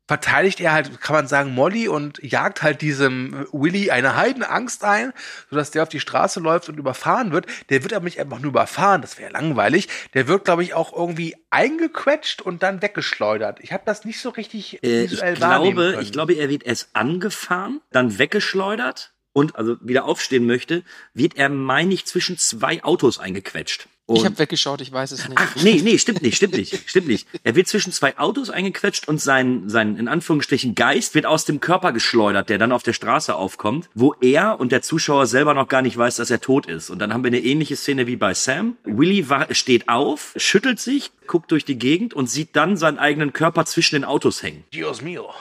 Verteidigt 0.07 0.61
er 0.61 0.72
halt, 0.72 1.00
kann 1.00 1.16
man 1.16 1.26
sagen, 1.26 1.55
Molly 1.55 1.88
und 1.88 2.22
jagt 2.22 2.62
halt 2.62 2.82
diesem 2.82 3.46
Willy 3.52 3.90
eine 3.90 4.16
Heidenangst 4.16 4.84
ein, 4.84 5.12
sodass 5.48 5.70
der 5.70 5.82
auf 5.82 5.88
die 5.88 6.00
Straße 6.00 6.40
läuft 6.40 6.68
und 6.68 6.78
überfahren 6.78 7.32
wird. 7.32 7.46
Der 7.70 7.82
wird 7.82 7.94
aber 7.94 8.05
nicht 8.05 8.20
einfach 8.20 8.38
nur 8.38 8.50
überfahren, 8.50 9.00
das 9.00 9.18
wäre 9.18 9.32
langweilig. 9.32 9.88
Der 10.12 10.28
wird, 10.28 10.44
glaube 10.44 10.62
ich, 10.62 10.74
auch 10.74 10.92
irgendwie 10.92 11.36
eingequetscht 11.50 12.42
und 12.42 12.62
dann 12.62 12.82
weggeschleudert. 12.82 13.61
Ich 13.61 13.72
habe 13.72 13.84
das 13.86 14.05
nicht 14.05 14.20
so 14.20 14.28
richtig 14.28 14.82
Äh, 14.82 15.05
ich 15.05 15.12
visuell 15.12 15.40
wahrnehmen 15.40 15.74
glaube, 15.74 15.90
können. 15.92 16.02
ich 16.02 16.12
glaube, 16.12 16.34
er 16.34 16.48
wird 16.50 16.64
erst 16.64 16.90
angefahren, 16.92 17.80
dann 17.90 18.18
weggeschleudert 18.18 19.12
und 19.32 19.57
also 19.57 19.76
wieder 19.80 20.05
aufstehen 20.05 20.46
möchte, 20.46 20.84
wird 21.14 21.36
er, 21.36 21.48
meine 21.48 21.94
ich, 21.94 22.05
zwischen 22.07 22.36
zwei 22.36 22.84
Autos 22.84 23.18
eingequetscht. 23.18 23.88
Und 24.07 24.16
Ich 24.16 24.24
habe 24.26 24.38
weggeschaut, 24.38 24.82
ich 24.82 24.92
weiß 24.92 25.12
es 25.12 25.26
nicht. 25.28 25.38
Ach, 25.40 25.57
nee, 25.57 25.80
nee, 25.82 25.96
stimmt 25.96 26.20
nicht, 26.20 26.36
stimmt 26.36 26.55
nicht, 26.55 26.90
stimmt 26.90 27.07
nicht. 27.09 27.26
Er 27.42 27.55
wird 27.55 27.68
zwischen 27.68 27.90
zwei 27.90 28.18
Autos 28.18 28.50
eingequetscht 28.50 29.09
und 29.09 29.18
sein, 29.18 29.70
sein, 29.70 29.96
in 29.96 30.09
Anführungsstrichen, 30.09 30.74
Geist 30.74 31.14
wird 31.14 31.24
aus 31.24 31.46
dem 31.46 31.61
Körper 31.61 31.92
geschleudert, 31.92 32.50
der 32.50 32.59
dann 32.59 32.72
auf 32.72 32.82
der 32.82 32.92
Straße 32.92 33.34
aufkommt, 33.34 33.88
wo 33.94 34.12
er 34.20 34.61
und 34.61 34.72
der 34.72 34.82
Zuschauer 34.82 35.26
selber 35.26 35.55
noch 35.55 35.68
gar 35.68 35.80
nicht 35.80 35.96
weiß, 35.96 36.16
dass 36.16 36.30
er 36.30 36.42
tot 36.42 36.66
ist. 36.66 36.90
Und 36.90 36.98
dann 36.98 37.14
haben 37.14 37.24
wir 37.24 37.28
eine 37.28 37.40
ähnliche 37.40 37.76
Szene 37.76 38.07
wie 38.07 38.16
bei 38.16 38.34
Sam. 38.34 38.76
Willy 38.84 39.26
steht 39.52 39.88
auf, 39.88 40.34
schüttelt 40.36 40.80
sich, 40.80 41.11
guckt 41.26 41.50
durch 41.50 41.64
die 41.64 41.78
Gegend 41.78 42.12
und 42.12 42.28
sieht 42.28 42.57
dann 42.57 42.76
seinen 42.76 42.98
eigenen 42.98 43.32
Körper 43.32 43.64
zwischen 43.64 43.94
den 43.94 44.05
Autos 44.05 44.42
hängen. 44.42 44.64
Dios 44.72 45.00
mio. 45.00 45.32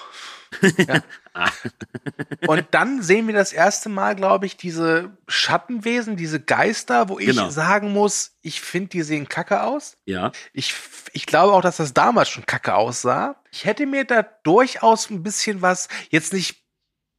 Ja. 0.87 1.01
Und 2.47 2.65
dann 2.71 3.01
sehen 3.01 3.27
wir 3.27 3.33
das 3.33 3.53
erste 3.53 3.89
Mal, 3.89 4.15
glaube 4.15 4.45
ich, 4.45 4.57
diese 4.57 5.17
Schattenwesen, 5.27 6.15
diese 6.15 6.39
Geister, 6.39 7.09
wo 7.09 7.19
ich 7.19 7.27
Genau. 7.27 7.49
sagen 7.49 7.91
muss, 7.91 8.37
ich 8.41 8.61
finde, 8.61 8.89
die 8.89 9.01
sehen 9.03 9.27
kacke 9.29 9.63
aus. 9.63 9.97
Ja. 10.05 10.31
Ich, 10.53 10.73
ich 11.13 11.25
glaube 11.25 11.53
auch, 11.53 11.61
dass 11.61 11.77
das 11.77 11.93
damals 11.93 12.29
schon 12.29 12.45
kacke 12.45 12.75
aussah. 12.75 13.41
Ich 13.51 13.65
hätte 13.65 13.85
mir 13.85 14.05
da 14.05 14.21
durchaus 14.43 15.09
ein 15.09 15.23
bisschen 15.23 15.61
was, 15.61 15.87
jetzt 16.09 16.33
nicht 16.33 16.63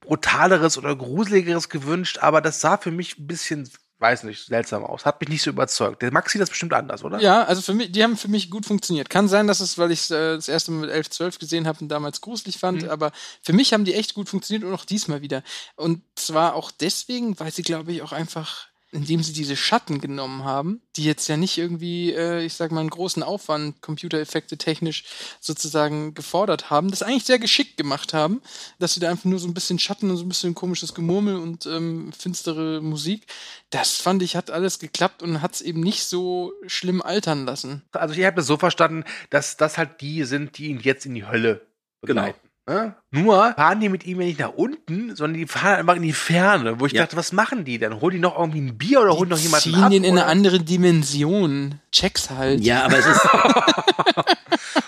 brutaleres 0.00 0.76
oder 0.78 0.94
gruseligeres 0.94 1.68
gewünscht, 1.70 2.18
aber 2.20 2.40
das 2.40 2.60
sah 2.60 2.76
für 2.76 2.90
mich 2.90 3.18
ein 3.18 3.26
bisschen, 3.26 3.68
weiß 3.98 4.24
nicht, 4.24 4.46
seltsam 4.46 4.84
aus. 4.84 5.06
Hat 5.06 5.20
mich 5.20 5.28
nicht 5.28 5.42
so 5.42 5.50
überzeugt. 5.50 6.02
Der 6.02 6.12
Max 6.12 6.32
sieht 6.32 6.42
das 6.42 6.50
bestimmt 6.50 6.74
anders, 6.74 7.04
oder? 7.04 7.20
Ja, 7.20 7.44
also 7.44 7.62
für 7.62 7.74
mich, 7.74 7.92
die 7.92 8.02
haben 8.02 8.16
für 8.16 8.28
mich 8.28 8.50
gut 8.50 8.66
funktioniert. 8.66 9.08
Kann 9.08 9.28
sein, 9.28 9.46
dass 9.46 9.60
es, 9.60 9.78
weil 9.78 9.92
ich 9.92 10.00
es 10.00 10.10
äh, 10.10 10.34
das 10.34 10.48
erste 10.48 10.72
Mal 10.72 10.82
mit 10.82 10.90
11, 10.90 11.10
12 11.10 11.38
gesehen 11.38 11.66
habe 11.66 11.78
und 11.80 11.88
damals 11.88 12.20
gruselig 12.20 12.58
fand, 12.58 12.88
aber 12.88 13.12
für 13.42 13.52
mich 13.52 13.72
haben 13.72 13.84
die 13.84 13.94
echt 13.94 14.14
gut 14.14 14.28
funktioniert 14.28 14.64
und 14.64 14.74
auch 14.74 14.84
diesmal 14.84 15.22
wieder. 15.22 15.42
Und 15.76 16.02
zwar 16.16 16.54
auch 16.54 16.70
deswegen, 16.70 17.38
weil 17.38 17.52
sie, 17.52 17.62
glaube 17.62 17.92
ich, 17.92 18.02
auch 18.02 18.12
einfach, 18.12 18.68
indem 18.94 19.22
sie 19.22 19.32
diese 19.32 19.56
Schatten 19.56 20.00
genommen 20.00 20.44
haben, 20.44 20.80
die 20.96 21.04
jetzt 21.04 21.28
ja 21.28 21.36
nicht 21.36 21.58
irgendwie, 21.58 22.12
äh, 22.12 22.44
ich 22.44 22.54
sag 22.54 22.70
mal, 22.70 22.80
einen 22.80 22.90
großen 22.90 23.22
Aufwand, 23.22 23.82
Computereffekte 23.82 24.56
technisch 24.56 25.04
sozusagen 25.40 26.14
gefordert 26.14 26.70
haben, 26.70 26.90
das 26.90 27.02
eigentlich 27.02 27.24
sehr 27.24 27.38
geschickt 27.38 27.76
gemacht 27.76 28.14
haben, 28.14 28.40
dass 28.78 28.94
sie 28.94 29.00
da 29.00 29.10
einfach 29.10 29.24
nur 29.24 29.38
so 29.38 29.48
ein 29.48 29.54
bisschen 29.54 29.78
Schatten 29.78 30.10
und 30.10 30.16
so 30.16 30.24
ein 30.24 30.28
bisschen 30.28 30.54
komisches 30.54 30.94
Gemurmel 30.94 31.36
und 31.36 31.66
ähm, 31.66 32.12
finstere 32.12 32.80
Musik, 32.80 33.26
das 33.70 33.96
fand 33.96 34.22
ich, 34.22 34.36
hat 34.36 34.50
alles 34.50 34.78
geklappt 34.78 35.22
und 35.22 35.42
hat 35.42 35.54
es 35.54 35.60
eben 35.60 35.80
nicht 35.80 36.04
so 36.04 36.52
schlimm 36.66 37.02
altern 37.02 37.44
lassen. 37.44 37.82
Also 37.92 38.14
ich 38.14 38.24
habe 38.24 38.36
das 38.36 38.46
so 38.46 38.56
verstanden, 38.56 39.04
dass 39.30 39.56
das 39.56 39.76
halt 39.76 40.00
die 40.00 40.24
sind, 40.24 40.56
die 40.58 40.68
ihn 40.68 40.80
jetzt 40.80 41.04
in 41.04 41.14
die 41.14 41.26
Hölle 41.26 41.66
begleiten. 42.00 42.43
Ne? 42.66 42.94
Nur 43.10 43.52
fahren 43.52 43.80
die 43.80 43.90
mit 43.90 44.06
ihm 44.06 44.20
ja 44.22 44.26
nicht 44.26 44.40
nach 44.40 44.54
unten, 44.54 45.14
sondern 45.14 45.38
die 45.38 45.46
fahren 45.46 45.80
einfach 45.80 45.96
in 45.96 46.02
die 46.02 46.14
Ferne, 46.14 46.80
wo 46.80 46.86
ich 46.86 46.92
Ja. 46.92 47.02
dachte, 47.02 47.16
was 47.18 47.30
machen 47.32 47.64
die 47.66 47.78
denn? 47.78 48.00
Holen 48.00 48.14
die 48.14 48.18
noch 48.20 48.38
irgendwie 48.38 48.60
ein 48.62 48.78
Bier 48.78 49.02
oder 49.02 49.12
holen 49.12 49.28
noch 49.28 49.36
jemanden 49.38 49.64
Ziehen 49.70 49.82
ab? 49.82 49.90
den 49.90 50.02
in 50.02 50.12
eine 50.12 50.24
andere 50.26 50.60
Dimension. 50.60 51.78
Checks 51.92 52.30
halt. 52.30 52.60
Ja, 52.62 52.84
aber 52.86 52.98
es 52.98 53.06
ist. 53.06 53.20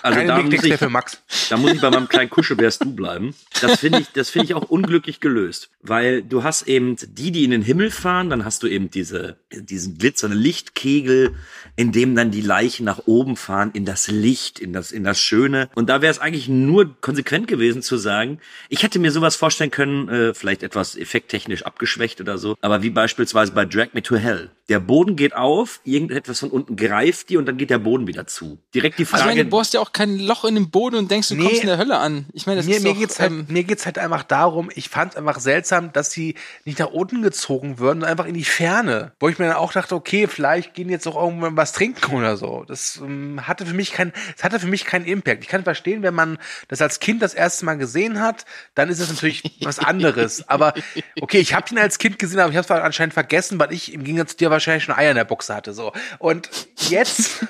Also 0.02 0.18
Keine 0.18 0.28
da 0.28 0.42
muss, 0.42 0.64
ich, 0.64 0.74
für 0.76 0.88
Max. 0.88 1.22
da 1.50 1.56
muss 1.56 1.72
ich 1.72 1.80
bei 1.80 1.90
meinem 1.90 2.08
kleinen 2.08 2.30
Kuschelbärst 2.30 2.84
du 2.84 2.94
bleiben. 2.94 3.34
Das 3.60 3.80
finde 3.80 4.00
ich, 4.00 4.08
das 4.12 4.30
finde 4.30 4.46
ich 4.46 4.54
auch 4.54 4.68
unglücklich 4.68 5.20
gelöst. 5.20 5.70
Weil 5.82 6.22
du 6.22 6.42
hast 6.42 6.62
eben 6.68 6.96
die, 6.96 7.30
die 7.30 7.44
in 7.44 7.50
den 7.50 7.62
Himmel 7.62 7.90
fahren, 7.90 8.30
dann 8.30 8.44
hast 8.44 8.62
du 8.62 8.66
eben 8.66 8.90
diese, 8.90 9.36
diesen 9.52 9.98
glitzernden 9.98 10.38
Lichtkegel, 10.40 11.34
in 11.76 11.92
dem 11.92 12.14
dann 12.14 12.30
die 12.30 12.40
Leichen 12.40 12.84
nach 12.84 13.02
oben 13.06 13.36
fahren, 13.36 13.70
in 13.74 13.84
das 13.84 14.08
Licht, 14.08 14.58
in 14.58 14.72
das, 14.72 14.92
in 14.92 15.04
das 15.04 15.20
Schöne. 15.20 15.68
Und 15.74 15.88
da 15.88 16.02
wäre 16.02 16.10
es 16.10 16.18
eigentlich 16.18 16.48
nur 16.48 17.00
konsequent 17.00 17.48
gewesen 17.48 17.82
zu 17.82 17.96
sagen, 17.96 18.40
ich 18.68 18.82
hätte 18.82 18.98
mir 18.98 19.10
sowas 19.12 19.36
vorstellen 19.36 19.70
können, 19.70 20.08
äh, 20.08 20.34
vielleicht 20.34 20.62
etwas 20.62 20.96
effekttechnisch 20.96 21.64
abgeschwächt 21.64 22.20
oder 22.20 22.38
so, 22.38 22.56
aber 22.60 22.82
wie 22.82 22.90
beispielsweise 22.90 23.52
bei 23.52 23.64
Drag 23.64 23.88
Me 23.92 24.02
to 24.02 24.16
Hell. 24.16 24.50
Der 24.68 24.80
Boden 24.80 25.14
geht 25.14 25.36
auf, 25.36 25.80
irgendetwas 25.84 26.40
von 26.40 26.50
unten 26.50 26.74
greift 26.76 27.28
die 27.30 27.36
und 27.36 27.46
dann 27.46 27.56
geht 27.56 27.70
der 27.70 27.78
Boden 27.78 28.08
wieder 28.08 28.26
zu. 28.26 28.58
Direkt 28.74 28.98
die 28.98 29.06
Also 29.08 29.24
Frage. 29.24 29.44
bohrst 29.44 29.75
ja 29.76 29.80
auch 29.80 29.92
kein 29.92 30.18
Loch 30.18 30.44
in 30.44 30.54
den 30.56 30.70
Boden 30.70 30.96
und 30.96 31.10
denkst, 31.10 31.28
du 31.28 31.34
Nee. 31.36 31.44
kommst 31.44 31.60
in 31.62 31.68
der 31.68 31.78
Hölle 31.78 31.98
an. 31.98 32.26
Ich 32.32 32.46
meine, 32.46 32.58
das 32.58 32.66
Mir, 32.66 32.76
ist 32.76 32.82
mir, 32.82 32.92
doch, 32.92 32.98
geht's 32.98 33.20
halt, 33.20 33.30
ähm, 33.30 33.46
mir 33.48 33.64
geht's 33.64 33.86
halt 33.86 33.98
einfach 33.98 34.22
darum, 34.24 34.70
ich 34.74 34.88
fand 34.88 35.12
es 35.12 35.16
einfach 35.16 35.38
seltsam, 35.40 35.92
dass 35.92 36.10
sie 36.10 36.34
nicht 36.64 36.78
nach 36.78 36.88
unten 36.90 37.22
gezogen 37.22 37.78
würden, 37.78 38.00
sondern 38.00 38.10
einfach 38.10 38.26
in 38.26 38.34
die 38.34 38.44
Ferne. 38.44 39.12
Wo 39.20 39.28
ich 39.28 39.38
mir 39.38 39.46
dann 39.46 39.56
auch 39.56 39.72
dachte, 39.72 39.94
okay, 39.94 40.26
vielleicht 40.26 40.74
gehen 40.74 40.88
jetzt 40.88 41.06
auch 41.06 41.16
irgendwann 41.16 41.56
was 41.56 41.72
trinken 41.72 42.14
oder 42.14 42.36
so. 42.36 42.64
Das 42.66 42.96
ähm, 43.02 43.46
hatte 43.46 43.64
für 43.66 43.74
mich 43.74 43.92
kein, 43.92 44.12
es 44.36 44.44
hatte 44.44 44.58
für 44.60 44.66
mich 44.66 44.84
keinen 44.84 45.04
Impact. 45.06 45.42
Ich 45.42 45.48
kann 45.48 45.62
verstehen, 45.64 46.02
wenn 46.02 46.14
man 46.14 46.38
das 46.68 46.80
als 46.82 47.00
Kind 47.00 47.22
das 47.22 47.34
erste 47.34 47.64
Mal 47.64 47.76
gesehen 47.78 48.20
hat, 48.20 48.44
dann 48.74 48.88
ist 48.88 48.98
es 49.00 49.08
natürlich 49.08 49.42
was 49.62 49.78
anderes. 49.78 50.48
Aber 50.48 50.74
okay, 51.20 51.38
ich 51.38 51.54
habe 51.54 51.66
ihn 51.70 51.78
als 51.78 51.98
Kind 51.98 52.18
gesehen, 52.18 52.40
aber 52.40 52.50
ich 52.50 52.56
habe 52.56 52.64
es 52.64 52.70
anscheinend 52.70 53.14
vergessen, 53.14 53.58
weil 53.58 53.72
ich 53.72 53.92
im 53.92 54.04
Gegensatz 54.04 54.30
zu 54.32 54.36
dir 54.38 54.50
wahrscheinlich 54.50 54.84
schon 54.84 54.94
Eier 54.94 55.10
in 55.10 55.16
der 55.16 55.24
Buchse 55.24 55.54
hatte. 55.54 55.72
So. 55.72 55.92
Und 56.18 56.48
jetzt 56.88 57.44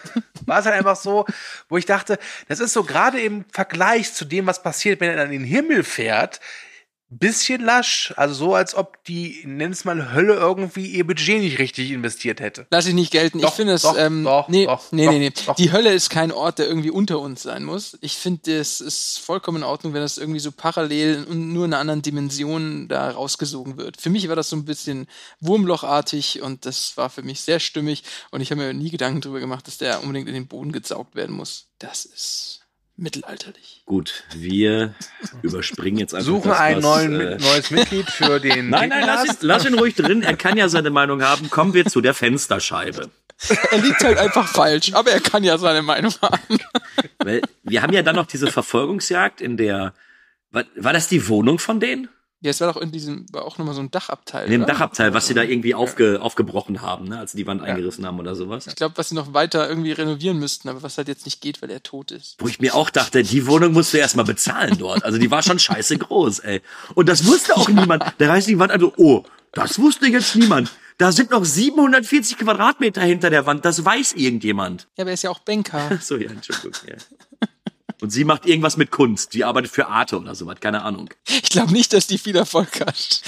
war 0.47 0.61
es 0.61 0.67
halt 0.67 0.75
einfach 0.77 0.97
so, 0.97 1.27
wo 1.69 1.77
ich 1.77 1.87
dachte, 1.87 2.16
das 2.49 2.61
ist 2.61 2.73
so 2.73 2.85
gerade 2.85 3.21
im 3.21 3.45
Vergleich 3.53 4.13
zu 4.13 4.25
dem, 4.25 4.47
was 4.47 4.63
passiert, 4.63 5.01
wenn 5.01 5.11
er 5.11 5.17
dann 5.17 5.33
in 5.33 5.43
den 5.43 5.49
Himmel 5.49 5.85
fährt, 5.85 6.41
bisschen 7.09 7.63
lasch, 7.63 8.13
also 8.17 8.35
so, 8.35 8.55
als 8.55 8.75
ob 8.75 9.03
die, 9.05 9.43
nenn 9.45 9.71
es 9.71 9.85
mal 9.85 10.13
Hölle, 10.13 10.35
irgendwie 10.35 10.87
ihr 10.87 11.07
Budget 11.07 11.41
nicht 11.41 11.59
richtig 11.61 11.93
investiert 11.93 12.41
hätte. 12.41 12.67
Lass 12.71 12.87
ich 12.87 12.95
nicht 12.95 13.13
gelten. 13.13 13.41
Doch, 13.41 13.51
ich 13.51 13.55
finde 13.55 13.75
es, 13.75 13.83
doch, 13.83 13.97
ähm, 13.97 14.25
doch, 14.25 14.49
nee, 14.49 14.67
doch, 14.67 14.91
nee, 14.91 15.07
nee, 15.07 15.19
nee. 15.19 15.33
Die 15.57 15.71
Hölle 15.71 15.93
ist 15.93 16.11
kein 16.11 16.33
Ort, 16.33 16.59
der 16.59 16.67
irgendwie 16.67 16.91
unter 16.91 17.21
uns 17.21 17.43
sein 17.43 17.63
muss. 17.63 17.97
Ich 18.01 18.17
finde, 18.17 18.59
es 18.59 18.81
ist 18.81 19.21
vollkommen 19.21 19.59
in 19.59 19.65
Ordnung, 19.65 19.95
wenn 19.95 20.03
das 20.03 20.19
irgendwie 20.19 20.41
so 20.41 20.51
parallel 20.51 21.25
und 21.31 21.53
nur 21.53 21.65
in 21.65 21.73
einer 21.73 21.81
anderen 21.81 22.03
Dimension 22.03 22.89
da 22.89 23.11
rausgesogen 23.11 23.77
wird. 23.77 24.01
Für 24.01 24.11
mich 24.11 24.29
war 24.29 24.37
das 24.37 24.51
so 24.51 24.57
ein 24.57 24.65
bisschen 24.65 25.07
Wurmlochartig 25.41 26.43
und 26.43 26.67
das 26.67 26.97
war 26.97 27.09
für 27.09 27.23
mich 27.23 27.41
sehr 27.41 27.61
stimmig 27.61 28.03
und 28.33 28.41
ich 28.41 28.51
habe 28.51 28.63
mir 28.63 28.75
nie 28.75 28.91
Gedanken 28.91 29.21
darüber 29.21 29.41
gemacht, 29.41 29.69
dass 29.69 29.79
der 29.79 30.03
unbedingt 30.03 30.29
in 30.29 30.35
den 30.35 30.49
Boden 30.49 30.73
gesaugt 30.73 31.15
werden 31.15 31.37
muss. 31.37 31.69
Das 31.79 32.05
ist 32.05 32.66
mittelalterlich. 32.97 33.83
Gut, 33.87 34.25
wir 34.35 34.95
überspringen 35.43 35.99
jetzt 35.99 36.15
einfach. 36.15 36.27
Suchen 36.27 36.51
das, 36.51 36.61
ein 36.61 36.77
was, 36.77 36.83
neuen, 36.85 37.21
äh, 37.21 37.39
neues 37.39 37.71
Mitglied 37.71 38.11
für 38.11 38.41
den 38.41 38.71
Nein, 38.71 38.89
nein, 38.89 39.05
lass 39.07 39.25
ihn, 39.27 39.37
lass 39.41 39.65
ihn 39.65 39.75
ruhig 39.75 39.95
drin. 39.95 40.23
Er 40.23 40.37
kann 40.37 40.57
ja 40.57 40.69
seine 40.69 40.91
Meinung 40.91 41.23
haben. 41.23 41.51
Kommen 41.51 41.75
wir 41.75 41.87
zu 41.87 42.01
der 42.01 42.15
Fensterscheibe. 42.15 43.11
Er 43.71 43.79
liegt 43.79 44.03
halt 44.03 44.19
einfach 44.19 44.49
falsch, 44.49 44.95
aber 44.95 45.11
er 45.11 45.21
kann 45.21 45.45
ja 45.45 45.59
seine 45.59 45.83
Meinung 45.83 46.13
haben. 46.23 46.59
Weil 47.19 47.43
wir 47.63 47.83
haben 47.83 47.93
ja 47.93 48.03
dann 48.03 48.17
noch 48.17 48.27
diese 48.27 48.51
Verfolgungsjagd, 48.51 49.41
in 49.41 49.57
der. 49.57 49.93
War, 50.51 50.65
war 50.77 50.93
das 50.93 51.09
die 51.09 51.29
Wohnung 51.29 51.59
von 51.59 51.81
denen? 51.81 52.09
Ja, 52.47 52.51
es 52.51 52.61
war 52.61 52.73
doch 52.73 52.81
in 52.81 52.93
diesem, 52.93 53.27
war 53.33 53.45
auch 53.45 53.59
nochmal 53.59 53.75
so 53.75 53.81
ein 53.81 53.91
Dachabteil. 53.91 54.45
In 54.45 54.53
dem 54.53 54.63
oder? 54.63 54.73
Dachabteil, 54.73 55.13
was 55.13 55.27
sie 55.27 55.35
da 55.35 55.43
irgendwie 55.43 55.75
aufge, 55.75 56.23
aufgebrochen 56.23 56.81
haben, 56.81 57.09
ne, 57.09 57.19
als 57.19 57.33
sie 57.33 57.39
die 57.39 57.47
Wand 57.49 57.61
eingerissen 57.61 58.07
haben 58.07 58.21
oder 58.21 58.37
sowas. 58.37 58.69
Ich 58.69 58.77
glaube, 58.77 58.97
was 58.97 59.09
sie 59.09 59.17
noch 59.17 59.35
weiter 59.35 59.69
irgendwie 59.69 59.91
renovieren 59.91 60.39
müssten, 60.39 60.69
aber 60.69 60.81
was 60.85 60.97
halt 60.97 61.09
jetzt 61.09 61.25
nicht 61.25 61.41
geht, 61.41 61.61
weil 61.61 61.73
er 61.73 61.83
tot 61.83 62.13
ist. 62.13 62.37
Wo 62.39 62.47
ich 62.47 62.61
mir 62.61 62.77
auch 62.77 62.91
dachte, 62.91 63.25
die 63.25 63.49
Wohnung 63.49 63.73
musst 63.73 63.93
du 63.93 63.99
erstmal 63.99 64.25
bezahlen 64.25 64.79
dort. 64.79 65.05
Also 65.05 65.19
die 65.19 65.29
war 65.29 65.43
schon 65.43 65.59
scheiße 65.59 65.99
groß, 65.99 66.39
ey. 66.39 66.63
Und 66.95 67.09
das 67.09 67.27
wusste 67.27 67.57
auch 67.57 67.69
niemand. 67.69 68.05
Da 68.19 68.29
reißt 68.29 68.47
die 68.47 68.61
Wand 68.61 68.71
an 68.71 68.79
so, 68.79 68.93
oh, 68.97 69.25
das 69.51 69.81
wusste 69.81 70.07
jetzt 70.07 70.37
niemand. 70.37 70.71
Da 70.99 71.11
sind 71.11 71.31
noch 71.33 71.45
740 71.45 72.39
Quadratmeter 72.39 73.03
hinter 73.03 73.29
der 73.29 73.45
Wand. 73.45 73.65
Das 73.65 73.85
weiß 73.85 74.13
irgendjemand. 74.13 74.87
Ja, 74.97 75.03
aber 75.03 75.11
er 75.11 75.15
ist 75.15 75.25
ja 75.25 75.31
auch 75.31 75.41
Banker. 75.41 75.99
So, 76.01 76.17
ja, 76.17 76.31
Entschuldigung. 76.31 76.73
Ja. 76.87 76.95
Und 78.07 78.11
sie 78.11 78.23
macht 78.23 78.47
irgendwas 78.47 78.77
mit 78.77 78.93
Kunst. 78.93 79.35
Die 79.35 79.43
arbeitet 79.43 79.73
für 79.73 79.89
Arte 79.89 80.17
oder 80.17 80.37
sowas, 80.37 80.61
keine 80.61 80.83
Ahnung. 80.83 81.11
Ich 81.27 81.51
glaube 81.51 81.73
nicht, 81.73 81.93
dass 81.93 82.07
die 82.07 82.19
viel 82.19 82.37
Erfolg 82.37 82.81
hat. 82.81 83.21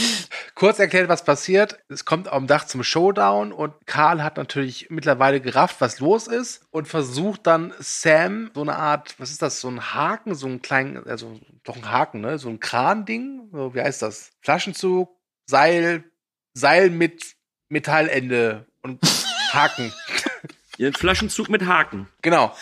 Kurz 0.54 0.78
erklärt, 0.78 1.08
was 1.08 1.24
passiert. 1.24 1.80
Es 1.88 2.04
kommt 2.04 2.28
am 2.28 2.46
Dach 2.46 2.64
zum 2.64 2.84
Showdown 2.84 3.50
und 3.50 3.72
Karl 3.86 4.22
hat 4.22 4.36
natürlich 4.36 4.86
mittlerweile 4.88 5.40
gerafft, 5.40 5.80
was 5.80 5.98
los 5.98 6.28
ist 6.28 6.64
und 6.70 6.86
versucht 6.86 7.48
dann 7.48 7.74
Sam 7.80 8.52
so 8.54 8.62
eine 8.62 8.76
Art, 8.76 9.16
was 9.18 9.32
ist 9.32 9.42
das, 9.42 9.60
so 9.60 9.66
ein 9.66 9.94
Haken, 9.94 10.36
so 10.36 10.46
ein 10.46 10.62
kleinen, 10.62 11.04
also 11.08 11.40
doch 11.64 11.74
ein 11.74 11.90
Haken, 11.90 12.20
ne? 12.20 12.38
So 12.38 12.48
ein 12.48 12.60
Kran-Ding, 12.60 13.48
so, 13.50 13.74
wie 13.74 13.82
heißt 13.82 14.02
das? 14.02 14.30
Flaschenzug, 14.42 15.10
Seil, 15.46 16.04
Seil 16.54 16.90
mit 16.90 17.34
Metallende 17.68 18.68
und 18.82 19.00
Haken. 19.52 19.92
Ihren 20.78 20.94
Flaschenzug 20.94 21.48
mit 21.48 21.66
Haken. 21.66 22.06
Genau. 22.22 22.54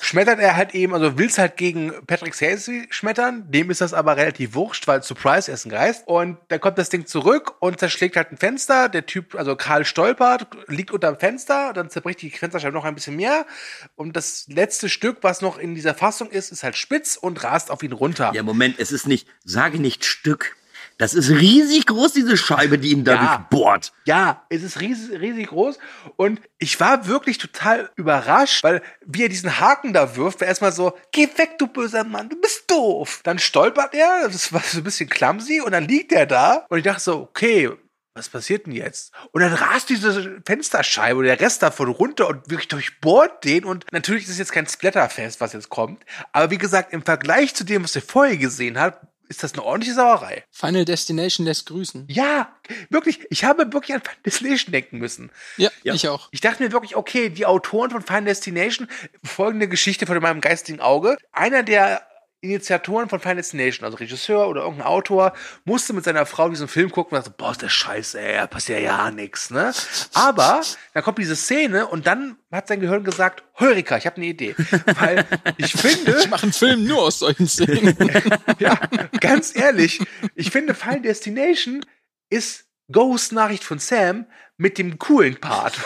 Schmettert 0.00 0.40
er 0.40 0.56
halt 0.56 0.74
eben, 0.74 0.92
also 0.92 1.16
will's 1.18 1.38
halt 1.38 1.56
gegen 1.56 1.92
Patrick 2.04 2.34
Swayze 2.34 2.86
schmettern, 2.90 3.48
dem 3.48 3.70
ist 3.70 3.80
das 3.80 3.94
aber 3.94 4.16
relativ 4.16 4.54
wurscht, 4.54 4.88
weil 4.88 5.04
Surprise, 5.04 5.48
er 5.48 5.54
ist 5.54 5.66
ein 5.66 5.70
Geist. 5.70 6.02
Und 6.08 6.38
dann 6.48 6.60
kommt 6.60 6.78
das 6.78 6.88
Ding 6.88 7.06
zurück 7.06 7.54
und 7.60 7.78
zerschlägt 7.78 8.16
halt 8.16 8.32
ein 8.32 8.38
Fenster. 8.38 8.88
Der 8.88 9.06
Typ, 9.06 9.36
also 9.36 9.54
Karl 9.54 9.84
stolpert, 9.84 10.48
liegt 10.66 10.90
unterm 10.90 11.16
Fenster, 11.18 11.72
dann 11.72 11.90
zerbricht 11.90 12.20
die 12.22 12.30
Fensterscheibe 12.30 12.74
noch 12.74 12.84
ein 12.84 12.96
bisschen 12.96 13.14
mehr. 13.14 13.46
Und 13.94 14.16
das 14.16 14.46
letzte 14.48 14.88
Stück, 14.88 15.18
was 15.22 15.40
noch 15.40 15.56
in 15.56 15.76
dieser 15.76 15.94
Fassung 15.94 16.28
ist, 16.30 16.50
ist 16.50 16.64
halt 16.64 16.76
spitz 16.76 17.16
und 17.16 17.44
rast 17.44 17.70
auf 17.70 17.84
ihn 17.84 17.92
runter. 17.92 18.32
Ja, 18.34 18.42
Moment, 18.42 18.80
es 18.80 18.90
ist 18.90 19.06
nicht, 19.06 19.28
sage 19.44 19.78
nicht 19.78 20.04
Stück. 20.04 20.56
Das 21.00 21.14
ist 21.14 21.30
riesig 21.30 21.86
groß, 21.86 22.12
diese 22.12 22.36
Scheibe, 22.36 22.78
die 22.78 22.90
ihn 22.90 23.04
dadurch 23.04 23.30
Ja. 23.30 23.46
bohrt. 23.48 23.92
Ja, 24.04 24.44
es 24.50 24.62
ist 24.62 24.80
riesig, 24.80 25.18
riesig 25.18 25.46
groß. 25.48 25.78
Und 26.16 26.42
ich 26.58 26.78
war 26.78 27.06
wirklich 27.06 27.38
total 27.38 27.90
überrascht, 27.96 28.62
weil 28.62 28.82
wie 29.06 29.22
er 29.22 29.30
diesen 29.30 29.58
Haken 29.60 29.94
da 29.94 30.14
wirft, 30.14 30.42
war 30.42 30.48
erstmal 30.48 30.72
so, 30.72 30.92
geh 31.10 31.26
weg, 31.36 31.56
du 31.58 31.68
böser 31.68 32.04
Mann, 32.04 32.28
du 32.28 32.38
bist 32.38 32.70
doof. 32.70 33.20
Dann 33.24 33.38
stolpert 33.38 33.94
er, 33.94 34.28
das 34.28 34.52
war 34.52 34.60
so 34.60 34.76
ein 34.78 34.84
bisschen 34.84 35.08
clumsy, 35.08 35.62
und 35.62 35.72
dann 35.72 35.88
liegt 35.88 36.12
er 36.12 36.26
da. 36.26 36.66
Und 36.68 36.76
ich 36.76 36.84
dachte 36.84 37.00
so, 37.00 37.20
okay, 37.22 37.70
was 38.12 38.28
passiert 38.28 38.66
denn 38.66 38.74
jetzt? 38.74 39.12
Und 39.32 39.40
dann 39.40 39.54
rast 39.54 39.88
diese 39.88 40.42
Fensterscheibe 40.44 41.18
oder 41.20 41.28
der 41.28 41.40
Rest 41.40 41.62
davon 41.62 41.88
runter 41.88 42.28
und 42.28 42.50
wirklich 42.50 42.68
durchbohrt 42.68 43.42
den. 43.44 43.64
Und 43.64 43.86
natürlich 43.90 44.24
ist 44.24 44.30
es 44.32 44.38
jetzt 44.38 44.52
kein 44.52 44.66
Splatterfest, 44.66 45.40
was 45.40 45.54
jetzt 45.54 45.70
kommt. 45.70 46.04
Aber 46.32 46.50
wie 46.50 46.58
gesagt, 46.58 46.92
im 46.92 47.02
Vergleich 47.02 47.54
zu 47.54 47.64
dem, 47.64 47.84
was 47.84 47.96
ihr 47.96 48.02
vorher 48.02 48.36
gesehen 48.36 48.78
habt, 48.78 49.06
ist 49.30 49.44
das 49.44 49.54
eine 49.54 49.62
ordentliche 49.62 49.94
Sauerei. 49.94 50.44
Final 50.50 50.84
Destination 50.84 51.46
lässt 51.46 51.66
grüßen. 51.66 52.04
Ja, 52.08 52.52
wirklich. 52.90 53.20
Ich 53.30 53.44
habe 53.44 53.72
wirklich 53.72 53.94
an 53.94 54.02
Final 54.02 54.22
Destination 54.26 54.72
denken 54.72 54.98
müssen. 54.98 55.30
Ja, 55.56 55.70
ich 55.84 56.08
auch. 56.08 56.28
Ich 56.32 56.40
dachte 56.40 56.62
mir 56.62 56.72
wirklich, 56.72 56.96
okay, 56.96 57.30
die 57.30 57.46
Autoren 57.46 57.90
von 57.90 58.02
Final 58.02 58.24
Destination, 58.24 58.88
folgende 59.22 59.68
Geschichte 59.68 60.04
von 60.06 60.18
meinem 60.20 60.40
geistigen 60.40 60.80
Auge. 60.80 61.16
Einer 61.32 61.62
der 61.62 62.02
Initiatoren 62.42 63.08
von 63.08 63.20
Final 63.20 63.36
Destination, 63.36 63.84
also 63.84 63.98
Regisseur 63.98 64.48
oder 64.48 64.62
irgendein 64.62 64.86
Autor, 64.86 65.34
musste 65.64 65.92
mit 65.92 66.04
seiner 66.04 66.24
Frau 66.24 66.48
diesen 66.48 66.68
Film 66.68 66.90
gucken 66.90 67.16
und 67.16 67.26
dachte, 67.26 67.34
boah, 67.36 67.50
ist 67.52 67.60
der 67.62 67.68
Scheiße, 67.68 68.18
ey, 68.18 68.36
da 68.36 68.46
passiert 68.46 68.80
ja 68.80 69.04
ja 69.04 69.10
nix, 69.10 69.50
ne? 69.50 69.72
Aber 70.14 70.62
dann 70.94 71.02
kommt 71.02 71.18
diese 71.18 71.36
Szene 71.36 71.86
und 71.86 72.06
dann 72.06 72.36
hat 72.50 72.68
sein 72.68 72.80
Gehirn 72.80 73.04
gesagt, 73.04 73.44
Heurika, 73.58 73.96
ich 73.96 74.06
habe 74.06 74.16
eine 74.16 74.26
Idee. 74.26 74.54
Weil 74.98 75.26
ich 75.58 75.72
finde, 75.72 76.18
Ich 76.20 76.30
mache 76.30 76.44
einen 76.44 76.52
Film 76.52 76.86
nur 76.86 77.02
aus 77.02 77.18
solchen 77.18 77.46
Szenen. 77.46 77.96
ja, 78.58 78.78
ganz 79.20 79.54
ehrlich, 79.54 80.00
ich 80.34 80.50
finde 80.50 80.74
Final 80.74 81.02
Destination 81.02 81.84
ist 82.30 82.64
Ghost 82.90 83.32
Nachricht 83.32 83.64
von 83.64 83.78
Sam 83.78 84.26
mit 84.56 84.78
dem 84.78 84.98
coolen 84.98 85.36
Part. 85.36 85.78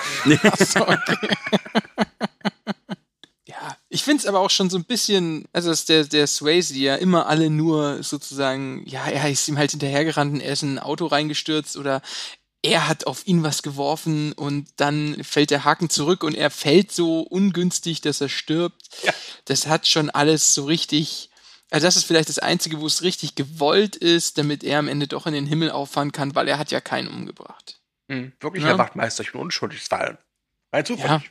Achso, 0.43 0.83
okay. 0.89 1.29
Ich 3.95 4.03
finde 4.03 4.23
es 4.23 4.27
aber 4.27 4.41
auch 4.41 4.51
schon 4.51 4.71
so 4.71 4.77
ein 4.77 4.85
bisschen, 4.85 5.45
also 5.53 5.71
dass 5.71 5.85
der, 5.85 6.03
der 6.03 6.27
Swayze 6.27 6.75
ja 6.75 6.97
immer 6.97 7.29
alle 7.29 7.49
nur 7.49 8.03
sozusagen, 8.03 8.83
ja, 8.87 9.07
er 9.07 9.31
ist 9.31 9.47
ihm 9.49 9.57
halt 9.57 9.71
hinterhergerannt 9.71 10.35
und 10.35 10.41
er 10.41 10.53
ist 10.53 10.65
in 10.65 10.75
ein 10.75 10.79
Auto 10.81 11.07
reingestürzt 11.07 11.77
oder 11.77 12.03
er 12.61 12.89
hat 12.89 13.07
auf 13.07 13.25
ihn 13.29 13.45
was 13.45 13.63
geworfen 13.63 14.33
und 14.33 14.67
dann 14.79 15.23
fällt 15.23 15.51
der 15.51 15.63
Haken 15.63 15.91
zurück 15.91 16.25
und 16.25 16.35
er 16.35 16.51
fällt 16.51 16.91
so 16.91 17.21
ungünstig, 17.21 18.01
dass 18.01 18.21
er 18.21 18.29
stirbt. 18.29 18.89
Ja. 19.05 19.13
Das 19.45 19.69
hat 19.69 19.87
schon 19.87 20.11
alles 20.11 20.55
so 20.55 20.65
richtig, 20.65 21.31
also 21.71 21.87
das 21.87 21.95
ist 21.95 22.05
vielleicht 22.05 22.31
das 22.31 22.41
Einzige, 22.41 22.81
wo 22.81 22.89
es 22.89 23.03
richtig 23.03 23.37
gewollt 23.37 23.95
ist, 23.95 24.39
damit 24.39 24.65
er 24.65 24.81
am 24.81 24.89
Ende 24.89 25.07
doch 25.07 25.29
in 25.29 25.35
den 25.35 25.47
Himmel 25.47 25.71
auffahren 25.71 26.11
kann, 26.11 26.35
weil 26.35 26.49
er 26.49 26.59
hat 26.59 26.73
ja 26.73 26.81
keinen 26.81 27.07
umgebracht. 27.07 27.81
Hm, 28.09 28.33
wirklich, 28.41 28.65
Ja. 28.65 28.71
Herr 28.71 28.79
Wachtmeister, 28.79 29.23
ich 29.23 29.31
bin 29.31 29.41
unschuldig. 29.41 29.83
Es 29.83 29.91
war 29.93 30.19
rein 30.73 30.85
zufällig. 30.85 31.11
Ja, 31.11 31.23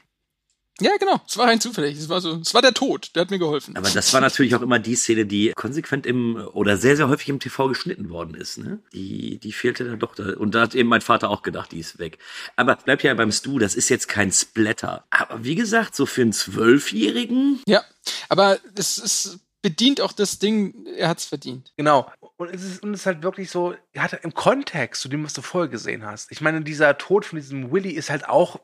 genau. 0.99 1.21
Es 1.27 1.37
war 1.37 1.47
rein 1.47 1.59
zufällig. 1.59 1.97
Es 1.97 2.09
war 2.09 2.21
so, 2.21 2.39
es 2.39 2.53
war 2.53 2.61
der 2.61 2.73
Tod. 2.73 3.11
Der 3.15 3.21
hat 3.21 3.31
mir 3.31 3.39
geholfen. 3.39 3.75
Aber 3.75 3.89
das 3.89 4.13
war 4.13 4.21
natürlich 4.21 4.55
auch 4.55 4.61
immer 4.61 4.79
die 4.79 4.95
Szene, 4.95 5.25
die 5.25 5.51
konsequent 5.55 6.05
im 6.05 6.35
oder 6.53 6.77
sehr, 6.77 6.97
sehr 6.97 7.09
häufig 7.09 7.29
im 7.29 7.39
TV 7.39 7.67
geschnitten 7.67 8.09
worden 8.09 8.35
ist. 8.35 8.57
Ne? 8.57 8.79
Die, 8.93 9.37
die 9.39 9.51
fehlte 9.51 9.85
dann 9.85 9.99
doch. 9.99 10.15
Da. 10.15 10.33
Und 10.33 10.55
da 10.55 10.61
hat 10.61 10.75
eben 10.75 10.89
mein 10.89 11.01
Vater 11.01 11.29
auch 11.29 11.43
gedacht, 11.43 11.71
die 11.71 11.79
ist 11.79 11.99
weg. 11.99 12.17
Aber 12.55 12.75
bleibt 12.75 13.03
ja 13.03 13.13
beim 13.13 13.31
Stu, 13.31 13.59
das 13.59 13.75
ist 13.75 13.89
jetzt 13.89 14.07
kein 14.07 14.31
Splatter. 14.31 15.05
Aber 15.09 15.43
wie 15.43 15.55
gesagt, 15.55 15.95
so 15.95 16.05
für 16.05 16.21
einen 16.21 16.33
Zwölfjährigen. 16.33 17.61
Ja, 17.67 17.83
aber 18.29 18.59
es 18.75 18.97
ist, 18.97 19.39
bedient 19.63 20.01
auch 20.01 20.11
das 20.11 20.37
Ding, 20.37 20.85
er 20.95 21.09
hat's 21.09 21.25
verdient. 21.25 21.73
Genau. 21.77 22.11
Und 22.35 22.53
es 22.53 22.63
ist, 22.63 22.83
und 22.83 22.93
es 22.93 23.01
ist 23.01 23.05
halt 23.07 23.23
wirklich 23.23 23.49
so, 23.49 23.73
er 23.93 24.03
hat 24.03 24.13
im 24.23 24.33
Kontext 24.33 25.01
zu 25.01 25.07
dem, 25.07 25.23
was 25.23 25.33
du 25.33 25.41
vorher 25.41 25.69
gesehen 25.69 26.05
hast. 26.05 26.31
Ich 26.31 26.41
meine, 26.41 26.61
dieser 26.61 26.97
Tod 26.97 27.25
von 27.25 27.39
diesem 27.39 27.71
Willy 27.71 27.91
ist 27.91 28.09
halt 28.09 28.27
auch 28.27 28.59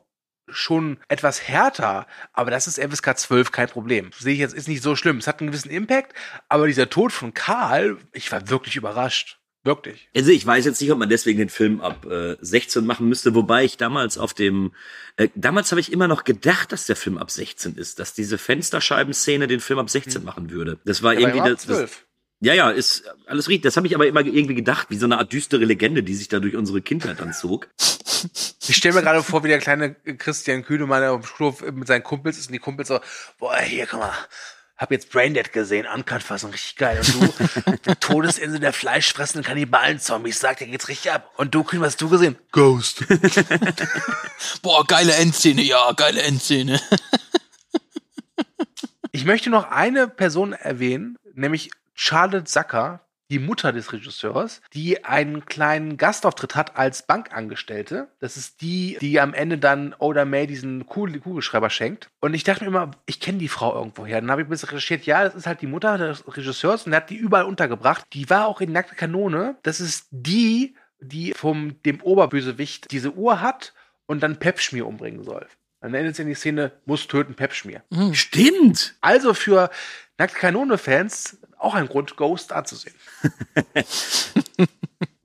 schon 0.52 0.98
etwas 1.08 1.42
härter, 1.42 2.06
aber 2.32 2.50
das 2.50 2.66
ist 2.66 2.78
FSK 2.80 3.18
12 3.18 3.52
kein 3.52 3.68
Problem. 3.68 4.10
Sehe 4.18 4.34
ich 4.34 4.40
jetzt, 4.40 4.54
ist 4.54 4.68
nicht 4.68 4.82
so 4.82 4.96
schlimm. 4.96 5.18
Es 5.18 5.26
hat 5.26 5.40
einen 5.40 5.50
gewissen 5.50 5.70
Impact, 5.70 6.14
aber 6.48 6.66
dieser 6.66 6.88
Tod 6.90 7.12
von 7.12 7.34
Karl, 7.34 7.98
ich 8.12 8.30
war 8.32 8.48
wirklich 8.48 8.76
überrascht. 8.76 9.40
Wirklich. 9.62 10.08
Also 10.16 10.30
ich 10.30 10.46
weiß 10.46 10.64
jetzt 10.64 10.80
nicht, 10.80 10.90
ob 10.90 10.98
man 10.98 11.10
deswegen 11.10 11.38
den 11.38 11.50
Film 11.50 11.82
ab 11.82 12.06
äh, 12.06 12.36
16 12.40 12.86
machen 12.86 13.08
müsste, 13.08 13.34
wobei 13.34 13.64
ich 13.64 13.76
damals 13.76 14.16
auf 14.16 14.32
dem, 14.32 14.72
äh, 15.16 15.28
damals 15.34 15.70
habe 15.70 15.80
ich 15.82 15.92
immer 15.92 16.08
noch 16.08 16.24
gedacht, 16.24 16.72
dass 16.72 16.86
der 16.86 16.96
Film 16.96 17.18
ab 17.18 17.30
16 17.30 17.74
ist, 17.74 17.98
dass 17.98 18.14
diese 18.14 18.38
Fensterscheiben-Szene 18.38 19.48
den 19.48 19.60
Film 19.60 19.78
ab 19.78 19.90
16 19.90 20.24
machen 20.24 20.50
würde. 20.50 20.80
Das 20.86 21.02
war 21.02 21.12
Hm. 21.12 21.18
Aber 21.18 21.28
irgendwie 21.28 21.40
war 21.40 21.50
das, 21.50 21.66
das, 21.66 21.76
12. 21.76 22.06
Ja, 22.40 22.54
ja, 22.54 22.70
ist 22.70 23.04
alles 23.26 23.48
richtig. 23.48 23.64
Das 23.64 23.76
habe 23.76 23.86
ich 23.86 23.94
aber 23.94 24.06
immer 24.06 24.24
irgendwie 24.24 24.54
gedacht, 24.54 24.88
wie 24.88 24.96
so 24.96 25.04
eine 25.04 25.18
Art 25.18 25.32
düstere 25.32 25.64
Legende, 25.64 26.02
die 26.02 26.14
sich 26.14 26.28
da 26.28 26.40
durch 26.40 26.56
unsere 26.56 26.80
Kindheit 26.80 27.20
dann 27.20 27.34
zog. 27.34 27.68
Ich 28.66 28.76
stelle 28.76 28.94
mir 28.94 29.02
gerade 29.02 29.22
vor, 29.22 29.44
wie 29.44 29.48
der 29.48 29.58
kleine 29.58 29.94
Christian 29.94 30.64
Kühnemann 30.64 31.04
auf 31.04 31.20
dem 31.20 31.26
Schulhof 31.26 31.62
mit 31.72 31.86
seinen 31.86 32.02
Kumpels 32.02 32.38
ist 32.38 32.46
und 32.46 32.54
die 32.54 32.58
Kumpels 32.58 32.88
so, 32.88 33.00
boah, 33.38 33.58
hier, 33.58 33.86
guck 33.86 34.00
mal, 34.00 34.12
hab 34.80 34.90
jetzt 34.90 35.10
Braindead 35.10 35.52
gesehen, 35.52 35.86
Uncut-Fassung, 35.86 36.52
richtig 36.52 36.76
geil. 36.76 37.00
Und 37.00 37.14
du, 37.14 37.72
der 37.84 38.00
Todesinsel 38.00 38.60
der 38.60 38.72
fleischfressenden 38.72 39.46
Kannibalen-Zombies, 39.46 40.40
sagt, 40.40 40.60
der 40.60 40.68
geht's 40.68 40.88
richtig 40.88 41.12
ab. 41.12 41.30
Und 41.36 41.54
du, 41.54 41.62
Kühn, 41.62 41.82
was 41.82 41.88
hast 41.88 42.00
du 42.00 42.08
gesehen? 42.08 42.38
Ghost. 42.52 43.04
Boah, 44.62 44.86
geile 44.86 45.12
Endszene, 45.16 45.60
ja, 45.60 45.92
geile 45.92 46.22
Endszene. 46.22 46.80
Ich 49.12 49.26
möchte 49.26 49.50
noch 49.50 49.70
eine 49.70 50.08
Person 50.08 50.54
erwähnen, 50.54 51.18
nämlich 51.34 51.70
Charlotte 52.02 52.50
Sacker, 52.50 53.00
die 53.28 53.38
Mutter 53.38 53.72
des 53.72 53.92
Regisseurs, 53.92 54.62
die 54.72 55.04
einen 55.04 55.44
kleinen 55.44 55.98
Gastauftritt 55.98 56.56
hat 56.56 56.78
als 56.78 57.02
Bankangestellte. 57.02 58.08
Das 58.20 58.38
ist 58.38 58.62
die, 58.62 58.96
die 59.02 59.20
am 59.20 59.34
Ende 59.34 59.58
dann 59.58 59.94
Oda 59.98 60.24
May 60.24 60.46
diesen 60.46 60.86
Kugel 60.86 61.20
Kugelschreiber 61.20 61.68
schenkt. 61.68 62.08
Und 62.20 62.32
ich 62.32 62.42
dachte 62.42 62.64
mir 62.64 62.68
immer, 62.68 62.92
ich 63.04 63.20
kenne 63.20 63.36
die 63.36 63.48
Frau 63.48 63.74
irgendwoher. 63.74 64.18
Dann 64.18 64.30
habe 64.30 64.40
ich 64.40 64.46
ein 64.46 64.50
bisschen 64.50 64.70
recherchiert, 64.70 65.04
ja, 65.04 65.24
das 65.24 65.34
ist 65.34 65.46
halt 65.46 65.60
die 65.60 65.66
Mutter 65.66 65.98
des 65.98 66.26
Regisseurs 66.26 66.86
und 66.86 66.94
er 66.94 67.02
hat 67.02 67.10
die 67.10 67.16
überall 67.16 67.44
untergebracht. 67.44 68.06
Die 68.14 68.30
war 68.30 68.46
auch 68.46 68.62
in 68.62 68.72
Nackte 68.72 68.94
Kanone. 68.94 69.56
Das 69.62 69.78
ist 69.78 70.06
die, 70.10 70.74
die 71.00 71.34
vom 71.34 71.82
dem 71.82 72.00
Oberbösewicht 72.00 72.90
diese 72.90 73.12
Uhr 73.12 73.42
hat 73.42 73.74
und 74.06 74.22
dann 74.22 74.38
Pepschmier 74.38 74.86
umbringen 74.86 75.22
soll. 75.22 75.46
Dann 75.82 75.92
endet 75.92 76.14
es 76.14 76.18
in 76.18 76.28
die 76.28 76.34
Szene, 76.34 76.72
muss 76.86 77.06
töten, 77.08 77.34
Pepschmier. 77.34 77.82
Stimmt! 78.12 78.96
Also 79.02 79.34
für 79.34 79.68
Nackte 80.18 80.38
Kanone-Fans 80.38 81.38
auch 81.60 81.74
ein 81.74 81.86
Grund, 81.86 82.16
Ghost 82.16 82.52
anzusehen. 82.52 82.94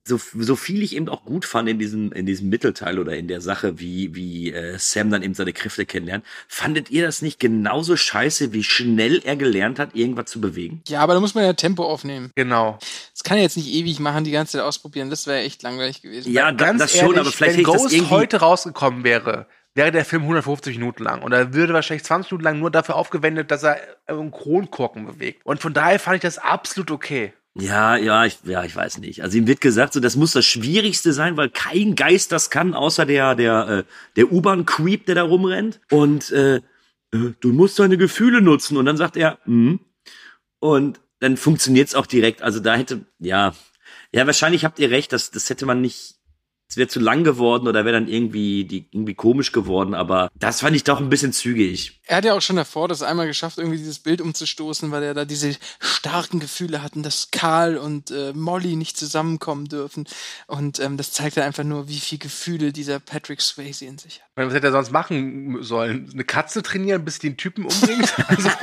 So, 0.08 0.20
so 0.38 0.56
viel 0.56 0.84
ich 0.84 0.96
eben 0.96 1.10
auch 1.10 1.26
gut 1.26 1.46
fand 1.46 1.68
in 1.68 1.80
diesem, 1.80 2.12
in 2.12 2.28
diesem 2.28 2.48
Mittelteil 2.50 3.00
oder 3.00 3.18
in 3.18 3.28
der 3.28 3.42
Sache, 3.42 3.80
wie, 3.80 4.14
wie 4.14 4.52
äh, 4.52 4.78
Sam 4.78 5.10
dann 5.10 5.24
eben 5.24 5.34
seine 5.34 5.52
Kräfte 5.52 5.88
kennenlernt, 5.88 6.24
fandet 6.48 6.92
ihr 6.92 7.04
das 7.04 7.24
nicht 7.24 7.40
genauso 7.40 7.98
scheiße, 7.98 8.54
wie 8.54 8.64
schnell 8.64 9.24
er 9.26 9.36
gelernt 9.36 9.80
hat, 9.80 9.96
irgendwas 9.96 10.28
zu 10.28 10.40
bewegen? 10.40 10.84
Ja, 10.88 11.00
aber 11.02 11.16
da 11.16 11.20
muss 11.20 11.34
man 11.34 11.44
ja 11.44 11.54
Tempo 11.54 11.84
aufnehmen. 11.84 12.30
Genau. 12.36 12.78
Das 13.14 13.24
kann 13.24 13.38
er 13.38 13.44
jetzt 13.44 13.58
nicht 13.58 13.74
ewig 13.74 14.00
machen, 14.00 14.24
die 14.24 14.30
ganze 14.30 14.60
Zeit 14.60 14.62
ausprobieren. 14.62 15.10
Das 15.10 15.26
wäre 15.26 15.40
echt 15.40 15.64
langweilig 15.64 16.04
gewesen. 16.04 16.32
Ja, 16.32 16.52
da, 16.52 16.66
Ganz 16.68 16.82
das 16.82 16.94
ehrlich, 16.94 17.10
schon, 17.10 17.20
aber 17.20 17.32
vielleicht 17.32 17.58
wenn 17.58 17.66
hätte 17.66 17.72
ich 17.72 17.82
das 17.84 17.92
Ghost 17.98 18.12
heute 18.12 18.38
rausgekommen 18.42 19.04
wäre, 19.04 19.48
wäre 19.76 19.92
der 19.92 20.06
Film 20.06 20.24
150 20.24 20.78
Minuten 20.78 21.04
lang. 21.04 21.22
Und 21.22 21.32
er 21.34 21.54
würde 21.54 21.74
wahrscheinlich 21.74 22.04
20 22.06 22.32
Minuten 22.32 22.46
lang 22.46 22.60
nur 22.60 22.72
dafür 22.72 22.96
aufgewendet, 22.96 23.52
dass 23.52 23.64
er 23.64 23.80
einen 24.08 24.32
Kronkorken 24.32 25.06
bewegt. 25.06 25.46
Und 25.46 25.62
von 25.62 25.74
daher 25.74 26.00
fand 26.00 26.16
ich 26.16 26.22
das 26.22 26.38
absolut 26.38 26.90
okay. 26.92 27.34
Ja, 27.58 27.96
ja, 27.96 28.26
ich, 28.26 28.40
ja, 28.44 28.64
ich 28.64 28.76
weiß 28.76 28.98
nicht. 28.98 29.22
Also 29.22 29.38
ihm 29.38 29.48
wird 29.48 29.62
gesagt, 29.62 29.94
so 29.94 30.00
das 30.00 30.16
muss 30.16 30.34
das 30.34 30.46
Schwierigste 30.46 31.14
sein, 31.14 31.38
weil 31.38 31.50
kein 31.50 31.96
Geist 31.96 32.32
das 32.32 32.50
kann, 32.50 32.74
außer 32.74 33.06
der 33.06 33.36
der 33.36 33.68
äh, 33.70 33.84
der 34.18 34.32
U-Bahn-Creep, 34.32 35.06
der 35.06 35.16
da 35.16 35.24
rumrennt. 35.24 35.80
Und 35.90 36.32
äh, 36.32 36.58
äh, 36.58 36.62
du 37.12 37.54
musst 37.54 37.80
deine 37.80 37.98
Gefühle 37.98 38.42
nutzen. 38.42 38.78
Und 38.78 38.86
dann 38.86 38.98
sagt 38.98 39.16
er, 39.16 39.38
hm. 39.46 39.80
Und 40.60 41.00
dann 41.20 41.38
funktioniert's 41.38 41.96
auch 41.96 42.06
direkt. 42.06 42.42
Also 42.42 42.60
da 42.60 42.76
hätte, 42.76 43.06
ja, 43.20 43.54
ja, 44.12 44.26
wahrscheinlich 44.26 44.66
habt 44.66 44.80
ihr 44.80 44.92
recht, 44.92 45.14
das, 45.14 45.32
das 45.32 45.50
hätte 45.50 45.66
man 45.66 45.82
nicht, 45.82 46.15
es 46.68 46.78
wäre 46.78 46.88
zu 46.88 47.00
lang 47.00 47.24
geworden 47.24 47.68
oder 47.68 47.86
wäre 47.86 47.94
dann 47.94 48.08
irgendwie, 48.08 48.66
die, 48.66 48.88
irgendwie 48.92 49.14
komisch 49.14 49.52
geworden, 49.52 49.94
aber 49.94 50.30
das 50.36 50.62
fand 50.62 50.76
ich 50.76 50.84
doch 50.84 51.00
ein 51.00 51.10
bisschen 51.10 51.32
zügig. 51.32 52.02
Er 52.06 52.18
hat 52.18 52.26
ja 52.26 52.34
auch 52.34 52.42
schon 52.42 52.56
davor 52.56 52.88
das 52.88 53.04
einmal 53.04 53.28
geschafft, 53.28 53.58
irgendwie 53.58 53.78
dieses 53.78 54.00
Bild 54.00 54.20
umzustoßen, 54.22 54.92
weil 54.92 55.04
er 55.04 55.14
da 55.14 55.26
diese 55.26 55.56
starken 55.80 56.40
Gefühle 56.40 56.82
hatten, 56.82 57.04
dass 57.04 57.30
Karl 57.32 57.78
und 57.78 58.12
äh, 58.12 58.34
Molly 58.34 58.76
nicht 58.76 58.98
zusammenkommen 58.98 59.66
dürfen. 59.66 60.06
Und 60.48 60.80
ähm, 60.80 60.98
das 60.98 61.12
zeigt 61.12 61.36
ja 61.36 61.46
einfach 61.46 61.64
nur, 61.64 61.88
wie 61.88 62.00
viel 62.00 62.18
Gefühle 62.18 62.72
dieser 62.72 63.00
Patrick 63.00 63.42
Swayze 63.42 63.86
in 63.86 63.98
sich 63.98 64.22
hat. 64.22 64.28
Was 64.36 64.54
hätte 64.54 64.68
er 64.68 64.74
sonst 64.74 64.92
machen 64.92 65.62
sollen? 65.62 66.10
Eine 66.12 66.24
Katze 66.24 66.64
trainieren, 66.64 67.06
bis 67.06 67.20
die 67.20 67.30
den 67.30 67.38
Typen 67.38 67.66
umbringt? 67.66 68.14
Also, 68.28 68.50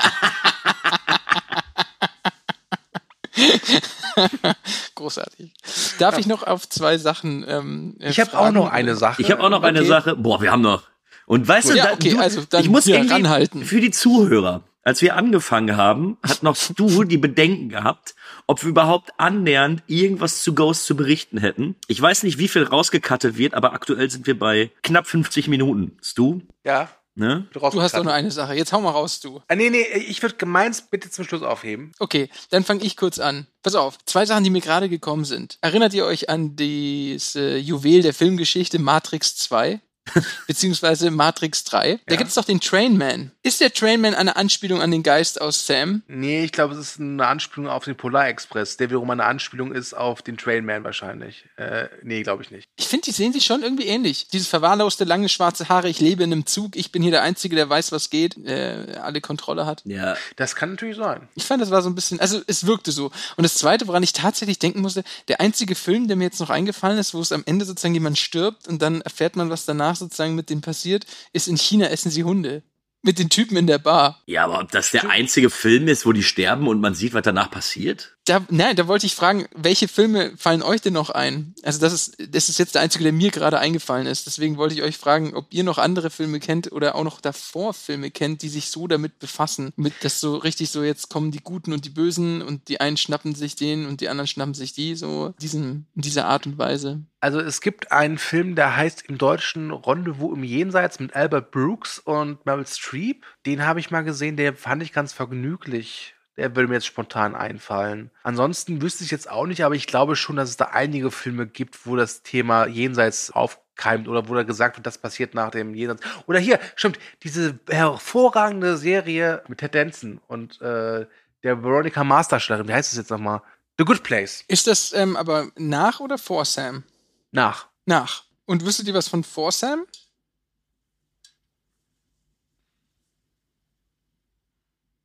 Großartig. 4.94 5.52
Darf 5.98 6.18
ich 6.18 6.26
noch 6.26 6.42
auf 6.42 6.68
zwei 6.68 6.98
Sachen? 6.98 7.44
Ähm, 7.46 7.96
äh, 8.00 8.10
ich 8.10 8.20
habe 8.20 8.38
auch 8.38 8.50
noch 8.52 8.70
eine 8.70 8.96
Sache. 8.96 9.22
Ich 9.22 9.30
habe 9.30 9.42
auch 9.42 9.50
noch 9.50 9.62
eine 9.62 9.80
Okay. 9.80 9.88
Sache. 9.88 10.16
Boah, 10.16 10.40
wir 10.40 10.50
haben 10.52 10.62
noch. 10.62 10.84
Und 11.26 11.46
weißt 11.46 11.70
du, 11.70 11.74
Ja, 11.76 11.86
da, 11.86 11.92
okay, 11.92 12.10
du 12.10 12.18
also 12.20 12.42
dann 12.48 12.62
ich 12.62 12.68
muss 12.68 12.84
hier 12.84 12.96
irgendwie 12.96 13.14
ranhalten. 13.14 13.64
für 13.64 13.80
die 13.80 13.90
Zuhörer. 13.90 14.62
Als 14.84 15.00
wir 15.00 15.14
angefangen 15.16 15.76
haben, 15.76 16.18
hat 16.24 16.42
noch 16.42 16.56
du 16.76 17.04
die 17.04 17.16
Bedenken 17.18 17.68
gehabt, 17.68 18.14
ob 18.48 18.62
wir 18.62 18.70
überhaupt 18.70 19.10
annähernd 19.18 19.82
irgendwas 19.86 20.42
zu 20.42 20.54
Ghost 20.54 20.84
zu 20.86 20.96
berichten 20.96 21.38
hätten. 21.38 21.76
Ich 21.86 22.02
weiß 22.02 22.24
nicht, 22.24 22.38
wie 22.38 22.48
viel 22.48 22.64
rausgekattet 22.64 23.38
wird, 23.38 23.54
aber 23.54 23.72
aktuell 23.74 24.10
sind 24.10 24.26
wir 24.26 24.36
bei 24.38 24.70
knapp 24.82 25.06
50 25.06 25.46
Minuten. 25.48 25.96
Stu, 26.02 26.40
ja. 26.64 26.88
Ne? 27.14 27.46
Du 27.52 27.60
hast 27.60 27.94
doch 27.94 28.04
nur 28.04 28.12
eine 28.12 28.30
Sache. 28.30 28.54
Jetzt 28.54 28.72
hau 28.72 28.80
mal 28.80 28.90
raus, 28.90 29.20
du. 29.20 29.42
Ah, 29.48 29.54
nee, 29.54 29.70
nee, 29.70 29.82
ich 29.82 30.22
würde 30.22 30.36
gemeins 30.36 30.82
bitte 30.82 31.10
zum 31.10 31.24
Schluss 31.24 31.42
aufheben. 31.42 31.92
Okay, 31.98 32.28
dann 32.50 32.64
fange 32.64 32.82
ich 32.84 32.96
kurz 32.96 33.18
an. 33.18 33.46
Pass 33.62 33.74
auf, 33.74 33.98
zwei 34.06 34.26
Sachen, 34.26 34.44
die 34.44 34.50
mir 34.50 34.60
gerade 34.60 34.88
gekommen 34.88 35.24
sind. 35.24 35.58
Erinnert 35.60 35.94
ihr 35.94 36.04
euch 36.04 36.28
an 36.28 36.56
das 36.56 37.36
äh, 37.36 37.56
Juwel 37.56 38.02
der 38.02 38.14
Filmgeschichte 38.14 38.78
Matrix 38.78 39.36
2? 39.36 39.80
Beziehungsweise 40.46 41.10
Matrix 41.10 41.64
3? 41.64 42.00
Da 42.06 42.16
gibt's 42.16 42.34
doch 42.34 42.44
den 42.44 42.60
Trainman. 42.60 43.30
Ist 43.42 43.60
der 43.60 43.72
Trainman 43.72 44.14
eine 44.14 44.36
Anspielung 44.36 44.80
an 44.80 44.90
den 44.90 45.02
Geist 45.02 45.40
aus 45.40 45.66
Sam? 45.66 46.02
Nee, 46.08 46.44
ich 46.44 46.52
glaube, 46.52 46.74
es 46.74 46.80
ist 46.80 47.00
eine 47.00 47.26
Anspielung 47.26 47.68
auf 47.68 47.84
den 47.84 47.96
Polar 47.96 48.28
Express, 48.28 48.76
der 48.76 48.90
wiederum 48.90 49.10
eine 49.10 49.24
Anspielung 49.24 49.72
ist 49.72 49.94
auf 49.94 50.22
den 50.22 50.36
Trailman 50.36 50.84
wahrscheinlich. 50.84 51.44
Äh, 51.56 51.88
nee, 52.02 52.22
glaube 52.22 52.42
ich 52.42 52.50
nicht. 52.50 52.68
Ich 52.76 52.88
finde, 52.88 53.04
die 53.04 53.12
sehen 53.12 53.32
sich 53.32 53.44
schon 53.44 53.62
irgendwie 53.62 53.86
ähnlich. 53.86 54.28
Dieses 54.32 54.48
verwahrloste, 54.48 55.04
lange 55.04 55.28
schwarze 55.28 55.68
Haare, 55.68 55.88
ich 55.88 56.00
lebe 56.00 56.22
in 56.22 56.32
einem 56.32 56.46
Zug, 56.46 56.76
ich 56.76 56.92
bin 56.92 57.02
hier 57.02 57.12
der 57.12 57.22
Einzige, 57.22 57.56
der 57.56 57.68
weiß, 57.68 57.92
was 57.92 58.10
geht, 58.10 58.36
äh, 58.44 58.98
alle 59.00 59.20
Kontrolle 59.20 59.66
hat. 59.66 59.82
Ja. 59.84 60.16
Das 60.36 60.56
kann 60.56 60.70
natürlich 60.70 60.96
sein. 60.96 61.28
Ich 61.34 61.44
fand, 61.44 61.62
das 61.62 61.70
war 61.70 61.82
so 61.82 61.88
ein 61.88 61.94
bisschen, 61.94 62.20
also 62.20 62.40
es 62.46 62.66
wirkte 62.66 62.92
so. 62.92 63.06
Und 63.36 63.42
das 63.42 63.54
Zweite, 63.54 63.88
woran 63.88 64.02
ich 64.02 64.12
tatsächlich 64.12 64.58
denken 64.58 64.80
musste, 64.80 65.04
der 65.28 65.40
einzige 65.40 65.74
Film, 65.74 66.08
der 66.08 66.16
mir 66.16 66.24
jetzt 66.24 66.40
noch 66.40 66.50
eingefallen 66.50 66.98
ist, 66.98 67.14
wo 67.14 67.20
es 67.20 67.32
am 67.32 67.42
Ende 67.46 67.64
sozusagen 67.64 67.94
jemand 67.94 68.18
stirbt 68.18 68.68
und 68.68 68.82
dann 68.82 69.00
erfährt 69.00 69.36
man, 69.36 69.50
was 69.50 69.64
danach 69.64 69.91
sozusagen 69.96 70.34
mit 70.34 70.50
dem 70.50 70.60
passiert, 70.60 71.06
ist 71.32 71.48
in 71.48 71.56
China 71.56 71.86
essen 71.86 72.10
sie 72.10 72.24
Hunde. 72.24 72.62
Mit 73.04 73.18
den 73.18 73.30
Typen 73.30 73.56
in 73.56 73.66
der 73.66 73.78
Bar. 73.78 74.22
Ja, 74.26 74.44
aber 74.44 74.60
ob 74.60 74.70
das 74.70 74.92
der 74.92 75.10
einzige 75.10 75.50
Film 75.50 75.88
ist, 75.88 76.06
wo 76.06 76.12
die 76.12 76.22
sterben 76.22 76.68
und 76.68 76.80
man 76.80 76.94
sieht, 76.94 77.14
was 77.14 77.22
danach 77.22 77.50
passiert? 77.50 78.16
Da, 78.24 78.40
nein, 78.50 78.76
da 78.76 78.86
wollte 78.86 79.06
ich 79.06 79.16
fragen, 79.16 79.46
welche 79.52 79.88
Filme 79.88 80.32
fallen 80.36 80.62
euch 80.62 80.80
denn 80.80 80.92
noch 80.92 81.10
ein? 81.10 81.54
Also 81.64 81.80
das 81.80 81.92
ist, 81.92 82.16
das 82.32 82.48
ist 82.48 82.58
jetzt 82.58 82.76
der 82.76 82.82
einzige, 82.82 83.02
der 83.02 83.12
mir 83.12 83.32
gerade 83.32 83.58
eingefallen 83.58 84.06
ist. 84.06 84.26
Deswegen 84.26 84.56
wollte 84.58 84.74
ich 84.74 84.82
euch 84.82 84.96
fragen, 84.96 85.34
ob 85.34 85.46
ihr 85.50 85.64
noch 85.64 85.78
andere 85.78 86.08
Filme 86.08 86.38
kennt 86.38 86.70
oder 86.70 86.94
auch 86.94 87.02
noch 87.02 87.20
davor 87.20 87.74
Filme 87.74 88.12
kennt, 88.12 88.42
die 88.42 88.48
sich 88.48 88.70
so 88.70 88.86
damit 88.86 89.18
befassen. 89.18 89.72
Mit 89.74 89.94
das 90.02 90.20
so 90.20 90.36
richtig 90.36 90.70
so, 90.70 90.84
jetzt 90.84 91.08
kommen 91.08 91.32
die 91.32 91.42
Guten 91.42 91.72
und 91.72 91.84
die 91.84 91.90
Bösen 91.90 92.42
und 92.42 92.68
die 92.68 92.80
einen 92.80 92.96
schnappen 92.96 93.34
sich 93.34 93.56
den 93.56 93.86
und 93.86 94.00
die 94.00 94.08
anderen 94.08 94.28
schnappen 94.28 94.54
sich 94.54 94.72
die, 94.72 94.94
so 94.94 95.34
diesen, 95.40 95.86
in 95.96 96.02
dieser 96.02 96.26
Art 96.26 96.46
und 96.46 96.58
Weise. 96.58 97.00
Also 97.18 97.40
es 97.40 97.60
gibt 97.60 97.90
einen 97.90 98.18
Film, 98.18 98.54
der 98.54 98.76
heißt 98.76 99.04
im 99.08 99.18
Deutschen 99.18 99.72
Rendezvous 99.72 100.36
im 100.36 100.44
Jenseits 100.44 101.00
mit 101.00 101.14
Albert 101.16 101.50
Brooks 101.50 101.98
und 101.98 102.44
Meryl 102.46 102.66
Streep. 102.66 103.24
Den 103.46 103.64
habe 103.64 103.80
ich 103.80 103.90
mal 103.90 104.02
gesehen, 104.02 104.36
der 104.36 104.54
fand 104.54 104.82
ich 104.82 104.92
ganz 104.92 105.12
vergnüglich. 105.12 106.14
Der 106.42 106.56
würde 106.56 106.66
mir 106.66 106.74
jetzt 106.74 106.86
spontan 106.86 107.36
einfallen. 107.36 108.10
Ansonsten 108.24 108.82
wüsste 108.82 109.04
ich 109.04 109.12
jetzt 109.12 109.30
auch 109.30 109.46
nicht, 109.46 109.64
aber 109.64 109.76
ich 109.76 109.86
glaube 109.86 110.16
schon, 110.16 110.34
dass 110.34 110.48
es 110.48 110.56
da 110.56 110.64
einige 110.64 111.12
Filme 111.12 111.46
gibt, 111.46 111.86
wo 111.86 111.94
das 111.94 112.24
Thema 112.24 112.66
Jenseits 112.66 113.30
aufkeimt 113.30 114.08
oder 114.08 114.28
wo 114.28 114.34
da 114.34 114.42
gesagt 114.42 114.76
wird, 114.76 114.84
das 114.84 114.98
passiert 114.98 115.34
nach 115.34 115.52
dem 115.52 115.72
Jenseits. 115.72 116.02
Oder 116.26 116.40
hier, 116.40 116.58
stimmt, 116.74 116.98
diese 117.22 117.60
hervorragende 117.70 118.76
Serie 118.76 119.44
mit 119.46 119.58
Ted 119.58 119.76
Danson 119.76 120.20
und 120.26 120.60
äh, 120.60 121.06
der 121.44 121.62
Veronica 121.62 122.02
Masterschlerin, 122.02 122.66
wie 122.66 122.74
heißt 122.74 122.90
das 122.90 122.98
jetzt 122.98 123.10
nochmal? 123.10 123.40
The 123.78 123.84
Good 123.84 124.02
Place. 124.02 124.42
Ist 124.48 124.66
das 124.66 124.92
ähm, 124.94 125.14
aber 125.14 125.46
nach 125.54 126.00
oder 126.00 126.18
vor 126.18 126.44
Sam? 126.44 126.82
Nach. 127.30 127.68
Nach. 127.86 128.24
Und 128.46 128.66
wüsstet 128.66 128.88
ihr 128.88 128.94
was 128.94 129.06
von 129.06 129.22
vor 129.22 129.52
Sam? 129.52 129.84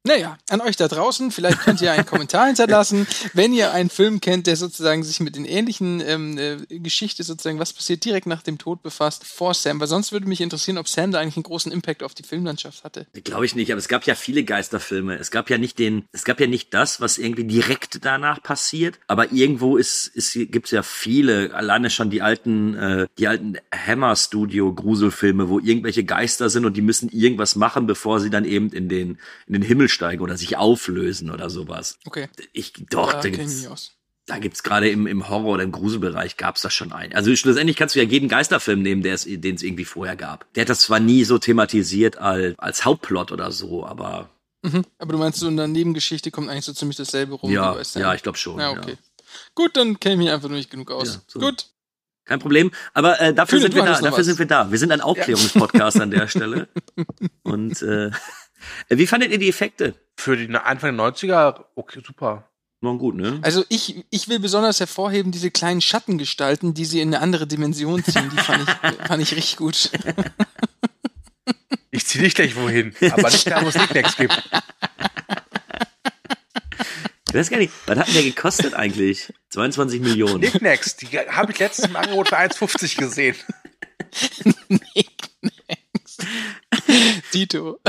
Naja, 0.07 0.37
an 0.49 0.61
euch 0.61 0.77
da 0.77 0.87
draußen, 0.87 1.31
vielleicht 1.31 1.59
könnt 1.59 1.81
ihr 1.81 1.91
einen 1.91 2.05
Kommentar 2.05 2.47
hinterlassen, 2.47 3.05
wenn 3.33 3.51
ihr 3.51 3.73
einen 3.73 3.89
Film 3.89 4.21
kennt, 4.21 4.47
der 4.47 4.55
sozusagen 4.55 5.03
sich 5.03 5.19
mit 5.19 5.35
den 5.35 5.43
ähnlichen 5.43 5.99
ähm, 5.99 6.37
äh, 6.37 6.79
Geschichte 6.79 7.23
sozusagen, 7.23 7.59
was 7.59 7.73
passiert 7.73 8.05
direkt 8.05 8.25
nach 8.25 8.41
dem 8.41 8.57
Tod 8.57 8.81
befasst, 8.81 9.25
vor 9.27 9.53
Sam, 9.53 9.81
weil 9.81 9.87
sonst 9.87 10.13
würde 10.13 10.25
mich 10.25 10.39
interessieren, 10.39 10.77
ob 10.77 10.87
Sam 10.87 11.11
da 11.11 11.19
eigentlich 11.19 11.35
einen 11.35 11.43
großen 11.43 11.73
Impact 11.73 12.03
auf 12.03 12.13
die 12.13 12.23
Filmlandschaft 12.23 12.85
hatte. 12.85 13.05
Glaube 13.25 13.45
ich 13.45 13.55
nicht, 13.55 13.69
aber 13.69 13.79
es 13.79 13.89
gab 13.89 14.05
ja 14.05 14.15
viele 14.15 14.45
Geisterfilme. 14.45 15.17
Es 15.17 15.29
gab 15.29 15.49
ja 15.49 15.57
nicht 15.57 15.77
den, 15.77 16.05
es 16.13 16.23
gab 16.23 16.39
ja 16.39 16.47
nicht 16.47 16.73
das, 16.73 17.01
was 17.01 17.17
irgendwie 17.17 17.43
direkt 17.43 18.05
danach 18.05 18.41
passiert, 18.41 18.99
aber 19.07 19.33
irgendwo 19.33 19.75
ist, 19.75 20.07
ist 20.07 20.33
gibt's 20.33 20.71
ja 20.71 20.83
viele, 20.83 21.53
alleine 21.53 21.89
schon 21.89 22.09
die 22.09 22.21
alten, 22.21 22.75
äh, 22.75 23.07
die 23.17 23.27
alten 23.27 23.57
Hammer 23.75 24.15
Studio 24.15 24.73
Gruselfilme, 24.73 25.49
wo 25.49 25.59
irgendwelche 25.59 26.05
Geister 26.05 26.49
sind 26.49 26.63
und 26.63 26.77
die 26.77 26.81
müssen 26.81 27.09
irgendwas 27.09 27.57
machen, 27.57 27.87
bevor 27.87 28.21
sie 28.21 28.29
dann 28.29 28.45
eben 28.45 28.69
in 28.69 28.87
den, 28.87 29.17
in 29.47 29.53
den 29.53 29.63
Himmel 29.63 29.89
steigen 29.97 30.21
oder 30.21 30.37
sich 30.37 30.55
auflösen 30.57 31.29
oder 31.31 31.49
sowas. 31.49 31.97
Okay. 32.05 32.29
Ich, 32.53 32.73
doch, 32.89 33.11
Da 33.13 33.21
da 33.21 33.29
gibt's, 33.29 33.67
da 34.25 34.39
gibt's 34.39 34.63
gerade 34.63 34.89
im, 34.89 35.07
im 35.07 35.27
Horror- 35.29 35.53
oder 35.55 35.63
im 35.63 35.71
Gruselbereich 35.71 36.37
gab's 36.37 36.61
das 36.61 36.73
schon 36.73 36.91
einen. 36.93 37.13
Also 37.13 37.35
schlussendlich 37.35 37.75
kannst 37.77 37.95
du 37.95 37.99
ja 37.99 38.05
jeden 38.05 38.29
Geisterfilm 38.29 38.81
nehmen, 38.81 39.01
der 39.03 39.13
es, 39.15 39.23
den 39.25 39.55
es 39.55 39.63
irgendwie 39.63 39.85
vorher 39.85 40.15
gab. 40.15 40.51
Der 40.53 40.61
hat 40.61 40.69
das 40.69 40.81
zwar 40.81 40.99
nie 40.99 41.23
so 41.23 41.37
thematisiert 41.39 42.17
als, 42.17 42.57
als 42.59 42.85
Hauptplot 42.85 43.31
oder 43.31 43.51
so, 43.51 43.85
aber 43.85 44.29
Mhm. 44.63 44.83
Aber 44.97 45.13
du 45.13 45.19
meinst, 45.19 45.39
so 45.39 45.47
in 45.47 45.55
der 45.55 45.67
Nebengeschichte 45.67 46.31
kommt 46.31 46.49
eigentlich 46.49 46.65
so 46.65 46.73
ziemlich 46.73 46.97
dasselbe 46.97 47.35
rum. 47.35 47.51
Ja, 47.51 47.73
bei 47.73 47.83
Sam. 47.83 48.01
ja, 48.01 48.13
ich 48.15 48.23
glaub 48.23 48.37
schon, 48.37 48.59
Ja, 48.59 48.73
ja. 48.73 48.79
okay. 48.79 48.97
Gut, 49.53 49.77
dann 49.77 49.99
kenne 49.99 50.15
ich 50.15 50.19
mich 50.19 50.29
einfach 50.31 50.49
nur 50.49 50.57
nicht 50.57 50.71
genug 50.71 50.89
aus. 50.89 51.13
Ja, 51.15 51.21
so. 51.27 51.39
Gut. 51.39 51.67
kein 52.25 52.39
Problem. 52.39 52.71
Aber 52.95 53.21
äh, 53.21 53.35
dafür 53.35 53.59
Kühne, 53.59 53.71
sind 53.71 53.75
wir 53.75 53.83
da. 53.85 54.01
Dafür 54.01 54.17
was. 54.17 54.25
sind 54.25 54.39
wir 54.39 54.47
da. 54.47 54.71
Wir 54.71 54.79
sind 54.79 54.91
ein 54.91 54.99
Aufklärungspodcast 55.01 56.01
an 56.01 56.09
der 56.09 56.27
Stelle. 56.27 56.67
Und 57.43 57.81
äh, 57.83 58.09
wie 58.89 59.07
fandet 59.07 59.31
ihr 59.31 59.37
die 59.37 59.49
Effekte? 59.49 59.95
Für 60.15 60.35
die 60.35 60.53
Anfang 60.55 60.97
der 60.97 61.05
90er, 61.05 61.65
okay, 61.75 62.01
super. 62.05 62.49
Waren 62.81 62.99
gut, 62.99 63.15
ne? 63.15 63.39
Also 63.41 63.65
ich, 63.69 64.05
ich 64.11 64.27
will 64.27 64.39
besonders 64.39 64.79
hervorheben 64.79 65.31
diese 65.31 65.49
kleinen 65.49 65.81
Schattengestalten, 65.81 66.75
die 66.75 66.85
sie 66.85 67.01
in 67.01 67.13
eine 67.13 67.23
andere 67.23 67.47
Dimension 67.47 68.03
ziehen. 68.03 68.29
Die 68.31 68.37
fand 68.37 68.69
ich, 68.69 68.75
fand 69.07 69.23
ich 69.23 69.35
richtig 69.35 69.57
gut. 69.57 69.89
Ich 71.89 72.05
zieh 72.05 72.19
dich 72.19 72.35
gleich 72.35 72.55
wohin, 72.55 72.93
aber 73.11 73.31
nicht 73.31 73.47
da, 73.47 73.63
wo 73.63 73.69
es 73.69 73.75
Nicknacks 73.75 74.17
gibt. 74.17 74.49
Ich 77.29 77.33
weiß 77.33 77.49
gar 77.49 77.57
nicht, 77.57 77.73
was 77.87 77.97
hat 77.97 78.07
denn 78.07 78.13
der 78.13 78.23
gekostet 78.23 78.73
eigentlich? 78.75 79.33
22 79.49 79.99
Millionen. 80.01 80.39
Nicknacks, 80.39 80.95
die 80.97 81.07
habe 81.07 81.51
ich 81.51 81.59
letztens 81.59 81.89
im 81.89 81.95
Angebot 81.95 82.29
für 82.29 82.37
1,50 82.37 82.97
gesehen. 82.97 83.35
Dito. 87.33 87.79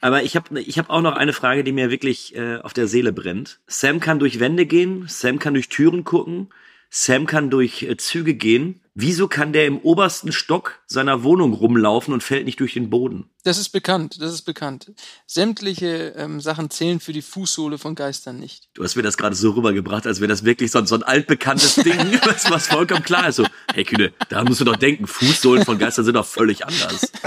Aber 0.00 0.22
ich 0.22 0.36
habe 0.36 0.60
ich 0.60 0.78
hab 0.78 0.90
auch 0.90 1.00
noch 1.00 1.16
eine 1.16 1.32
Frage, 1.32 1.64
die 1.64 1.72
mir 1.72 1.90
wirklich 1.90 2.36
äh, 2.36 2.58
auf 2.58 2.74
der 2.74 2.86
Seele 2.86 3.12
brennt. 3.12 3.60
Sam 3.66 4.00
kann 4.00 4.18
durch 4.18 4.38
Wände 4.38 4.66
gehen, 4.66 5.06
Sam 5.08 5.38
kann 5.38 5.54
durch 5.54 5.70
Türen 5.70 6.04
gucken, 6.04 6.50
Sam 6.90 7.26
kann 7.26 7.48
durch 7.48 7.82
äh, 7.82 7.96
Züge 7.96 8.34
gehen. 8.34 8.80
Wieso 8.96 9.26
kann 9.26 9.52
der 9.52 9.66
im 9.66 9.78
obersten 9.78 10.30
Stock 10.30 10.80
seiner 10.86 11.24
Wohnung 11.24 11.52
rumlaufen 11.52 12.14
und 12.14 12.22
fällt 12.22 12.44
nicht 12.44 12.60
durch 12.60 12.74
den 12.74 12.90
Boden? 12.90 13.28
Das 13.42 13.58
ist 13.58 13.70
bekannt, 13.70 14.22
das 14.22 14.32
ist 14.32 14.42
bekannt. 14.42 14.92
Sämtliche 15.26 16.14
ähm, 16.16 16.40
Sachen 16.40 16.70
zählen 16.70 17.00
für 17.00 17.12
die 17.12 17.20
Fußsohle 17.20 17.78
von 17.78 17.96
Geistern 17.96 18.38
nicht. 18.38 18.68
Du 18.74 18.84
hast 18.84 18.94
mir 18.94 19.02
das 19.02 19.16
gerade 19.16 19.34
so 19.34 19.50
rübergebracht, 19.50 20.06
als 20.06 20.20
wäre 20.20 20.28
das 20.28 20.44
wirklich 20.44 20.70
so, 20.70 20.84
so 20.84 20.94
ein 20.94 21.02
altbekanntes 21.02 21.74
Ding, 21.84 22.20
was, 22.24 22.48
was 22.48 22.68
vollkommen 22.68 23.02
klar 23.02 23.28
ist. 23.28 23.36
So, 23.36 23.46
hey 23.72 23.82
Kühne, 23.82 24.12
da 24.28 24.44
musst 24.44 24.60
du 24.60 24.64
doch 24.64 24.76
denken, 24.76 25.08
Fußsohlen 25.08 25.64
von 25.64 25.76
Geistern 25.76 26.04
sind 26.04 26.14
doch 26.14 26.26
völlig 26.26 26.64
anders. 26.64 27.10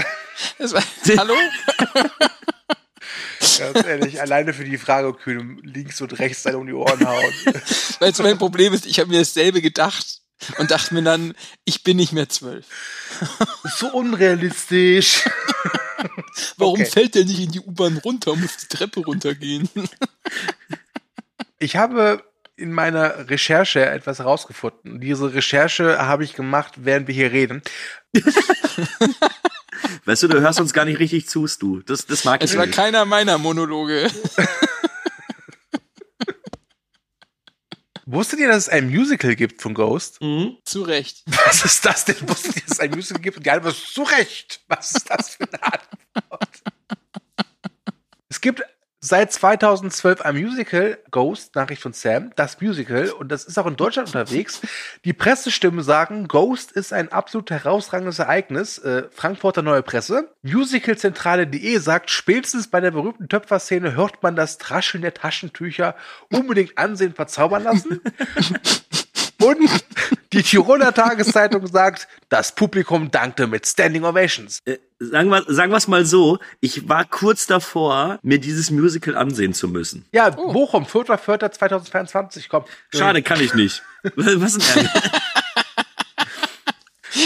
Das 0.56 0.72
war, 0.72 0.84
hallo? 1.16 1.34
Ganz 3.58 3.86
ehrlich, 3.86 4.20
alleine 4.20 4.54
für 4.54 4.64
die 4.64 4.78
Frage, 4.78 5.12
Kühn, 5.12 5.60
links 5.64 6.00
und 6.00 6.16
rechts 6.20 6.44
dann 6.44 6.54
um 6.54 6.64
die 6.64 6.72
Ohren 6.72 7.04
hauen. 7.04 7.32
Weil 7.98 8.12
es 8.12 8.18
mein 8.20 8.38
Problem 8.38 8.72
ist, 8.72 8.86
ich 8.86 9.00
habe 9.00 9.10
mir 9.10 9.18
dasselbe 9.18 9.60
gedacht 9.60 10.22
und 10.58 10.70
dachte 10.70 10.94
mir 10.94 11.02
dann, 11.02 11.34
ich 11.64 11.82
bin 11.84 11.96
nicht 11.96 12.12
mehr 12.12 12.28
zwölf. 12.28 12.66
so 13.78 13.88
unrealistisch. 13.92 15.24
Warum 16.56 16.74
Okay. 16.80 16.84
fällt 16.86 17.14
der 17.16 17.24
nicht 17.24 17.40
in 17.40 17.50
die 17.52 17.60
U-Bahn 17.60 17.96
runter, 17.98 18.36
muss 18.36 18.56
die 18.58 18.68
Treppe 18.68 19.00
runtergehen? 19.00 19.68
Ich 21.58 21.76
habe 21.76 22.22
in 22.56 22.72
meiner 22.72 23.28
Recherche 23.30 23.84
etwas 23.86 24.18
herausgefunden. 24.20 25.00
Diese 25.00 25.32
Recherche 25.34 25.98
habe 25.98 26.24
ich 26.24 26.34
gemacht, 26.34 26.74
während 26.76 27.06
wir 27.08 27.14
hier 27.14 27.32
reden. 27.32 27.62
Weißt 30.04 30.22
du, 30.22 30.28
du 30.28 30.40
hörst 30.40 30.60
uns 30.60 30.72
gar 30.72 30.84
nicht 30.84 30.98
richtig 30.98 31.28
zu, 31.28 31.46
du. 31.46 31.80
Das, 31.82 32.06
das 32.06 32.24
mag 32.24 32.42
ich 32.42 32.50
Es 32.50 32.56
war 32.56 32.66
nicht. 32.66 32.74
keiner 32.74 33.04
meiner 33.04 33.38
Monologe. 33.38 34.08
Wusstet 38.10 38.40
ihr, 38.40 38.48
dass 38.48 38.64
es 38.64 38.68
ein 38.70 38.88
Musical 38.88 39.36
gibt 39.36 39.60
von 39.60 39.74
Ghost? 39.74 40.18
Zu 40.64 40.82
Recht. 40.82 41.24
Was 41.26 41.62
ist 41.62 41.84
das 41.84 42.06
denn? 42.06 42.16
Wusstet 42.26 42.56
ihr, 42.56 42.62
dass 42.62 42.72
es 42.72 42.80
ein 42.80 42.90
Musical 42.90 43.20
gibt? 43.20 43.44
Ja, 43.44 43.56
aber 43.56 43.74
zu 43.74 44.02
Recht. 44.02 44.62
Was 44.66 44.92
ist 44.92 45.10
das 45.10 45.28
für 45.28 45.44
eine 45.44 45.62
Antwort? 45.62 46.48
Es 48.30 48.40
gibt 48.40 48.62
seit 49.00 49.32
2012 49.32 50.22
ein 50.22 50.36
Musical, 50.36 50.98
Ghost, 51.10 51.54
Nachricht 51.54 51.82
von 51.82 51.92
Sam, 51.92 52.32
das 52.36 52.60
Musical, 52.60 53.10
und 53.10 53.30
das 53.30 53.44
ist 53.44 53.58
auch 53.58 53.66
in 53.66 53.76
Deutschland 53.76 54.08
unterwegs. 54.08 54.60
Die 55.04 55.12
Pressestimmen 55.12 55.82
sagen, 55.82 56.26
Ghost 56.26 56.72
ist 56.72 56.92
ein 56.92 57.12
absolut 57.12 57.50
herausragendes 57.50 58.18
Ereignis. 58.18 58.78
Äh, 58.78 59.04
Frankfurter 59.10 59.62
Neue 59.62 59.82
Presse. 59.82 60.32
Musicalzentrale.de 60.42 61.78
sagt, 61.78 62.10
spätestens 62.10 62.68
bei 62.68 62.80
der 62.80 62.90
berühmten 62.90 63.28
Töpferszene 63.28 63.94
hört 63.94 64.22
man 64.22 64.36
das 64.36 64.58
Trascheln 64.58 65.02
der 65.02 65.14
Taschentücher 65.14 65.94
unbedingt 66.32 66.76
ansehen, 66.76 67.14
verzaubern 67.14 67.62
lassen. 67.62 68.00
Und 69.40 69.70
die 70.32 70.42
Tiroler 70.42 70.92
Tageszeitung 70.92 71.66
sagt, 71.66 72.08
das 72.28 72.54
Publikum 72.54 73.10
dankte 73.10 73.46
mit 73.46 73.66
Standing 73.66 74.04
Ovations. 74.04 74.60
Äh, 74.64 74.78
sagen 74.98 75.30
wir 75.30 75.44
sagen 75.46 75.72
wir's 75.72 75.88
mal 75.88 76.04
so, 76.04 76.38
ich 76.60 76.88
war 76.88 77.04
kurz 77.04 77.46
davor, 77.46 78.18
mir 78.22 78.38
dieses 78.38 78.70
Musical 78.70 79.16
ansehen 79.16 79.54
zu 79.54 79.68
müssen. 79.68 80.04
Ja, 80.12 80.30
Bochum, 80.30 80.84
4.4.2022 80.84 82.48
kommt. 82.48 82.68
Schade, 82.92 83.22
kann 83.22 83.40
ich 83.40 83.54
nicht. 83.54 83.82
Was 84.16 84.58
denn? 84.58 84.88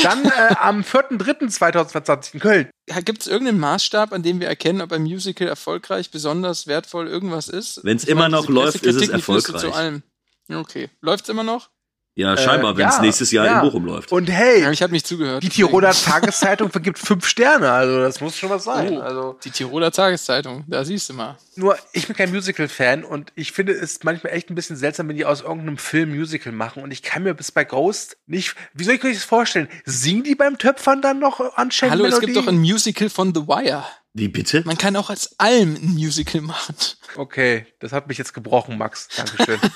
Dann 0.02 0.24
äh, 0.24 0.54
am 0.58 0.82
4.3.2022 0.82 2.34
in 2.34 2.40
Köln. 2.40 2.70
Gibt 3.04 3.22
es 3.22 3.26
irgendeinen 3.26 3.60
Maßstab, 3.60 4.12
an 4.12 4.22
dem 4.22 4.40
wir 4.40 4.48
erkennen, 4.48 4.80
ob 4.80 4.92
ein 4.92 5.02
Musical 5.02 5.48
erfolgreich, 5.48 6.10
besonders 6.10 6.66
wertvoll 6.66 7.08
irgendwas 7.08 7.48
ist? 7.48 7.80
Wenn's 7.84 8.04
Ich 8.04 8.08
immer 8.08 8.28
noch 8.28 8.48
läuft, 8.48 8.84
ist 8.84 9.00
es 9.00 9.08
erfolgreich. 9.08 9.60
Zu 9.60 9.72
allem. 9.72 10.02
Okay. 10.48 10.88
Läuft's 11.00 11.28
immer 11.28 11.44
noch? 11.44 11.70
Ja, 12.14 12.36
scheinbar, 12.36 12.74
Äh, 12.74 12.76
wenn 12.76 12.88
es 12.88 12.96
ja, 12.96 13.00
nächstes 13.02 13.30
Jahr 13.30 13.46
ja. 13.46 13.54
in 13.60 13.66
Bochum 13.66 13.86
läuft. 13.86 14.12
Und 14.12 14.26
hey, 14.30 14.60
Ja, 14.62 14.70
ich 14.70 14.82
habe 14.82 14.92
nicht 14.92 15.06
zugehört. 15.06 15.42
die 15.42 15.48
Tiroler 15.48 15.92
Tageszeitung 15.92 16.70
vergibt 16.70 16.98
fünf 16.98 17.26
Sterne, 17.26 17.72
also 17.72 18.00
das 18.00 18.20
muss 18.20 18.36
schon 18.36 18.50
was 18.50 18.64
sein. 18.64 18.98
Oh, 18.98 19.00
Also 19.00 19.38
die 19.42 19.50
Tiroler 19.50 19.90
Tageszeitung, 19.90 20.64
da 20.66 20.84
siehst 20.84 21.08
du 21.08 21.14
mal. 21.14 21.38
nur, 21.56 21.78
ich 21.94 22.06
bin 22.06 22.14
kein 22.14 22.30
Musical-Fan 22.30 23.04
und 23.04 23.32
ich 23.34 23.52
finde 23.52 23.72
es 23.72 24.02
manchmal 24.04 24.34
echt 24.34 24.50
ein 24.50 24.54
bisschen 24.54 24.76
seltsam, 24.76 25.08
wenn 25.08 25.16
die 25.16 25.24
aus 25.24 25.40
irgendeinem 25.40 25.78
Film 25.78 26.14
Musical 26.14 26.52
machen 26.52 26.82
und 26.82 26.90
ich 26.90 27.00
kann 27.02 27.22
mir 27.22 27.32
bis 27.32 27.50
bei 27.50 27.64
Ghost 27.64 28.18
nicht, 28.26 28.54
wie 28.74 28.84
soll 28.84 28.94
ich 28.96 29.04
euch 29.04 29.14
das 29.14 29.24
vorstellen? 29.24 29.68
Singen 29.86 30.24
die 30.24 30.34
beim 30.34 30.58
Töpfern 30.58 31.00
dann 31.00 31.18
noch 31.18 31.40
anscheinend 31.56 31.92
Hallo, 31.94 32.04
es 32.04 32.10
Melodie? 32.16 32.26
gibt 32.26 32.36
doch 32.36 32.46
ein 32.52 32.58
Musical 32.60 33.08
von 33.08 33.34
The 33.34 33.46
Wire. 33.48 33.84
Wie 34.12 34.28
bitte? 34.28 34.62
Man 34.66 34.76
kann 34.76 34.94
auch 34.96 35.08
als 35.08 35.34
Alm 35.38 35.76
ein 35.76 35.94
Musical 35.94 36.42
machen. 36.42 36.74
Okay, 37.16 37.66
das 37.80 37.92
hat 37.92 38.08
mich 38.08 38.18
jetzt 38.18 38.34
gebrochen, 38.34 38.76
Max. 38.76 39.08
Dankeschön. 39.16 39.58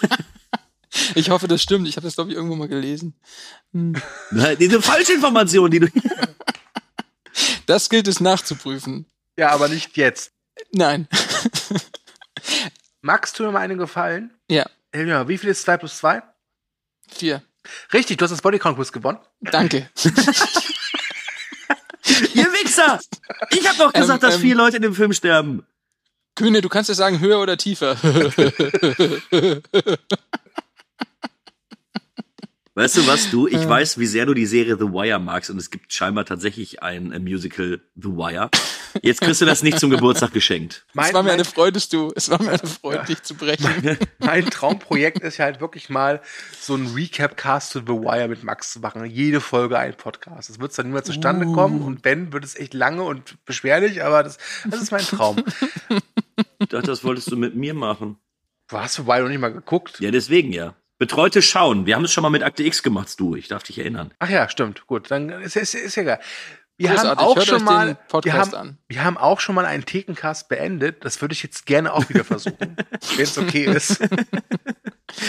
Ich 1.14 1.30
hoffe, 1.30 1.49
das 1.49 1.62
stimmt. 1.62 1.86
Ich 1.88 1.97
habe 1.97 2.07
das, 2.07 2.14
glaube 2.14 2.30
ich, 2.30 2.36
irgendwo 2.36 2.57
mal 2.57 2.68
gelesen. 2.68 3.14
Nein, 3.72 4.57
Diese 4.59 4.80
Falschinformation, 4.82 5.70
die 5.70 5.80
du. 5.80 5.88
Das 7.66 7.88
gilt 7.90 8.09
es 8.09 8.20
nachzuprüfen. 8.20 9.07
ja, 9.36 9.51
aber 9.51 9.68
nicht 9.68 9.97
jetzt. 9.97 10.32
Nein. 10.72 11.09
Max, 13.03 13.32
tu 13.32 13.42
mir 13.44 13.53
mal 13.53 13.61
einen 13.61 13.78
Gefallen. 13.78 14.32
Ja, 14.51 14.64
Elmar, 14.92 15.28
wie 15.28 15.36
viel 15.38 15.51
ist 15.51 15.62
2 15.62 15.76
plus 15.78 15.99
2? 15.99 16.22
vier. 17.09 17.42
Richtig, 17.92 18.16
du 18.18 18.24
hast 18.24 18.30
das 18.30 18.40
Bodycount 18.42 18.76
Quiz 18.76 18.90
gewonnen. 18.92 19.18
Danke. 19.40 19.90
Ihr 22.34 22.44
Wichser! 22.53 23.01
Ich 23.51 23.68
hab 23.68 23.76
doch 23.78 23.92
gesagt, 23.92 24.22
Ähm, 24.22 24.28
dass 24.28 24.36
ähm, 24.36 24.40
vier 24.42 24.55
Leute 24.55 24.76
in 24.76 24.82
dem 24.82 24.94
Film 24.94 25.12
sterben. 25.12 25.66
Kühne, 26.36 26.61
du 26.62 26.68
kannst 26.68 26.88
ja 26.88 26.94
sagen, 26.94 27.18
höher 27.20 27.40
oder 27.40 27.57
tiefer. 27.57 27.97
Weißt 32.76 32.98
du 32.98 33.06
was, 33.06 33.30
du? 33.30 33.46
Ich 33.46 33.54
Ja. 33.54 33.68
weiß, 33.70 33.98
wie 33.98 34.04
sehr 34.04 34.26
du 34.26 34.34
die 34.34 34.44
Serie 34.44 34.76
The 34.76 34.84
Wire 34.84 35.18
magst 35.18 35.48
und 35.48 35.56
es 35.56 35.70
gibt 35.70 35.94
scheinbar 35.94 36.26
tatsächlich 36.26 36.82
ein 36.82 37.10
äh, 37.10 37.18
Musical 37.18 37.80
The 37.94 38.08
Wire. 38.10 38.50
Jetzt 39.02 39.22
kriegst 39.22 39.40
du 39.40 39.46
das 39.46 39.62
nicht 39.62 39.78
zum 39.80 39.88
Geburtstag 39.88 40.32
geschenkt. 40.34 40.84
es 40.94 41.14
war 41.14 41.22
mir 41.22 41.32
eine 41.32 41.46
Freude, 41.46 41.80
du. 41.90 42.12
Es 42.14 42.28
war 42.28 42.40
mir 42.40 42.50
eine 42.50 42.58
Freude, 42.58 43.04
dich 43.06 43.22
zu 43.22 43.34
brechen. 43.34 43.96
Mein 44.18 44.44
Traumprojekt 44.50 45.20
ist 45.20 45.38
ja 45.38 45.46
halt 45.46 45.60
wirklich 45.62 45.88
mal 45.88 46.20
so 46.60 46.74
ein 46.74 46.86
Recap-Cast 46.94 47.70
zu 47.70 47.78
The 47.80 47.86
Wire 47.92 48.28
mit 48.28 48.44
Max 48.44 48.72
zu 48.74 48.80
machen. 48.80 49.06
Jede 49.06 49.40
Folge 49.40 49.78
ein 49.78 49.94
Podcast. 49.94 50.50
Das 50.50 50.60
wird 50.60 50.76
dann 50.76 50.88
niemals 50.88 51.06
zustande 51.06 51.46
Uh. 51.46 51.52
kommen 51.54 51.80
und 51.80 52.04
wenn, 52.04 52.34
wird 52.34 52.44
es 52.44 52.56
echt 52.56 52.74
lange 52.74 53.02
und 53.04 53.42
beschwerlich, 53.46 54.04
aber 54.04 54.22
das, 54.22 54.36
das 54.70 54.82
ist 54.82 54.92
mein 54.92 55.00
Traum. 55.04 55.36
Ich 56.58 56.68
dachte, 56.68 56.88
das 56.88 57.04
wolltest 57.04 57.30
du 57.30 57.36
mit 57.36 57.54
mir 57.56 57.72
machen. 57.72 58.18
Du 58.68 58.76
hast 58.76 58.96
The 58.96 59.06
Wire 59.06 59.22
noch 59.22 59.28
nicht 59.30 59.40
mal 59.40 59.52
geguckt. 59.52 59.98
Ja, 60.00 60.10
deswegen 60.10 60.52
ja. 60.52 60.74
Betreute 60.99 61.42
Schauen. 61.42 61.84
Wir 61.84 61.94
haben 61.94 62.05
es 62.05 62.12
schon 62.12 62.22
mal 62.22 62.30
mit 62.30 62.42
Akte 62.42 62.62
X 62.64 62.82
gemacht, 62.82 63.18
du. 63.20 63.36
Ich 63.36 63.49
darf 63.49 63.62
dich 63.62 63.78
erinnern. 63.78 64.14
Ach 64.18 64.30
ja, 64.30 64.49
stimmt. 64.49 64.86
Gut, 64.86 65.11
dann 65.11 65.28
ist, 65.28 65.57
ist, 65.57 65.74
ist 65.74 65.97
egal. 65.99 66.20
Wir 66.78 66.90
Großartig. 66.90 67.10
haben 67.10 67.18
auch 67.18 67.36
Hört 67.36 67.46
schon 67.46 67.64
mal, 67.64 67.86
den 67.86 67.96
Podcast 68.08 68.24
wir 68.24 68.32
haben, 68.34 68.54
an. 68.54 68.78
wir 68.88 69.04
haben 69.04 69.16
auch 69.16 69.40
schon 69.40 69.54
mal 69.54 69.64
einen 69.64 69.86
Thekencast 69.86 70.48
beendet. 70.48 71.04
Das 71.04 71.20
würde 71.22 71.32
ich 71.32 71.42
jetzt 71.42 71.64
gerne 71.64 71.92
auch 71.92 72.08
wieder 72.10 72.22
versuchen, 72.24 72.76
wenn 73.16 73.24
es 73.24 73.38
okay 73.38 73.64
ist. 73.64 73.98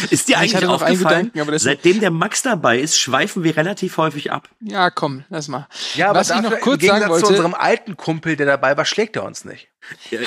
Ist 0.10 0.28
dir 0.28 0.34
Ich 0.44 0.56
eigentlich 0.56 0.66
aufgefallen, 0.66 0.98
Gedanken, 0.98 1.40
aber 1.40 1.58
seitdem 1.60 2.00
der 2.00 2.10
Max 2.12 2.42
dabei 2.42 2.80
ist, 2.80 2.98
schweifen 3.00 3.44
wir 3.44 3.56
relativ 3.56 3.98
häufig 3.98 4.32
ab. 4.32 4.50
Ja, 4.60 4.90
komm, 4.90 5.24
lass 5.30 5.48
mal. 5.48 5.68
Ja, 5.94 6.10
aber 6.10 6.20
Was 6.20 6.30
ich 6.30 6.36
dafür, 6.36 6.50
noch 6.50 6.60
kurz 6.62 6.82
im 6.82 6.90
Gegensatz 6.90 7.00
sagen 7.02 7.12
wollte, 7.12 7.26
zu 7.28 7.32
unserem 7.34 7.54
alten 7.54 7.96
Kumpel, 7.96 8.36
der 8.36 8.48
dabei 8.48 8.76
war, 8.76 8.86
schlägt 8.86 9.16
er 9.16 9.24
uns 9.24 9.46
nicht. 9.46 9.70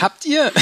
habt 0.00 0.24
ihr, 0.24 0.52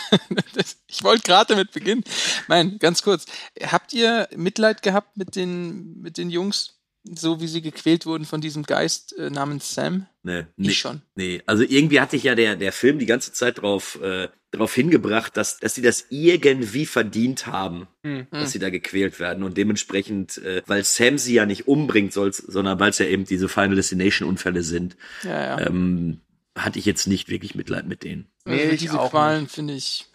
ich 0.86 1.02
wollte 1.02 1.22
gerade 1.22 1.54
damit 1.54 1.72
beginnen, 1.72 2.04
nein, 2.46 2.76
ganz 2.78 3.02
kurz, 3.02 3.24
habt 3.72 3.92
ihr 3.94 4.28
Mitleid 4.36 4.82
gehabt 4.82 5.16
mit 5.16 5.34
den, 5.34 6.00
mit 6.02 6.18
den 6.18 6.28
Jungs, 6.30 6.75
so 7.14 7.40
wie 7.40 7.46
sie 7.48 7.62
gequält 7.62 8.06
wurden 8.06 8.24
von 8.24 8.40
diesem 8.40 8.62
Geist 8.64 9.16
äh, 9.18 9.30
namens 9.30 9.74
Sam? 9.74 10.06
Nee, 10.22 10.40
Ich 10.56 10.66
nee, 10.68 10.70
schon. 10.72 11.02
Nee, 11.14 11.42
also 11.46 11.62
irgendwie 11.62 12.00
hatte 12.00 12.16
ich 12.16 12.24
ja 12.24 12.34
der, 12.34 12.56
der 12.56 12.72
Film 12.72 12.98
die 12.98 13.06
ganze 13.06 13.32
Zeit 13.32 13.62
drauf, 13.62 14.00
äh, 14.02 14.28
drauf 14.50 14.74
hingebracht, 14.74 15.36
dass, 15.36 15.58
dass 15.58 15.74
sie 15.74 15.82
das 15.82 16.06
irgendwie 16.10 16.84
verdient 16.86 17.46
haben, 17.46 17.86
Hm. 18.02 18.26
dass 18.30 18.52
sie 18.52 18.58
da 18.58 18.70
gequält 18.70 19.20
werden. 19.20 19.42
Und 19.44 19.56
dementsprechend, 19.56 20.38
äh, 20.38 20.62
weil 20.66 20.82
Sam 20.84 21.18
sie 21.18 21.34
ja 21.34 21.46
nicht 21.46 21.68
umbringt, 21.68 22.12
soll's, 22.12 22.38
sondern 22.38 22.80
weil 22.80 22.90
es 22.90 22.98
ja 22.98 23.06
eben 23.06 23.24
diese 23.24 23.48
Final 23.48 23.76
Destination 23.76 24.28
Unfälle 24.28 24.62
sind, 24.62 24.96
Ja, 25.22 25.58
ja. 25.58 25.66
ähm, 25.66 26.20
hatte 26.56 26.78
ich 26.78 26.84
jetzt 26.86 27.06
nicht 27.06 27.28
wirklich 27.28 27.54
Mitleid 27.54 27.86
mit 27.86 28.02
denen. 28.02 28.26
Nee, 28.46 28.64
also 28.64 28.76
diese 28.76 28.98
auch 29.00 29.10
Qualen 29.10 29.46
finde 29.46 29.74
ich, 29.74 30.06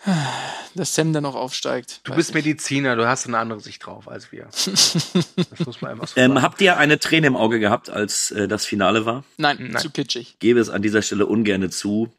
dass 0.76 0.96
Sam 0.96 1.14
da 1.14 1.22
noch 1.22 1.36
aufsteigt. 1.36 2.02
Du 2.04 2.16
bist 2.16 2.34
nicht. 2.34 2.46
Mediziner, 2.46 2.96
du 2.96 3.08
hast 3.08 3.28
eine 3.28 3.38
andere 3.38 3.60
Sicht 3.60 3.86
drauf 3.86 4.08
als 4.10 4.32
wir. 4.32 4.50
Das 4.56 5.66
muss 5.66 5.82
man 5.82 5.92
einfach 5.92 6.08
so 6.08 6.20
Ähm, 6.20 6.32
sagen. 6.32 6.42
habt 6.42 6.62
ihr 6.62 6.78
eine 6.78 6.98
Träne 7.00 7.28
im 7.28 7.36
Auge 7.36 7.60
gehabt, 7.60 7.90
als 7.90 8.32
äh, 8.32 8.48
das 8.48 8.66
Finale 8.66 9.06
war? 9.06 9.24
Nein, 9.38 9.70
Nein. 9.72 9.82
zu 9.82 9.90
kitschig. 9.92 10.30
Ich 10.34 10.40
gebe 10.40 10.60
es 10.60 10.70
an 10.70 10.82
dieser 10.82 11.02
Stelle 11.02 11.26
ungerne 11.28 11.70
zu, 11.70 12.12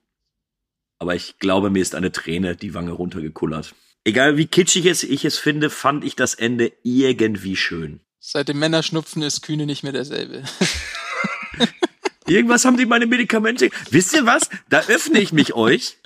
aber 0.98 1.14
ich 1.16 1.38
glaube, 1.38 1.70
mir 1.70 1.82
ist 1.82 1.94
eine 1.94 2.12
Träne 2.12 2.54
die 2.56 2.74
Wange 2.74 2.92
runtergekullert. 2.92 3.74
Egal 4.04 4.36
wie 4.36 4.46
kitschig 4.46 4.86
es 4.86 5.02
ich 5.02 5.24
es 5.24 5.38
finde, 5.38 5.68
fand 5.70 6.04
ich 6.04 6.14
das 6.16 6.34
Ende 6.34 6.72
irgendwie 6.84 7.56
schön. 7.56 8.00
Seit 8.20 8.48
dem 8.48 8.58
Männerschnupfen 8.60 9.22
ist 9.22 9.42
Kühne 9.42 9.66
nicht 9.66 9.82
mehr 9.82 9.92
derselbe. 9.92 10.44
Irgendwas 12.26 12.64
haben 12.64 12.76
die 12.76 12.86
meine 12.86 13.06
Medikamente. 13.06 13.70
Wisst 13.90 14.14
ihr 14.14 14.26
was? 14.26 14.48
Da 14.68 14.80
öffne 14.88 15.20
ich 15.20 15.32
mich 15.32 15.54
euch 15.54 15.96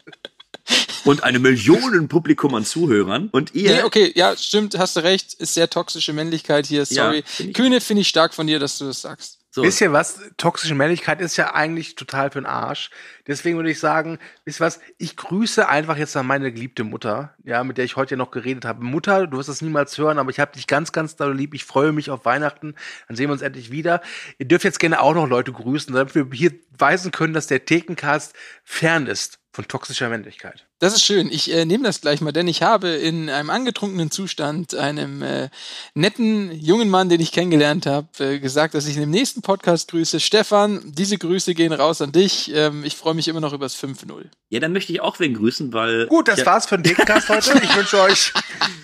und 1.05 1.23
eine 1.23 1.39
Millionen 1.39 2.09
Publikum 2.09 2.55
an 2.55 2.65
Zuhörern 2.65 3.29
und 3.31 3.55
ihr. 3.55 3.71
Nee, 3.77 3.83
okay, 3.83 4.13
ja, 4.17 4.37
stimmt, 4.37 4.77
hast 4.79 4.97
du 4.97 5.01
recht, 5.05 5.35
ist 5.35 5.55
sehr 5.55 5.71
toxische 5.71 6.13
Männlichkeit 6.13 6.67
hier, 6.67 6.85
sorry. 6.87 7.19
Ja, 7.19 7.23
find 7.25 7.49
ich- 7.51 7.55
Kühne 7.55 7.81
finde 7.81 8.01
ich 8.03 8.09
stark 8.09 8.35
von 8.35 8.47
dir, 8.47 8.59
dass 8.59 8.79
du 8.79 8.87
das 8.87 9.01
sagst. 9.03 9.36
So, 9.57 9.63
Wisst 9.63 9.81
ihr 9.81 9.91
was? 9.91 10.21
Toxische 10.37 10.75
Männlichkeit 10.75 11.19
ist 11.23 11.39
ja 11.39 11.55
eigentlich 11.55 11.95
total 11.95 12.31
für 12.31 12.43
den 12.43 12.45
Arsch. 12.45 12.91
Deswegen 13.27 13.57
würde 13.57 13.71
ich 13.71 13.81
sagen, 13.81 14.19
wisst 14.45 14.61
ihr 14.61 14.67
was? 14.67 14.81
Ich 14.99 15.17
grüße 15.17 15.67
einfach 15.67 15.97
jetzt 15.97 16.15
an 16.15 16.27
meine 16.27 16.53
geliebte 16.53 16.85
Mutter, 16.85 17.35
ja, 17.43 17.65
mit 17.65 17.79
der 17.79 17.87
ich 17.87 17.97
heute 17.97 18.11
ja 18.11 18.17
noch 18.19 18.31
geredet 18.31 18.67
habe. 18.67 18.85
Mutter, 18.85 19.27
du 19.27 19.39
wirst 19.39 19.49
das 19.49 19.63
niemals 19.63 19.97
hören, 19.97 20.19
aber 20.19 20.29
ich 20.29 20.41
habe 20.41 20.53
dich 20.53 20.67
ganz, 20.67 20.93
ganz 20.93 21.17
doll 21.17 21.35
lieb. 21.35 21.55
Ich 21.55 21.65
freue 21.65 21.93
mich 21.93 22.11
auf 22.11 22.27
Weihnachten. 22.27 22.75
Dann 23.09 23.17
sehen 23.17 23.29
wir 23.29 23.33
uns 23.33 23.41
endlich 23.41 23.71
wieder. 23.71 24.03
Ihr 24.37 24.47
dürft 24.47 24.65
jetzt 24.67 24.79
gerne 24.79 25.01
auch 25.01 25.15
noch 25.15 25.27
Leute 25.27 25.53
grüßen, 25.53 25.95
damit 25.95 26.15
wir 26.15 26.29
hier 26.35 26.53
weisen 26.77 27.11
können, 27.11 27.33
dass 27.33 27.47
der 27.47 27.65
Thekencast 27.65 28.35
fern 28.63 29.07
ist 29.07 29.39
von 29.57 29.67
toxischer 29.67 30.11
Männlichkeit. 30.11 30.67
Das 30.81 30.95
ist 30.95 31.03
schön. 31.03 31.33
Ich 31.33 31.51
äh, 31.51 31.65
nehme 31.65 31.85
das 31.85 32.03
gleich 32.03 32.21
mal, 32.21 32.31
denn 32.31 32.47
ich 32.47 32.63
habe 32.63 32.89
in 32.89 33.31
einem 33.31 33.49
angetrunkenen 33.49 34.11
Zustand 34.11 34.75
einem 34.75 35.23
äh, 35.23 35.49
netten 35.95 36.53
jungen 36.53 36.91
Mann, 36.91 37.09
den 37.09 37.23
ich 37.23 37.33
kennengelernt 37.33 37.87
habe, 37.87 38.07
äh, 38.19 38.39
gesagt, 38.39 38.75
dass 38.75 38.87
ich 38.87 38.97
in 38.97 39.01
dem 39.01 39.11
nächsten 39.11 39.41
Podcast 39.41 39.91
grüße. 39.91 40.21
Stefan, 40.21 40.83
diese 40.85 41.17
Grüße 41.17 41.55
gehen 41.55 41.73
raus 41.73 42.03
an 42.03 42.13
dich. 42.13 42.55
Ähm, 42.55 42.85
ich 42.85 42.97
freue 42.97 43.15
mich 43.15 43.29
immer 43.29 43.41
noch 43.41 43.55
übers 43.55 43.83
5-0. 43.83 44.27
Ja, 44.51 44.61
dann 44.61 44.75
möchte 44.75 44.93
ich 44.93 45.01
auch 45.01 45.19
wen 45.21 45.33
grüßen, 45.33 45.73
weil. 45.73 46.07
Gut, 46.07 46.29
das 46.29 46.41
ja, 46.41 46.47
war's 46.47 46.67
für 46.67 46.77
den 46.77 46.83
Dickcast 46.83 47.31
heute. 47.31 47.59
Ich 47.65 47.75
wünsche 47.77 47.99
euch 47.99 48.35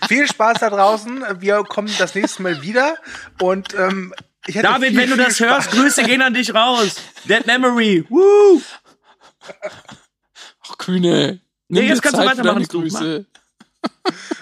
viel 0.09 0.27
Spaß 0.27 0.61
da 0.61 0.71
draußen. 0.71 1.23
Wir 1.41 1.63
kommen 1.65 1.91
das 1.99 2.15
nächste 2.15 2.43
Mal 2.43 2.63
wieder 2.63 2.97
und 3.43 3.75
ähm, 3.75 4.15
ich 4.47 4.55
hätte 4.55 4.69
David, 4.69 4.89
viel, 4.89 4.99
wenn 4.99 5.11
du 5.11 5.17
das 5.19 5.37
Spaß. 5.37 5.67
hörst, 5.67 5.71
Grüße 5.73 6.03
gehen 6.05 6.23
an 6.23 6.33
dich 6.33 6.55
raus. 6.55 6.97
Dead 7.29 7.47
Memory. 7.47 8.07
Woo! 8.09 8.63
Ach, 10.67 10.79
Kühne. 10.79 11.41
Nee, 11.69 11.81
jetzt 11.83 12.03
kannst 12.03 12.19
du 12.19 12.23
Zeit 12.23 12.37
für 12.37 12.39
weitermachen, 12.39 12.67
du. 12.71 12.81
Grüße. 12.81 13.27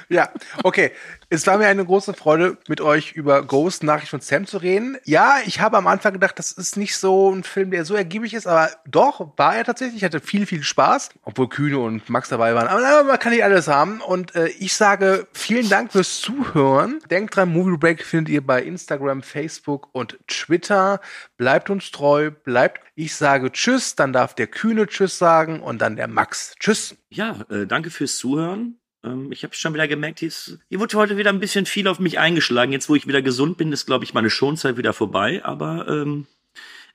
Ja, 0.08 0.32
okay. 0.64 0.92
Es 1.32 1.46
war 1.46 1.58
mir 1.58 1.68
eine 1.68 1.84
große 1.84 2.12
Freude, 2.14 2.58
mit 2.66 2.80
euch 2.80 3.12
über 3.12 3.46
Ghost 3.46 3.84
Nachricht 3.84 4.10
von 4.10 4.20
Sam 4.20 4.48
zu 4.48 4.58
reden. 4.58 4.96
Ja, 5.04 5.36
ich 5.46 5.60
habe 5.60 5.76
am 5.76 5.86
Anfang 5.86 6.12
gedacht, 6.12 6.36
das 6.40 6.50
ist 6.50 6.76
nicht 6.76 6.96
so 6.96 7.30
ein 7.30 7.44
Film, 7.44 7.70
der 7.70 7.84
so 7.84 7.94
ergiebig 7.94 8.34
ist, 8.34 8.48
aber 8.48 8.68
doch, 8.84 9.32
war 9.36 9.54
er 9.54 9.62
tatsächlich. 9.62 9.98
Ich 9.98 10.04
hatte 10.04 10.18
viel, 10.18 10.44
viel 10.44 10.64
Spaß, 10.64 11.10
obwohl 11.22 11.48
Kühne 11.48 11.78
und 11.78 12.10
Max 12.10 12.30
dabei 12.30 12.56
waren. 12.56 12.66
Aber 12.66 12.80
na, 12.80 13.04
man 13.04 13.16
kann 13.20 13.30
nicht 13.30 13.44
alles 13.44 13.68
haben. 13.68 14.00
Und 14.00 14.34
äh, 14.34 14.48
ich 14.58 14.74
sage 14.74 15.28
vielen 15.32 15.68
Dank 15.68 15.92
fürs 15.92 16.20
Zuhören. 16.20 16.98
Denkt 17.10 17.36
dran, 17.36 17.52
Movie 17.52 17.78
Break 17.78 18.04
findet 18.04 18.34
ihr 18.34 18.44
bei 18.44 18.60
Instagram, 18.64 19.22
Facebook 19.22 19.88
und 19.92 20.18
Twitter. 20.26 21.00
Bleibt 21.36 21.70
uns 21.70 21.92
treu, 21.92 22.32
bleibt. 22.32 22.80
Ich 22.96 23.14
sage 23.14 23.52
Tschüss, 23.52 23.94
dann 23.94 24.12
darf 24.12 24.34
der 24.34 24.48
Kühne 24.48 24.88
Tschüss 24.88 25.16
sagen 25.16 25.60
und 25.60 25.80
dann 25.80 25.94
der 25.94 26.08
Max. 26.08 26.56
Tschüss. 26.58 26.96
Ja, 27.08 27.36
äh, 27.50 27.68
danke 27.68 27.90
fürs 27.90 28.16
Zuhören. 28.16 28.79
Ähm, 29.04 29.32
ich 29.32 29.44
habe 29.44 29.54
schon 29.54 29.74
wieder 29.74 29.88
gemerkt, 29.88 30.20
hier, 30.20 30.30
hier 30.68 30.80
wurde 30.80 30.96
heute 30.96 31.16
wieder 31.16 31.30
ein 31.30 31.40
bisschen 31.40 31.66
viel 31.66 31.88
auf 31.88 31.98
mich 31.98 32.18
eingeschlagen. 32.18 32.72
Jetzt, 32.72 32.88
wo 32.88 32.94
ich 32.94 33.06
wieder 33.06 33.22
gesund 33.22 33.56
bin, 33.56 33.72
ist, 33.72 33.86
glaube 33.86 34.04
ich, 34.04 34.14
meine 34.14 34.30
Schonzeit 34.30 34.76
wieder 34.76 34.92
vorbei. 34.92 35.44
Aber 35.44 35.88
ähm, 35.88 36.26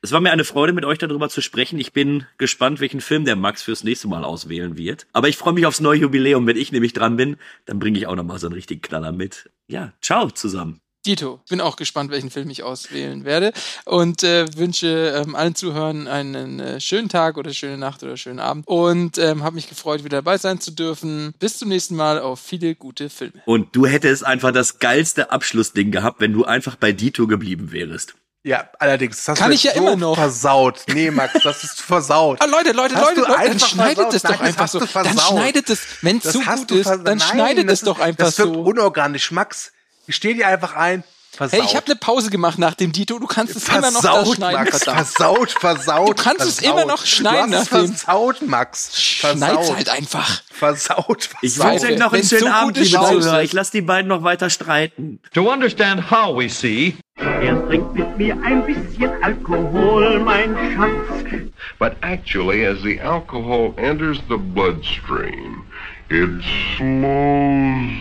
es 0.01 0.11
war 0.11 0.21
mir 0.21 0.31
eine 0.31 0.43
Freude, 0.43 0.73
mit 0.73 0.85
euch 0.85 0.99
darüber 0.99 1.29
zu 1.29 1.41
sprechen. 1.41 1.79
Ich 1.79 1.93
bin 1.93 2.25
gespannt, 2.37 2.79
welchen 2.79 3.01
Film 3.01 3.25
der 3.25 3.35
Max 3.35 3.63
fürs 3.63 3.83
nächste 3.83 4.07
Mal 4.07 4.23
auswählen 4.23 4.77
wird. 4.77 5.07
Aber 5.13 5.29
ich 5.29 5.37
freue 5.37 5.53
mich 5.53 5.65
aufs 5.65 5.79
neue 5.79 5.99
Jubiläum. 5.99 6.45
Wenn 6.47 6.57
ich 6.57 6.71
nämlich 6.71 6.93
dran 6.93 7.17
bin, 7.17 7.37
dann 7.65 7.79
bringe 7.79 7.97
ich 7.97 8.07
auch 8.07 8.15
noch 8.15 8.23
mal 8.23 8.37
so 8.37 8.47
einen 8.47 8.55
richtigen 8.55 8.81
Knaller 8.81 9.11
mit. 9.11 9.49
Ja, 9.67 9.93
ciao 10.01 10.29
zusammen. 10.29 10.81
Dito, 11.05 11.39
bin 11.49 11.61
auch 11.61 11.75
gespannt, 11.75 12.09
welchen 12.11 12.31
Film 12.31 12.49
ich 12.49 12.63
auswählen 12.63 13.25
werde 13.25 13.53
und 13.85 14.23
äh, 14.23 14.45
wünsche 14.57 15.21
ähm, 15.23 15.35
allen 15.35 15.53
Zuhörern 15.55 16.07
einen 16.07 16.59
äh, 16.59 16.81
schönen 16.81 17.09
Tag 17.09 17.37
oder 17.37 17.53
schöne 17.53 17.77
Nacht 17.77 18.01
oder 18.03 18.17
schönen 18.17 18.39
Abend 18.39 18.67
und 18.67 19.17
ähm, 19.17 19.43
habe 19.43 19.55
mich 19.55 19.69
gefreut, 19.69 20.03
wieder 20.03 20.17
dabei 20.17 20.37
sein 20.37 20.59
zu 20.59 20.71
dürfen. 20.71 21.33
Bis 21.39 21.57
zum 21.59 21.69
nächsten 21.69 21.95
Mal 21.95 22.19
auf 22.19 22.39
viele 22.39 22.75
gute 22.75 23.09
Filme. 23.09 23.41
Und 23.45 23.75
du 23.75 23.85
hättest 23.85 24.25
einfach 24.25 24.51
das 24.51 24.79
geilste 24.79 25.31
Abschlussding 25.31 25.91
gehabt, 25.91 26.19
wenn 26.21 26.33
du 26.33 26.45
einfach 26.45 26.75
bei 26.75 26.91
Dito 26.91 27.27
geblieben 27.27 27.71
wärst. 27.71 28.15
Ja, 28.43 28.69
allerdings. 28.77 29.17
Das 29.17 29.29
hast 29.29 29.39
Kann 29.39 29.49
du 29.49 29.55
ich 29.55 29.63
ja 29.63 29.73
so 29.73 29.79
immer 29.79 29.95
noch. 29.95 30.15
Versaut. 30.15 30.83
Nee, 30.93 31.09
Max, 31.09 31.33
das 31.43 31.63
ist 31.63 31.81
versaut. 31.81 32.39
Ah, 32.41 32.45
Leute, 32.45 32.73
Leute, 32.73 32.93
Hast 32.95 33.15
Leute, 33.17 33.21
Leute, 33.31 33.49
dann 33.49 33.59
schneidet 33.59 33.95
versaut. 33.95 34.13
es 34.13 34.21
doch 34.21 34.39
einfach 34.39 34.67
so. 34.67 34.79
Dann 34.79 35.17
schneidet 35.17 35.69
es, 35.71 35.79
wenn 36.01 36.17
es 36.17 36.31
zu 36.31 36.45
hast 36.45 36.67
gut 36.69 36.77
ist, 36.77 36.87
dann 36.87 37.03
Nein, 37.03 37.19
schneidet 37.19 37.69
es 37.71 37.81
doch 37.81 37.99
einfach 37.99 38.25
Das 38.25 38.37
wirkt 38.37 38.53
so. 38.53 38.61
unorganisch. 38.61 39.31
Max, 39.31 39.71
ich 40.07 40.15
stehe 40.15 40.35
dir 40.35 40.47
einfach 40.47 40.75
ein. 40.75 41.03
Versaut. 41.31 41.59
Hey, 41.59 41.65
ich 41.67 41.75
habe 41.75 41.85
eine 41.87 41.97
Pause 41.97 42.29
gemacht 42.29 42.57
nach 42.59 42.75
dem 42.75 42.93
Dito, 42.93 43.19
du 43.19 43.27
kannst 43.27 43.57
es 43.57 43.67
immer 43.67 43.91
noch 43.91 44.01
da 44.01 44.13
versaut, 44.13 44.35
schneiden, 44.37 44.57
Max, 44.63 44.77
verdammt. 44.83 45.07
versaut, 45.07 45.51
versaut. 45.51 46.09
Du 46.17 46.23
kannst 46.23 46.45
es 46.45 46.59
versaut. 46.61 46.79
immer 46.79 46.85
noch 46.89 47.05
schneiden 47.05 47.51
Du 47.51 47.57
hast 47.57 47.63
es 47.63 47.67
versaut, 47.67 48.41
Max. 48.43 49.01
Schneid's 49.01 49.39
Versaut. 49.41 49.75
halt 49.75 49.89
einfach. 49.89 50.41
Versaut, 50.49 51.23
versaut. 51.25 51.35
Ich 51.41 51.59
wünsche 51.59 51.87
euch 51.87 51.99
noch 51.99 52.13
einen 52.13 52.23
schönen 52.23 52.41
so 52.43 52.47
Abend, 52.47 52.77
liebe 52.77 52.89
Zuhörer. 52.89 53.39
es. 53.39 53.43
Ich 53.47 53.51
lasse 53.51 53.71
die 53.73 53.81
beiden 53.81 54.07
noch 54.07 54.23
weiter 54.23 54.49
streiten. 54.49 55.19
To 55.33 55.51
understand 55.51 56.09
how 56.09 56.33
we 56.37 56.47
see, 56.47 56.95
Er 57.17 57.67
trinkt 57.67 57.93
mit 57.95 58.17
mir 58.17 58.37
ein 58.41 58.65
bisschen 58.65 59.11
Alkohol, 59.21 60.19
mein 60.21 60.55
Schatz. 60.73 61.51
But 61.79 61.97
actually, 62.01 62.65
as 62.65 62.81
the 62.81 63.01
alcohol 63.01 63.73
enters 63.75 64.19
the 64.29 64.37
bloodstream, 64.37 65.65
it 66.09 66.29
slows 66.77 67.91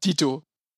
Dito. 0.00 0.45